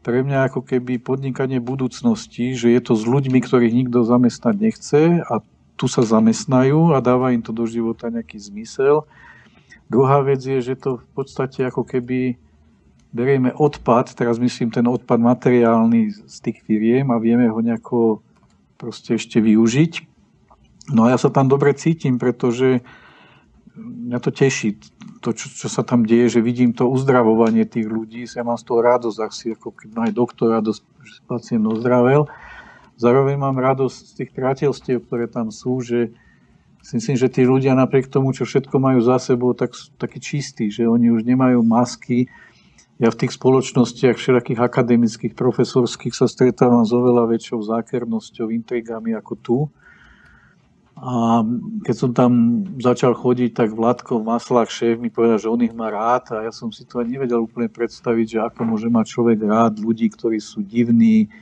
[0.00, 5.20] pre mňa ako keby podnikanie budúcnosti, že je to s ľuďmi, ktorých nikto zamestnať nechce
[5.20, 5.44] a
[5.76, 9.04] tu sa zamestnajú a dáva im to do života nejaký zmysel.
[9.90, 12.38] Druhá vec je, že to v podstate ako keby
[13.10, 18.22] berieme odpad, teraz myslím ten odpad materiálny z tých firiem a vieme ho nejako
[18.78, 20.06] proste ešte využiť.
[20.94, 22.86] No a ja sa tam dobre cítim, pretože
[23.74, 24.78] mňa to teší,
[25.18, 28.70] to, čo, čo sa tam deje, že vidím to uzdravovanie tých ľudí, ja mám z
[28.70, 32.30] toho radosť, ak si ako keď aj doktor radosť, že pacient ozdravel.
[33.00, 36.14] Zároveň mám radosť z tých priateľstiev, ktoré tam sú, že
[36.84, 40.72] myslím, že tí ľudia napriek tomu, čo všetko majú za sebou, tak sú takí čistí,
[40.72, 42.26] že oni už nemajú masky.
[43.00, 49.32] Ja v tých spoločnostiach všetkých akademických, profesorských sa stretávam s oveľa väčšou zákernosťou, intrigami ako
[49.40, 49.58] tu.
[51.00, 51.40] A
[51.80, 52.32] keď som tam
[52.76, 56.52] začal chodiť, tak Vladko Maslák, šéf, mi povedal, že on ich má rád a ja
[56.52, 60.36] som si to ani nevedel úplne predstaviť, že ako môže mať človek rád ľudí, ktorí
[60.36, 61.32] sú divní,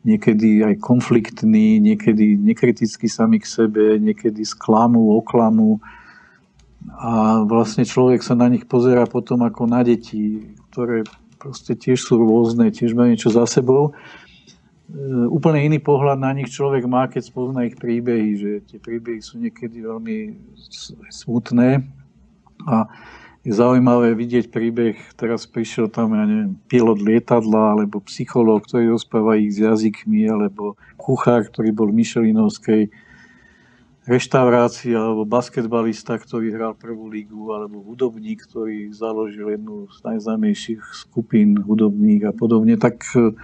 [0.00, 5.80] niekedy aj konfliktní, niekedy nekriticky sami k sebe, niekedy sklamú, oklamu.
[6.96, 11.04] A vlastne človek sa na nich pozera potom ako na deti, ktoré
[11.36, 13.92] proste tiež sú rôzne, tiež majú niečo za sebou.
[13.92, 19.20] E, úplne iný pohľad na nich človek má, keď spozná ich príbehy, že tie príbehy
[19.20, 20.16] sú niekedy veľmi
[21.12, 21.84] smutné.
[22.64, 22.88] A
[23.50, 29.42] je zaujímavé vidieť príbeh, teraz prišiel tam, ja neviem, pilot lietadla, alebo psychológ, ktorý rozpráva
[29.42, 32.94] ich s jazykmi, alebo kuchár, ktorý bol v Michelinovskej
[34.06, 41.58] reštaurácii, alebo basketbalista, ktorý hral prvú lígu, alebo hudobník, ktorý založil jednu z najznámejších skupín
[41.58, 43.34] hudobných a podobne, tak eh,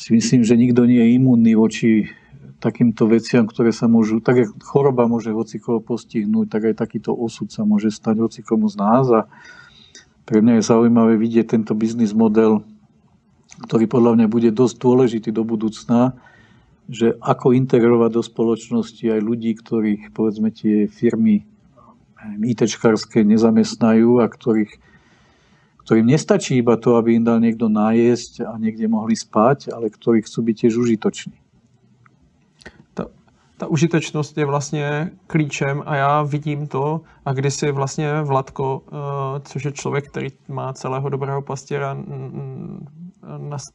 [0.00, 2.08] si myslím, že nikto nie je imunný voči
[2.60, 7.48] takýmto veciam, ktoré sa môžu, tak jak choroba môže hocikoho postihnúť, tak aj takýto osud
[7.48, 9.20] sa môže stať hocikomu z nás a
[10.28, 12.62] pre mňa je zaujímavé vidieť tento biznis model,
[13.64, 16.20] ktorý podľa mňa bude dosť dôležitý do budúcna,
[16.86, 21.48] že ako integrovať do spoločnosti aj ľudí, ktorých povedzme tie firmy
[22.44, 24.76] ITčkarské nezamestnajú a ktorých,
[25.88, 30.20] ktorým nestačí iba to, aby im dal niekto nájsť a niekde mohli spať, ale ktorí
[30.28, 31.39] chcú byť tiež užitoční
[33.60, 39.40] ta užitečnost je vlastně klíčem a já vidím to a když si vlastně Vladko, eh,
[39.40, 41.96] což je člověk, který má celého dobrého pastěra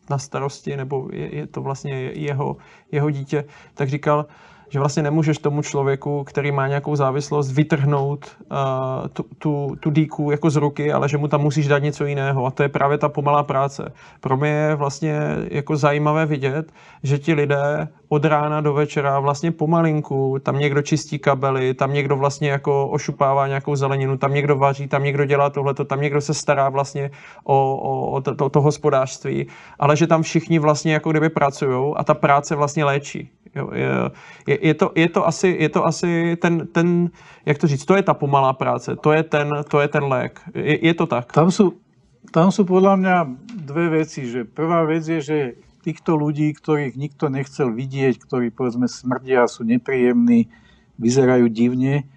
[0.09, 2.57] na, starosti, nebo je to vlastně jeho,
[2.91, 4.25] jeho dítě, tak říkal,
[4.69, 8.57] že vlastně nemůžeš tomu člověku, který má nějakou závislost, vytrhnout uh,
[9.37, 12.45] tu, tu, díku jako z ruky, ale že mu tam musíš dát něco jiného.
[12.45, 13.93] A to je právě ta pomalá práce.
[14.19, 15.19] Pro mě je vlastně
[15.51, 16.71] jako zajímavé vidět,
[17.03, 22.15] že ti lidé od rána do večera vlastně pomalinku, tam někdo čistí kabely, tam někdo
[22.15, 26.33] vlastně jako ošupává nějakou zeleninu, tam někdo vaří, tam někdo dělá tohleto, tam někdo se
[26.33, 27.11] stará vlastně
[27.43, 29.47] o, o, o to, to, to hospodářství,
[29.79, 33.29] ale že tam všichni vlastně jako kdyby pracují a ta práce vlastně léčí.
[33.55, 33.87] Jo, je,
[34.67, 37.09] je, to, je, to asi, je to asi ten, ten,
[37.45, 40.41] jak to říct, to je ta pomalá práce, to je ten, to je ten lék.
[40.51, 41.31] Je, je to tak?
[41.31, 41.79] Tam sú,
[42.35, 43.15] tam sú podľa mňa
[43.63, 44.27] dve veci.
[44.27, 45.39] Že prvá vec je, že
[45.87, 50.51] týchto ľudí, ktorých nikto nechcel vidieť, ktorí povedzme smrdia, sú nepríjemní,
[50.99, 52.09] vyzerajú divne,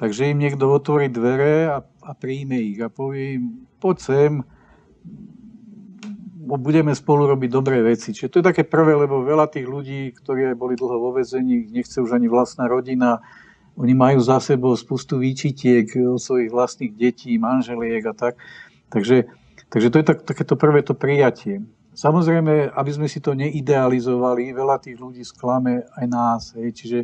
[0.00, 4.32] takže im niekto otvorí dvere a, a príjme ich a povie im, poď sem,
[6.56, 8.16] budeme spolu robiť dobré veci.
[8.16, 12.00] Čiže to je také prvé, lebo veľa tých ľudí, ktorí boli dlho vo vezení, nechce
[12.00, 13.20] už ani vlastná rodina,
[13.78, 18.34] oni majú za sebou spustu výčitiek o svojich vlastných detí, manželiek a tak.
[18.90, 19.30] Takže,
[19.70, 21.62] takže to je tak, takéto prvé to prijatie.
[21.98, 26.42] Samozrejme, aby sme si to neidealizovali, veľa tých ľudí sklame aj nás.
[26.54, 26.70] Hej.
[26.74, 26.98] Čiže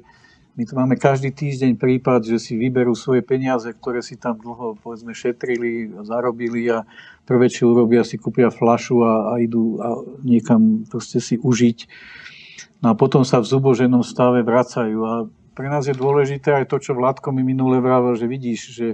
[0.55, 4.79] my tu máme každý týždeň prípad, že si vyberú svoje peniaze, ktoré si tam dlho
[4.79, 6.87] povedzme šetrili, zarobili a
[7.27, 11.79] prvé, čo urobia, si kúpia flašu a, a idú a niekam proste si užiť.
[12.87, 14.99] No a potom sa v zuboženom stave vracajú.
[15.03, 15.13] A
[15.59, 18.89] pre nás je dôležité aj to, čo Vládko mi minule vrával, že vidíš, že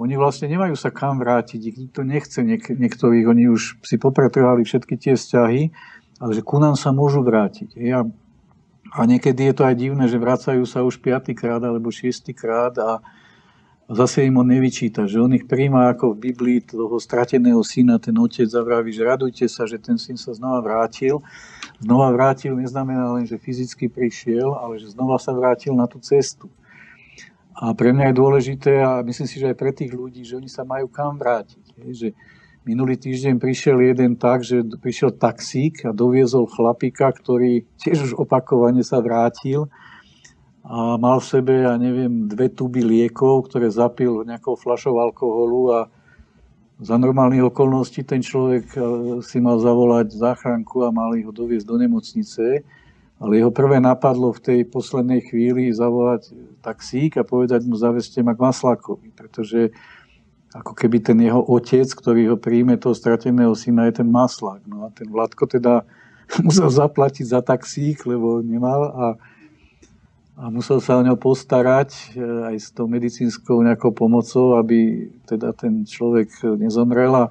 [0.00, 4.96] oni vlastne nemajú sa kam vrátiť, nikto nechce niek- niektorých, oni už si popretrhali všetky
[4.96, 5.62] tie vzťahy,
[6.24, 7.76] ale že ku nám sa môžu vrátiť.
[7.76, 8.08] Ja
[8.92, 13.00] a niekedy je to aj divné, že vracajú sa už piatýkrát alebo šiestýkrát a
[13.88, 18.12] zase im on nevyčíta, že on ich príjma ako v Biblii toho strateného syna, ten
[18.20, 21.24] otec zavraví, že radujte sa, že ten syn sa znova vrátil.
[21.80, 26.52] Znova vrátil neznamená len, že fyzicky prišiel, ale že znova sa vrátil na tú cestu.
[27.52, 30.48] A pre mňa je dôležité, a myslím si, že aj pre tých ľudí, že oni
[30.48, 31.64] sa majú kam vrátiť.
[31.80, 32.08] Že
[32.62, 38.86] minulý týždeň prišiel jeden tak, že prišiel taxík a doviezol chlapika, ktorý tiež už opakovane
[38.86, 39.66] sa vrátil
[40.62, 45.80] a mal v sebe, ja neviem, dve tuby liekov, ktoré zapil nejakou flašou alkoholu a
[46.82, 48.80] za normálnych okolností ten človek e,
[49.22, 52.62] si mal zavolať záchranku a mali ho doviezť do nemocnice,
[53.22, 58.34] ale jeho prvé napadlo v tej poslednej chvíli zavolať taxík a povedať mu zaveste ma
[58.34, 59.70] k Maslákovi, pretože
[60.52, 64.64] ako keby ten jeho otec, ktorý ho príjme toho strateného syna, je ten Maslák.
[64.68, 65.88] No a ten Vládko teda
[66.46, 69.06] musel zaplatiť za taxík, lebo nemal a
[70.32, 72.02] a musel sa o ňo postarať e,
[72.50, 77.12] aj s tou medicínskou nejakou pomocou, aby teda ten človek nezomrel.
[77.12, 77.24] A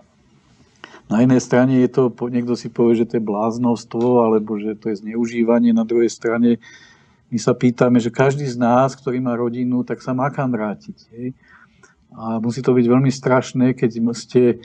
[1.09, 4.93] na jednej strane je to, niekto si povie, že to je bláznostvo, alebo že to
[4.93, 5.73] je zneužívanie.
[5.73, 6.61] Na druhej strane
[7.33, 10.97] my sa pýtame, že každý z nás, ktorý má rodinu, tak sa má kam vrátiť.
[11.11, 11.35] Hej?
[12.11, 14.59] A musí to byť veľmi strašné, keď ste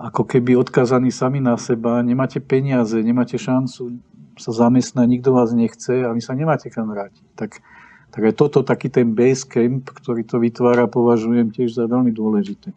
[0.00, 4.00] ako keby odkazaní sami na seba, nemáte peniaze, nemáte šancu
[4.40, 7.26] sa zamestná, nikto vás nechce a vy sa nemáte kam vrátiť.
[7.36, 7.60] Tak,
[8.08, 12.72] tak aj toto, taký ten base camp, ktorý to vytvára, považujem tiež za veľmi dôležité.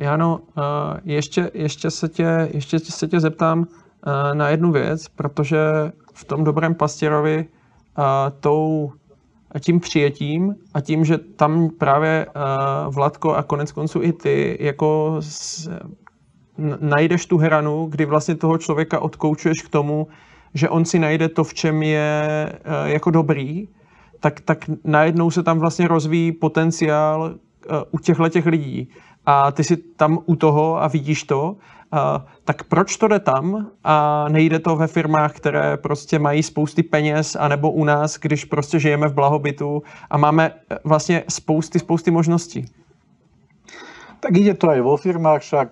[0.00, 0.40] Jano,
[1.04, 3.66] ještě, ještě, se tě, ještě se tě zeptám
[4.32, 7.46] na jednu věc, protože v tom dobrém pastěrovi
[8.40, 8.92] tou,
[9.58, 12.26] tím přijetím a tím, že tam právě
[12.88, 15.20] Vladko a konec konců i ty jako
[16.80, 20.06] najdeš tu hranu, kdy vlastně toho člověka odkoučuješ k tomu,
[20.54, 22.22] že on si najde to, v čem je
[22.52, 23.68] eh, jako dobrý,
[24.20, 28.88] tak, tak najednou se tam vlastně rozvíjí potenciál eh, u těchto těch lidí.
[29.26, 31.79] A ty si tam u toho a vidíš to, a,
[32.44, 37.36] tak proč to jde tam a nejde to ve firmách, které prostě mají spousty peněz,
[37.36, 40.52] anebo u nás, když prostě žijeme v blahobytu a máme
[40.84, 42.64] vlastně spousty, spousty možností?
[44.20, 45.68] Tak ide to aj vo firmách, však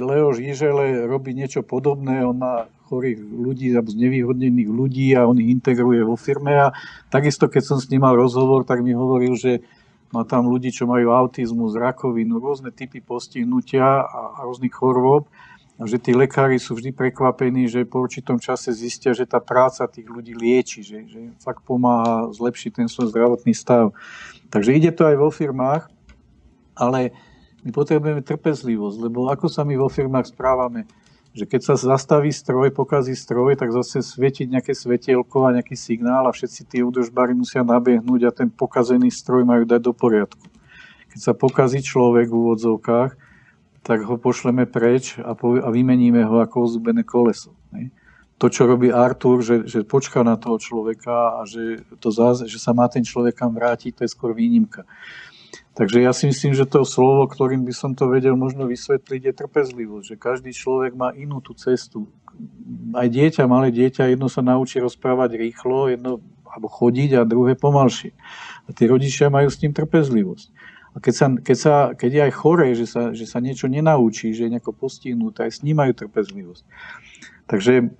[0.00, 6.04] Leo Žížele robí niečo podobné, on má chorých ľudí znevýhodnených ľudí a on ich integruje
[6.04, 6.72] vo firme a
[7.12, 9.60] takisto keď som s ním mal rozhovor, tak mi hovoril, že
[10.14, 15.26] má tam ľudí, čo majú autizmus, rakovinu, rôzne typy postihnutia a rôznych chorôb
[15.74, 19.90] a že tí lekári sú vždy prekvapení, že po určitom čase zistia, že tá práca
[19.90, 23.90] tých ľudí lieči, že, že fakt pomáha zlepšiť ten svoj zdravotný stav.
[24.54, 25.90] Takže ide to aj vo firmách,
[26.78, 27.10] ale
[27.66, 30.86] my potrebujeme trpezlivosť, lebo ako sa my vo firmách správame,
[31.34, 36.30] že keď sa zastaví stroj, pokazí stroj, tak zase svietiť nejaké svetielko a nejaký signál
[36.30, 40.46] a všetci tí údržbári musia nabiehnúť a ten pokazený stroj majú dať do poriadku.
[41.10, 43.10] Keď sa pokazí človek v úvodzovkách,
[43.82, 47.52] tak ho pošleme preč a, po, a vymeníme ho ako ozubené koleso.
[47.74, 47.90] Ne?
[48.38, 52.58] To, čo robí Artur, že, že počká na toho človeka a že, to zás, že
[52.62, 54.86] sa má ten človek kam vrátiť, to je skôr výnimka.
[55.74, 59.32] Takže ja si myslím, že to slovo, ktorým by som to vedel možno vysvetliť, je
[59.34, 60.06] trpezlivosť.
[60.14, 62.06] Že každý človek má inú tú cestu.
[62.94, 68.14] Aj dieťa, malé dieťa, jedno sa naučí rozprávať rýchlo, jedno alebo chodiť a druhé pomalšie.
[68.64, 70.46] A tí rodičia majú s tým trpezlivosť.
[70.94, 74.30] A keď, sa, keď, sa, keď je aj choré, že sa, že sa niečo nenaučí,
[74.30, 76.62] že je nejako postihnuté, aj s ním majú trpezlivosť.
[77.50, 77.90] Takže,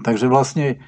[0.00, 0.80] takže vlastne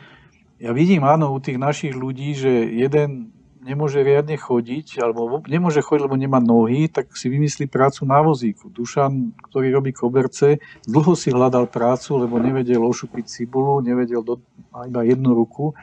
[0.57, 3.36] ja vidím, áno, u tých našich ľudí, že jeden
[3.67, 8.71] nemôže riadne chodiť, alebo nemôže chodiť, lebo nemá nohy, tak si vymyslí prácu na vozíku.
[8.71, 14.39] Dušan, ktorý robí koberce, dlho si hľadal prácu, lebo nevedel ošupiť cibulu, nevedel do,
[14.87, 15.75] iba jednu ruku,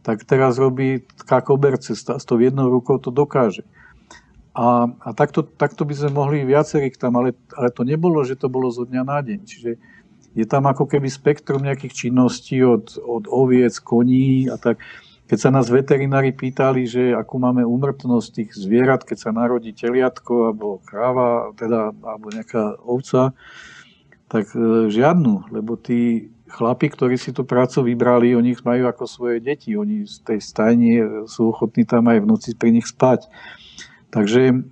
[0.00, 3.68] tak teraz robí tká koberce, s tou jednou rukou to dokáže.
[4.58, 8.50] A, a takto, takto by sme mohli viacerých tam, ale, ale to nebolo, že to
[8.50, 9.40] bolo zo dňa na deň.
[9.46, 9.70] Čiže
[10.34, 14.82] je tam ako keby spektrum nejakých činností od, od oviec, koní a tak.
[15.28, 20.52] Keď sa nás veterinári pýtali, že akú máme úmrtnosť tých zvierat, keď sa narodí teliatko
[20.52, 23.36] alebo kráva, teda, alebo nejaká ovca,
[24.32, 29.04] tak e, žiadnu, lebo tí chlapi, ktorí si tú prácu vybrali, oni ich majú ako
[29.04, 29.76] svoje deti.
[29.76, 33.28] Oni z tej stajni sú ochotní tam aj v noci pri nich spať.
[34.08, 34.64] Takže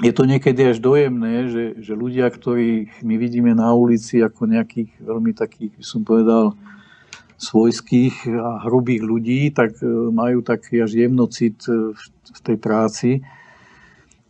[0.00, 4.96] je to niekedy až dojemné, že, že ľudia, ktorých my vidíme na ulici ako nejakých
[5.02, 6.54] veľmi takých, by som povedal,
[7.40, 13.24] svojských a hrubých ľudí, tak e, majú taký až jemnocit e, v tej práci.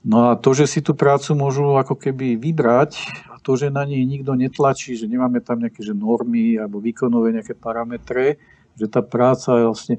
[0.07, 2.97] No a to, že si tú prácu môžu ako keby vybrať
[3.29, 7.37] a to, že na nej nikto netlačí, že nemáme tam nejaké že normy alebo výkonové
[7.37, 8.41] nejaké parametre,
[8.79, 9.97] že tá práca je vlastne...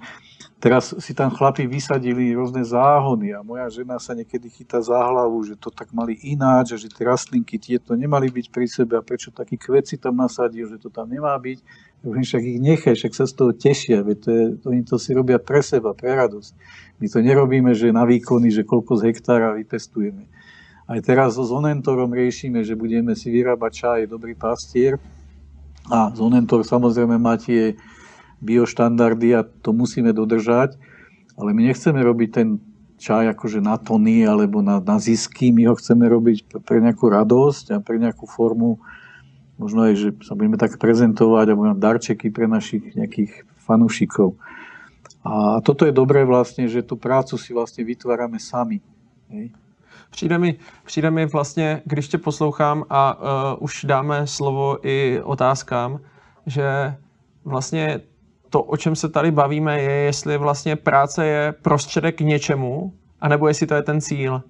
[0.62, 5.42] Teraz si tam chlapi vysadili rôzne záhony a moja žena sa niekedy chytá za hlavu,
[5.42, 9.02] že to tak mali ináč a že tie rastlinky tieto nemali byť pri sebe a
[9.02, 11.66] prečo taký kvet si tam nasadil, že to tam nemá byť.
[12.02, 15.38] Však ich nechaj, však sa z toho tešia, veď to je, oni to si robia
[15.38, 16.52] pre seba, pre radosť.
[16.98, 20.26] My to nerobíme, že na výkony, že koľko z hektára vypestujeme.
[20.90, 24.98] Aj teraz so Zonentorom riešime, že budeme si vyrábať čaj, dobrý pastier.
[25.94, 27.78] A Zonentor samozrejme má tie
[28.42, 30.82] bioštandardy a to musíme dodržať,
[31.38, 32.58] ale my nechceme robiť ten
[33.02, 37.66] čaj akože na tony alebo na, na zisky, my ho chceme robiť pre nejakú radosť
[37.74, 38.82] a pre nejakú formu,
[39.62, 44.34] možno aj, že sa budeme tak prezentovať a budeme darčeky pre našich nejakých fanúšikov.
[45.22, 48.82] A toto je dobré vlastne, že tú prácu si vlastne vytvárame sami.
[49.30, 49.54] Hej.
[50.12, 50.56] Přijde mi,
[50.86, 56.00] přijde mi vlastně, když tě poslouchám a uh, už dáme slovo i otázkám,
[56.46, 56.96] že
[57.46, 58.02] vlastně
[58.50, 63.48] to, o čem se tady bavíme, je, jestli vlastně práce je prostředek k něčemu, anebo
[63.48, 64.44] jestli to je ten cíl.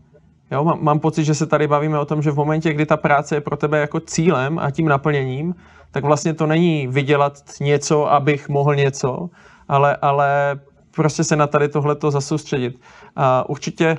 [0.52, 3.36] Jo, mám, pocit, že se tady bavíme o tom, že v momentě, kdy ta práce
[3.36, 5.56] je pro tebe jako cílem a tím naplněním,
[5.92, 9.30] tak vlastně to není vydělat něco, abych mohl něco,
[9.68, 10.60] ale, ale
[10.96, 12.80] prostě se na tady tohleto zasoustředit.
[13.16, 13.98] A určitě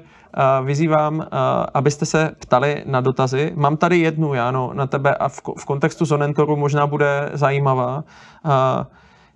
[0.64, 1.26] vyzývám,
[1.74, 3.52] abyste se ptali na dotazy.
[3.54, 8.04] Mám tady jednu, Jáno, na tebe a v, v kontextu Zonentoru možná bude zajímavá.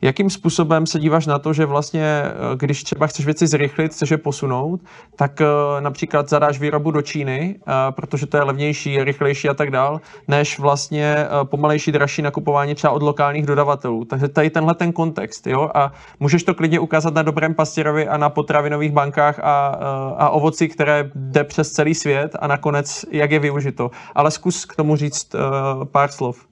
[0.03, 4.11] Jakým způsobem se díváš na to, že vlastně, eh, když třeba chceš věci zrychlit, chceš
[4.11, 4.81] je posunout,
[5.17, 5.47] tak eh,
[5.81, 10.59] například zadáš výrobu do Číny, eh, protože to je levnější, rychlejší a tak dál, než
[10.59, 14.05] vlastně pomalejší, dražší nakupování třeba od lokálních dodavatelů.
[14.05, 18.17] Takže tady tenhle ten kontext, jo, a můžeš to klidně ukázat na dobrém pastěrovi a
[18.17, 19.67] na potravinových bankách a,
[20.19, 23.91] a ovoci, které jde přes celý svět a nakonec, jak je využito.
[24.15, 25.35] Ale zkus k tomu říct
[25.85, 26.47] pár slov.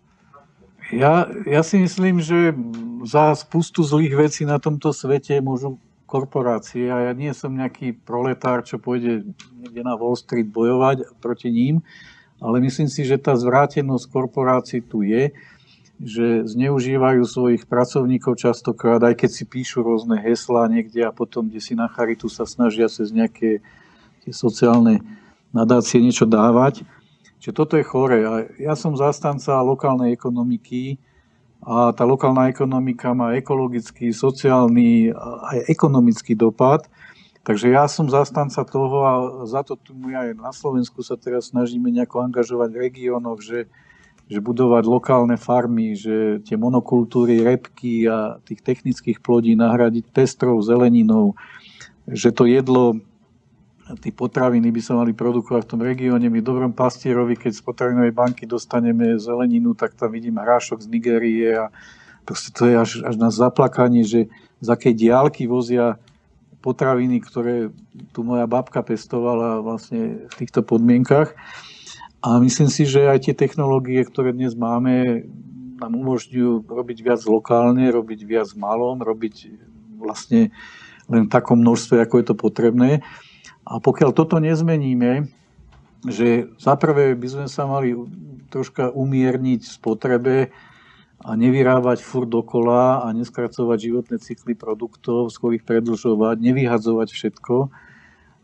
[0.95, 2.55] Ja, ja si myslím, že
[3.03, 8.63] za spustu zlých vecí na tomto svete môžu korporácie a ja nie som nejaký proletár,
[8.63, 9.27] čo pôjde
[9.59, 11.83] niekde na Wall Street bojovať proti ním,
[12.39, 15.35] ale myslím si, že tá zvrátenosť korporácií tu je,
[15.99, 21.59] že zneužívajú svojich pracovníkov častokrát, aj keď si píšu rôzne heslá niekde a potom, kde
[21.59, 23.59] si na charitu sa snažia cez nejaké
[24.23, 25.03] tie sociálne
[25.51, 26.87] nadácie niečo dávať.
[27.45, 28.25] Čiže toto je chore.
[28.57, 30.97] Ja som zastanca lokálnej ekonomiky
[31.61, 36.89] a tá lokálna ekonomika má ekologický, sociálny a aj ekonomický dopad.
[37.45, 39.13] Takže ja som zastanca toho a
[39.45, 43.69] za to tu aj na Slovensku sa teraz snažíme nejako angažovať v regiónoch, že,
[44.25, 51.37] že budovať lokálne farmy, že tie monokultúry, repky a tých technických plodí nahradiť pestrou zeleninou,
[52.09, 53.05] že to jedlo
[54.01, 56.33] tí potraviny by sa mali produkovať v tom regióne.
[56.33, 60.89] My v dobrom pastierovi, keď z potravinovej banky dostaneme zeleninu, tak tam vidím hrášok z
[60.89, 61.69] Nigérie a
[62.25, 64.33] proste to je až, až na zaplakanie, že
[64.65, 66.01] z akej diálky vozia
[66.65, 67.69] potraviny, ktoré
[68.17, 71.37] tu moja babka pestovala vlastne v týchto podmienkach.
[72.25, 75.29] A myslím si, že aj tie technológie, ktoré dnes máme,
[75.77, 79.53] nám umožňujú robiť viac lokálne, robiť viac malom, robiť
[80.01, 80.49] vlastne
[81.13, 83.05] len v takom množstve, ako je to potrebné.
[83.65, 85.29] A pokiaľ toto nezmeníme,
[86.05, 87.97] že zaprvé by sme sa mali
[88.53, 90.53] troška umierniť spotrebe
[91.25, 97.57] a nevyrábať furt dokola a neskracovať životné cykly produktov, skôr ich predlžovať, nevyhadzovať všetko.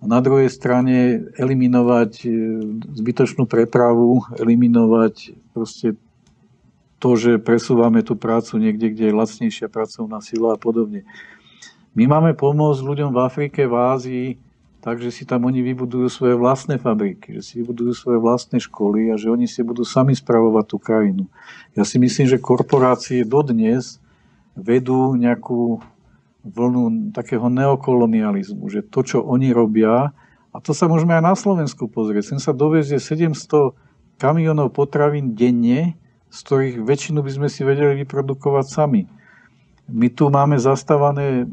[0.01, 2.28] A na druhej strane eliminovať e,
[2.97, 6.01] zbytočnú prepravu, eliminovať proste
[6.97, 11.05] to, že presúvame tú prácu niekde, kde je lacnejšia pracovná sila a podobne.
[11.92, 14.28] My máme pomôcť ľuďom v Afrike, v Ázii,
[14.81, 19.20] takže si tam oni vybudujú svoje vlastné fabriky, že si vybudujú svoje vlastné školy a
[19.20, 21.24] že oni si budú sami spravovať tú krajinu.
[21.77, 24.01] Ja si myslím, že korporácie dodnes
[24.57, 25.85] vedú nejakú
[26.40, 30.16] vlnu takého neokolonializmu, že to, čo oni robia,
[30.51, 33.77] a to sa môžeme aj na Slovensku pozrieť, sem sa dovezie 700
[34.16, 35.94] kamionov potravín denne,
[36.32, 39.02] z ktorých väčšinu by sme si vedeli vyprodukovať sami.
[39.90, 41.51] My tu máme zastávané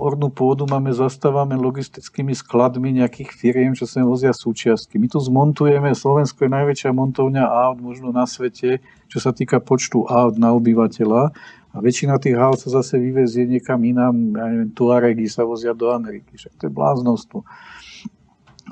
[0.00, 4.96] ornú pôdu máme zastávame logistickými skladmi nejakých firiem, čo sem vozia súčiastky.
[4.96, 8.80] My tu zmontujeme, Slovensko je najväčšia montovňa aut možno na svete,
[9.12, 11.22] čo sa týka počtu aut na obyvateľa.
[11.70, 15.92] A väčšina tých aut sa zase vyvezie niekam inám, ja neviem, Tuaregy sa vozia do
[15.92, 17.46] Ameriky, však to je bláznostvo.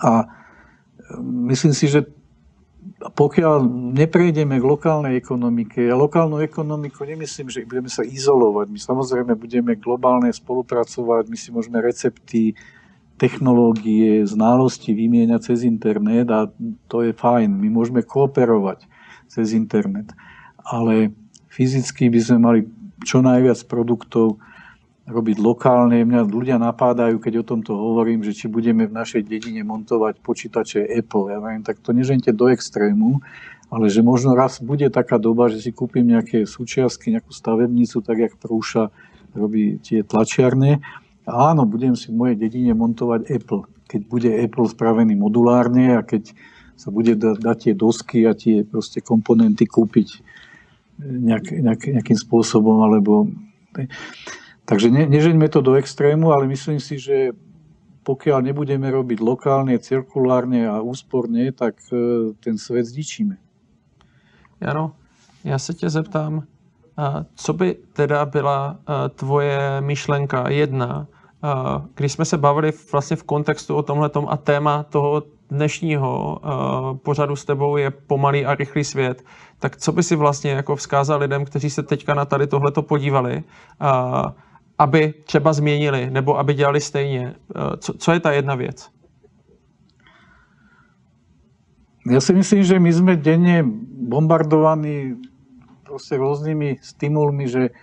[0.03, 0.27] A
[1.23, 2.18] myslím si, že
[2.99, 3.63] pokiaľ
[3.95, 8.67] neprejdeme k lokálnej ekonomike, a lokálnu ekonomiku nemyslím, že budeme sa izolovať.
[8.75, 12.59] My samozrejme budeme globálne spolupracovať, my si môžeme recepty,
[13.19, 16.51] technológie, znalosti vymieňať cez internet a
[16.87, 17.51] to je fajn.
[17.51, 18.87] My môžeme kooperovať
[19.31, 20.15] cez internet.
[20.63, 21.15] Ale
[21.51, 22.61] fyzicky by sme mali
[23.03, 24.43] čo najviac produktov
[25.09, 26.05] robiť lokálne.
[26.05, 30.85] Mňa ľudia napádajú, keď o tomto hovorím, že či budeme v našej dedine montovať počítače
[30.85, 31.33] Apple.
[31.33, 33.25] Ja neviem, tak to nežente do extrému,
[33.73, 38.17] ale že možno raz bude taká doba, že si kúpim nejaké súčiastky, nejakú stavebnicu, tak
[38.21, 38.93] jak Prúša
[39.33, 40.85] robí tie tlačiarne.
[41.25, 43.65] A áno, budem si v mojej dedine montovať Apple.
[43.89, 46.37] Keď bude Apple spravený modulárne a keď
[46.77, 50.21] sa bude dať tie dosky a tie proste komponenty kúpiť
[51.01, 53.33] nejak, nejak, nejakým spôsobom, alebo...
[54.69, 57.33] Takže ne, nežeňme to do extrému, ale myslím si, že
[58.05, 63.37] pokiaľ nebudeme robiť lokálne, cirkulárne a úsporne, tak e, ten svet zničíme.
[64.61, 64.93] Jano,
[65.45, 66.43] já se tě zeptám,
[67.35, 68.79] co by teda byla
[69.15, 71.07] tvoje myšlenka jedna,
[71.95, 76.41] když jsme se bavili vlastně v kontextu o tomhle a téma toho dnešního
[77.03, 79.23] pořadu s tebou je pomalý a rychlý svět,
[79.59, 83.43] tak co by si vlastně jako vzkázal lidem, kteří se teďka na tady tohleto podívali,
[84.79, 87.35] aby třeba změnili nebo aby dělali stejně?
[87.79, 88.91] Co, co je ta jedna věc?
[92.09, 93.61] Ja si myslím, že my sme denne
[94.09, 95.21] bombardovaní
[95.85, 97.77] proste rôznymi stimulmi, že,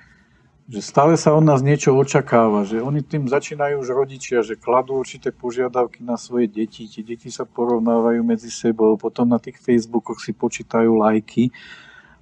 [0.65, 4.97] že stále sa od nás niečo očakáva, že oni tým začínajú už rodičia, že kladú
[4.97, 10.17] určité požiadavky na svoje deti, tie deti sa porovnávajú medzi sebou, potom na tých Facebookoch
[10.17, 11.53] si počítajú lajky.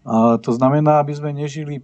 [0.03, 1.79] A to znamená, aby sme nežili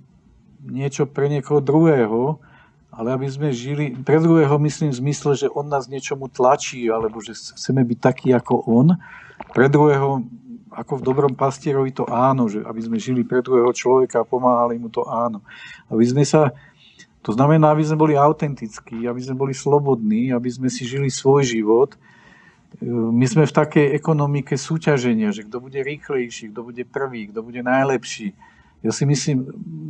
[0.60, 2.44] niečo pre niekoho druhého,
[2.90, 7.22] ale aby sme žili, pre druhého myslím v zmysle, že on nás niečomu tlačí, alebo
[7.22, 8.98] že chceme byť taký ako on.
[9.54, 10.26] Pre druhého,
[10.74, 14.82] ako v dobrom pastierovi, to áno, že aby sme žili pre druhého človeka a pomáhali
[14.82, 15.46] mu to áno.
[15.86, 16.50] Aby sme sa,
[17.22, 21.46] to znamená, aby sme boli autentickí, aby sme boli slobodní, aby sme si žili svoj
[21.46, 21.94] život.
[22.86, 27.62] My sme v takej ekonomike súťaženia, že kto bude rýchlejší, kto bude prvý, kto bude
[27.62, 28.34] najlepší
[28.80, 29.44] ja si myslím,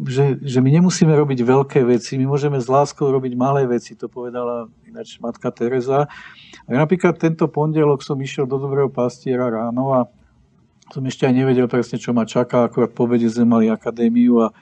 [0.10, 4.10] že, že my nemusíme robiť veľké veci, my môžeme s láskou robiť malé veci, to
[4.10, 6.10] povedala ináč matka Teresa.
[6.66, 10.00] A napríklad tento pondelok som išiel do Dobrého pastiera ráno a
[10.90, 14.54] som ešte aj nevedel presne, čo ma čaká, akorát po obede sme mali akadémiu a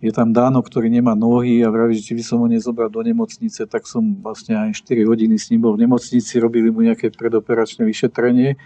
[0.00, 3.04] je tam Dáno, ktorý nemá nohy a vraví, že či by som ho nezobral do
[3.04, 7.12] nemocnice, tak som vlastne aj 4 hodiny s ním bol v nemocnici, robili mu nejaké
[7.12, 8.56] predoperačné vyšetrenie.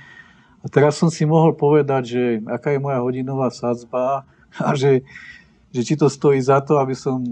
[0.64, 4.24] A teraz som si mohol povedať, že aká je moja hodinová sadzba,
[4.60, 5.02] a že,
[5.74, 7.22] že či to stojí za to, aby som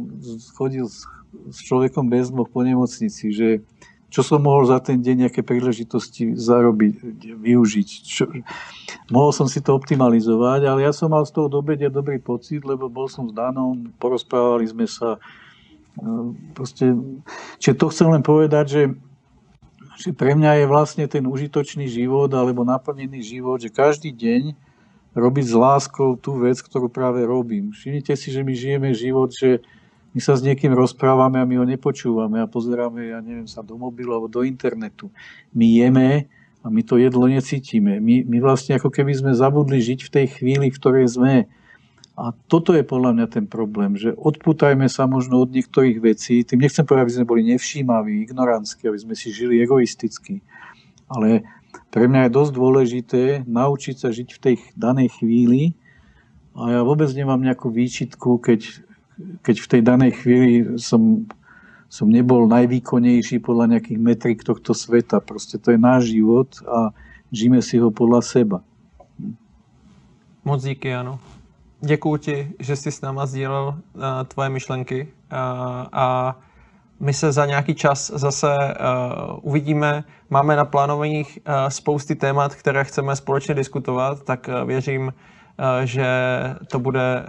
[0.58, 1.06] chodil s,
[1.50, 3.48] s človekom bez moh po nemocnici, že
[4.12, 7.88] čo som mohol za ten deň nejaké príležitosti zarobiť, využiť.
[8.04, 8.28] Čo,
[9.08, 12.92] mohol som si to optimalizovať, ale ja som mal z toho dobedia dobrý pocit, lebo
[12.92, 15.16] bol som s Danom, porozprávali sme sa.
[15.96, 16.92] No, proste,
[17.56, 18.82] čiže to chcem len povedať, že,
[19.96, 24.52] že pre mňa je vlastne ten užitočný život alebo naplnený život, že každý deň
[25.12, 27.72] robiť s láskou tú vec, ktorú práve robím.
[27.72, 29.60] Všimnite si, že my žijeme život, že
[30.12, 33.80] my sa s niekým rozprávame a my ho nepočúvame a pozeráme, ja neviem, sa do
[33.80, 35.08] mobilu alebo do internetu.
[35.56, 36.28] My jeme
[36.60, 37.96] a my to jedlo necítime.
[37.96, 41.48] My, my vlastne ako keby sme zabudli žiť v tej chvíli, v ktorej sme.
[42.12, 46.44] A toto je podľa mňa ten problém, že odputajme sa možno od niektorých vecí.
[46.44, 50.44] Tým nechcem povedať, aby sme boli nevšímaví, ignorantskí, aby sme si žili egoisticky.
[51.08, 51.40] Ale
[51.92, 55.76] pre mňa je dosť dôležité naučiť sa žiť v tej danej chvíli
[56.52, 58.84] a ja vôbec nemám nejakú výčitku, keď,
[59.40, 61.24] keď v tej danej chvíli som,
[61.88, 65.24] som nebol najvýkonnejší podľa nejakých metrik tohto sveta.
[65.24, 66.92] Proste to je náš život a
[67.32, 68.58] žijeme si ho podľa seba.
[70.44, 71.20] Moc díky, ano.
[71.80, 75.08] Děkuji ti, že jsi s náma sdílel uh, tvoje myšlenky uh,
[75.92, 76.36] a
[77.02, 80.04] my se za nějaký čas zase uh, uvidíme.
[80.30, 85.12] Máme na plánovaných uh, spousty témat, které chceme společně diskutovat, tak uh, věřím, uh,
[85.84, 86.06] že
[86.70, 87.24] to bude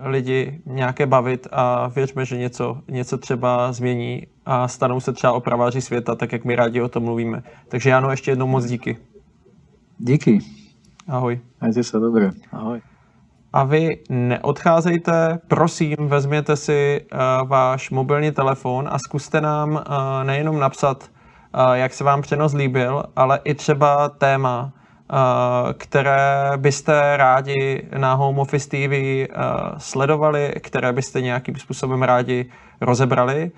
[0.00, 5.32] uh, lidi nějaké bavit a věřme, že něco, něco třeba změní a stanou se třeba
[5.32, 7.42] opraváři světa, tak jak my rádi o tom mluvíme.
[7.68, 8.96] Takže Jano, ještě jednou moc díky.
[9.98, 10.38] Díky.
[11.08, 11.40] Ahoj.
[11.60, 12.32] Majte se dobře.
[12.52, 12.80] Ahoj
[13.56, 19.80] a vy neodcházejte, prosím, vezměte si uh, váš mobilní telefon a zkuste nám uh,
[20.22, 24.72] nejenom napsat, uh, jak se vám přenos líbil, ale i třeba téma,
[25.78, 28.94] které byste rádi na Home Office TV
[29.78, 32.50] sledovali, které byste nějakým způsobem rádi
[32.80, 33.50] rozebrali,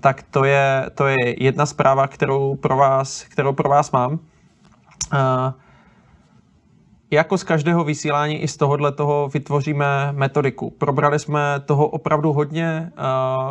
[0.00, 4.12] tak to je, to je jedna zpráva, kterou pro vás, kterou pro vás mám.
[4.12, 5.52] Uh,
[7.10, 10.70] jako z každého vysílání i z tohohle toho vytvoříme metodiku.
[10.70, 12.92] Probrali jsme toho opravdu hodně.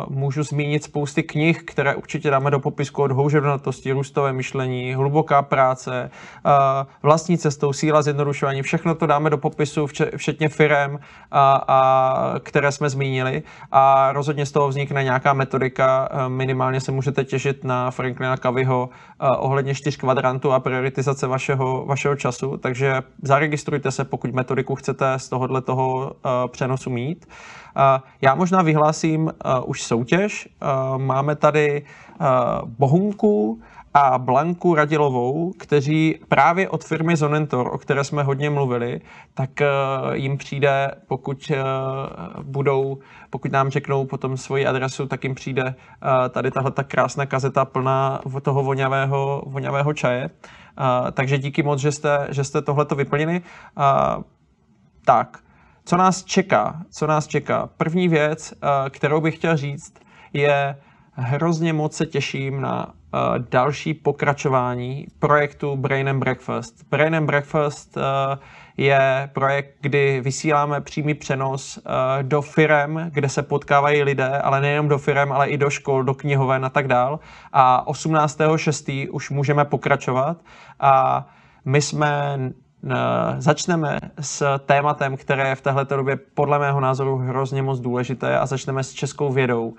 [0.08, 6.10] Můžu zmínit spousty knih, které určitě dáme do popisku od houževnatosti, růstové myšlení, hluboká práce,
[7.02, 8.62] vlastní cestou, síla zjednodušování.
[8.62, 10.98] Všechno to dáme do popisu, včetně firem,
[12.40, 13.42] které jsme zmínili.
[13.72, 16.08] A rozhodně z toho vznikne nějaká metodika.
[16.28, 18.88] Minimálně se můžete těšit na Franklina Kaviho
[19.38, 22.56] ohledně čtyř kvadrantů a prioritizace vašeho, vašeho času.
[22.56, 26.12] Takže zaregistrujte se, pokud metodiku chcete z tohohle toho
[26.48, 27.28] přenosu mít.
[28.22, 29.32] Já možná vyhlásím
[29.64, 30.48] už soutěž.
[30.96, 31.84] Máme tady
[32.64, 33.60] Bohunku
[33.98, 39.00] a Blanku Radilovou, kteří právě od firmy Zonentor, o které jsme hodně mluvili,
[39.34, 39.50] tak
[40.12, 41.52] jim přijde, pokud
[42.42, 42.98] budou,
[43.30, 45.74] pokud nám řeknou potom svoji adresu, tak jim přijde
[46.30, 50.30] tady tahle ta krásná kazeta plná toho voňavého, voňavého čaje.
[51.12, 53.40] Takže díky moc, že jste, že jste tohleto vyplnili.
[55.04, 55.38] Tak,
[55.84, 56.82] co nás čeká?
[56.90, 57.68] Co nás čeká?
[57.76, 59.94] První věc, eh, kterou bych chtěl říct,
[60.32, 60.76] je
[61.16, 63.20] hrozně moc se těším na uh,
[63.50, 66.74] další pokračování projektu Brain and Breakfast.
[66.90, 68.02] Brain and Breakfast uh,
[68.76, 71.82] je projekt, kdy vysíláme přímý přenos uh,
[72.22, 76.14] do firem, kde se potkávají lidé, ale nejenom do firem, ale i do škol, do
[76.14, 77.20] knihoven a tak dál.
[77.52, 79.08] A 18.6.
[79.10, 80.36] už můžeme pokračovat.
[80.80, 81.26] A
[81.64, 82.38] my jsme
[83.38, 88.46] začneme s tématem, které je v této době podle mého názoru hrozně moc důležité a
[88.46, 89.74] začneme s českou vědou.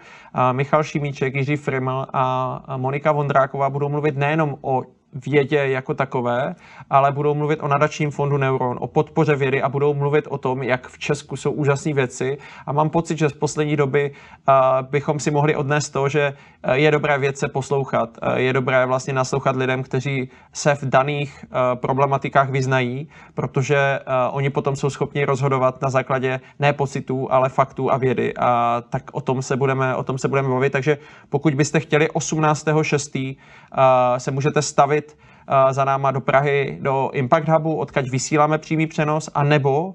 [0.51, 6.55] Michal Šimíček, Jiří Friml a Monika Vondráková budou mluvit nejenom o vědě jako takové,
[6.89, 10.63] ale budou mluvit o nadačním fondu Neuron, o podpoře vědy a budou mluvit o tom,
[10.63, 12.37] jak v Česku jsou úžasné věci.
[12.65, 14.55] A mám pocit, že z poslední doby uh,
[14.89, 16.33] bychom si mohli odnést to, že
[16.67, 18.17] uh, je dobré vědce poslouchat.
[18.23, 23.99] Uh, je dobré vlastně naslouchat lidem, kteří se v daných problematikách vyznají, protože
[24.31, 28.33] oni potom jsou schopni rozhodovat na základě ne pocitů, ale faktů a vědy.
[28.39, 30.69] A tak o tom se budeme, o tom se budeme bavit.
[30.69, 30.97] Takže
[31.29, 33.37] pokud byste chtěli 18.6.
[33.37, 35.06] Uh, se můžete stavit
[35.71, 39.93] za náma do Prahy do Impact Hubu, odkaď vysíláme přímý přenos, a nebo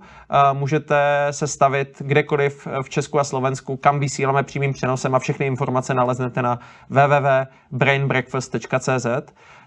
[0.53, 5.95] můžete se stavit kdekoliv v Česku a Slovensku, kam vysíláme přímým přenosem a všechny informace
[5.95, 6.59] naleznete na
[6.91, 9.07] www.brainbreakfast.cz.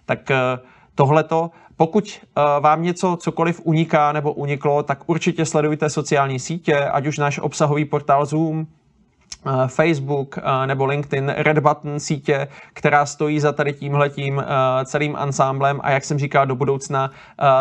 [0.06, 0.36] Tak uh,
[0.96, 1.52] tohleto.
[1.78, 2.22] Pokud
[2.60, 7.86] vám něco cokoliv uniká nebo uniklo, tak určitě sledujte sociální sítě, ať už náš obsahový
[7.86, 8.68] portál Zoom,
[9.68, 14.44] Facebook nebo LinkedIn, Red Button sítě, která stojí za tady tímhletím
[14.86, 17.12] celým ansámblem a jak jsem říkal, do budoucna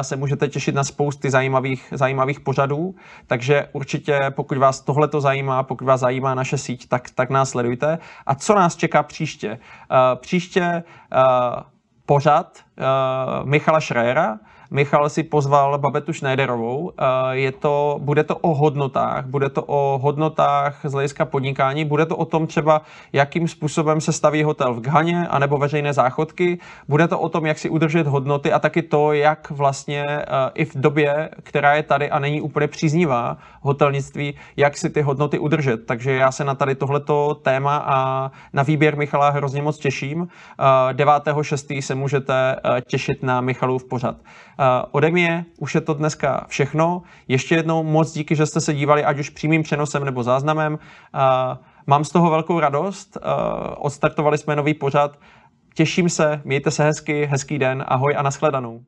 [0.02, 2.94] se můžete těšit na spousty zajímavých, zajímavých pořadů,
[3.26, 7.98] takže určitě pokud vás tohleto zajímá, pokud vás zajímá naše síť, tak, tak nás sledujte.
[8.26, 9.58] A co nás čeká příště?
[10.14, 10.82] Příště
[12.06, 12.58] pořad
[13.44, 14.38] Michala Schreiera,
[14.70, 16.92] Michal si pozval Babetu Schneiderovou.
[16.98, 17.04] Eh,
[17.36, 22.16] je to, bude to o hodnotách, bude to o hodnotách z hlediska podnikání, bude to
[22.16, 22.82] o tom třeba,
[23.12, 26.58] jakým způsobem se staví hotel v Ghaně, anebo veřejné záchodky,
[26.88, 30.24] bude to o tom, jak si udržet hodnoty a taky to, jak vlastně eh,
[30.54, 35.38] i v době, která je tady a není úplně příznivá hotelnictví, jak si ty hodnoty
[35.38, 35.86] udržet.
[35.86, 40.28] Takže já se na tady tohleto téma a na výběr Michala hrozně moc těším.
[40.92, 41.78] 9.6.
[41.78, 44.16] Eh, se můžete těšit na Michalův pořad.
[44.90, 47.02] Ode mě už je to dneska všechno.
[47.28, 50.78] Ještě jednou moc díky, že jste se dívali, ať už přímým přenosem nebo záznamem.
[51.86, 53.18] Mám z toho velkou radost.
[53.76, 55.18] Odstartovali jsme nový pořad.
[55.74, 58.80] Těším se, mějte se hezky, hezký den, ahoj a nashledanou.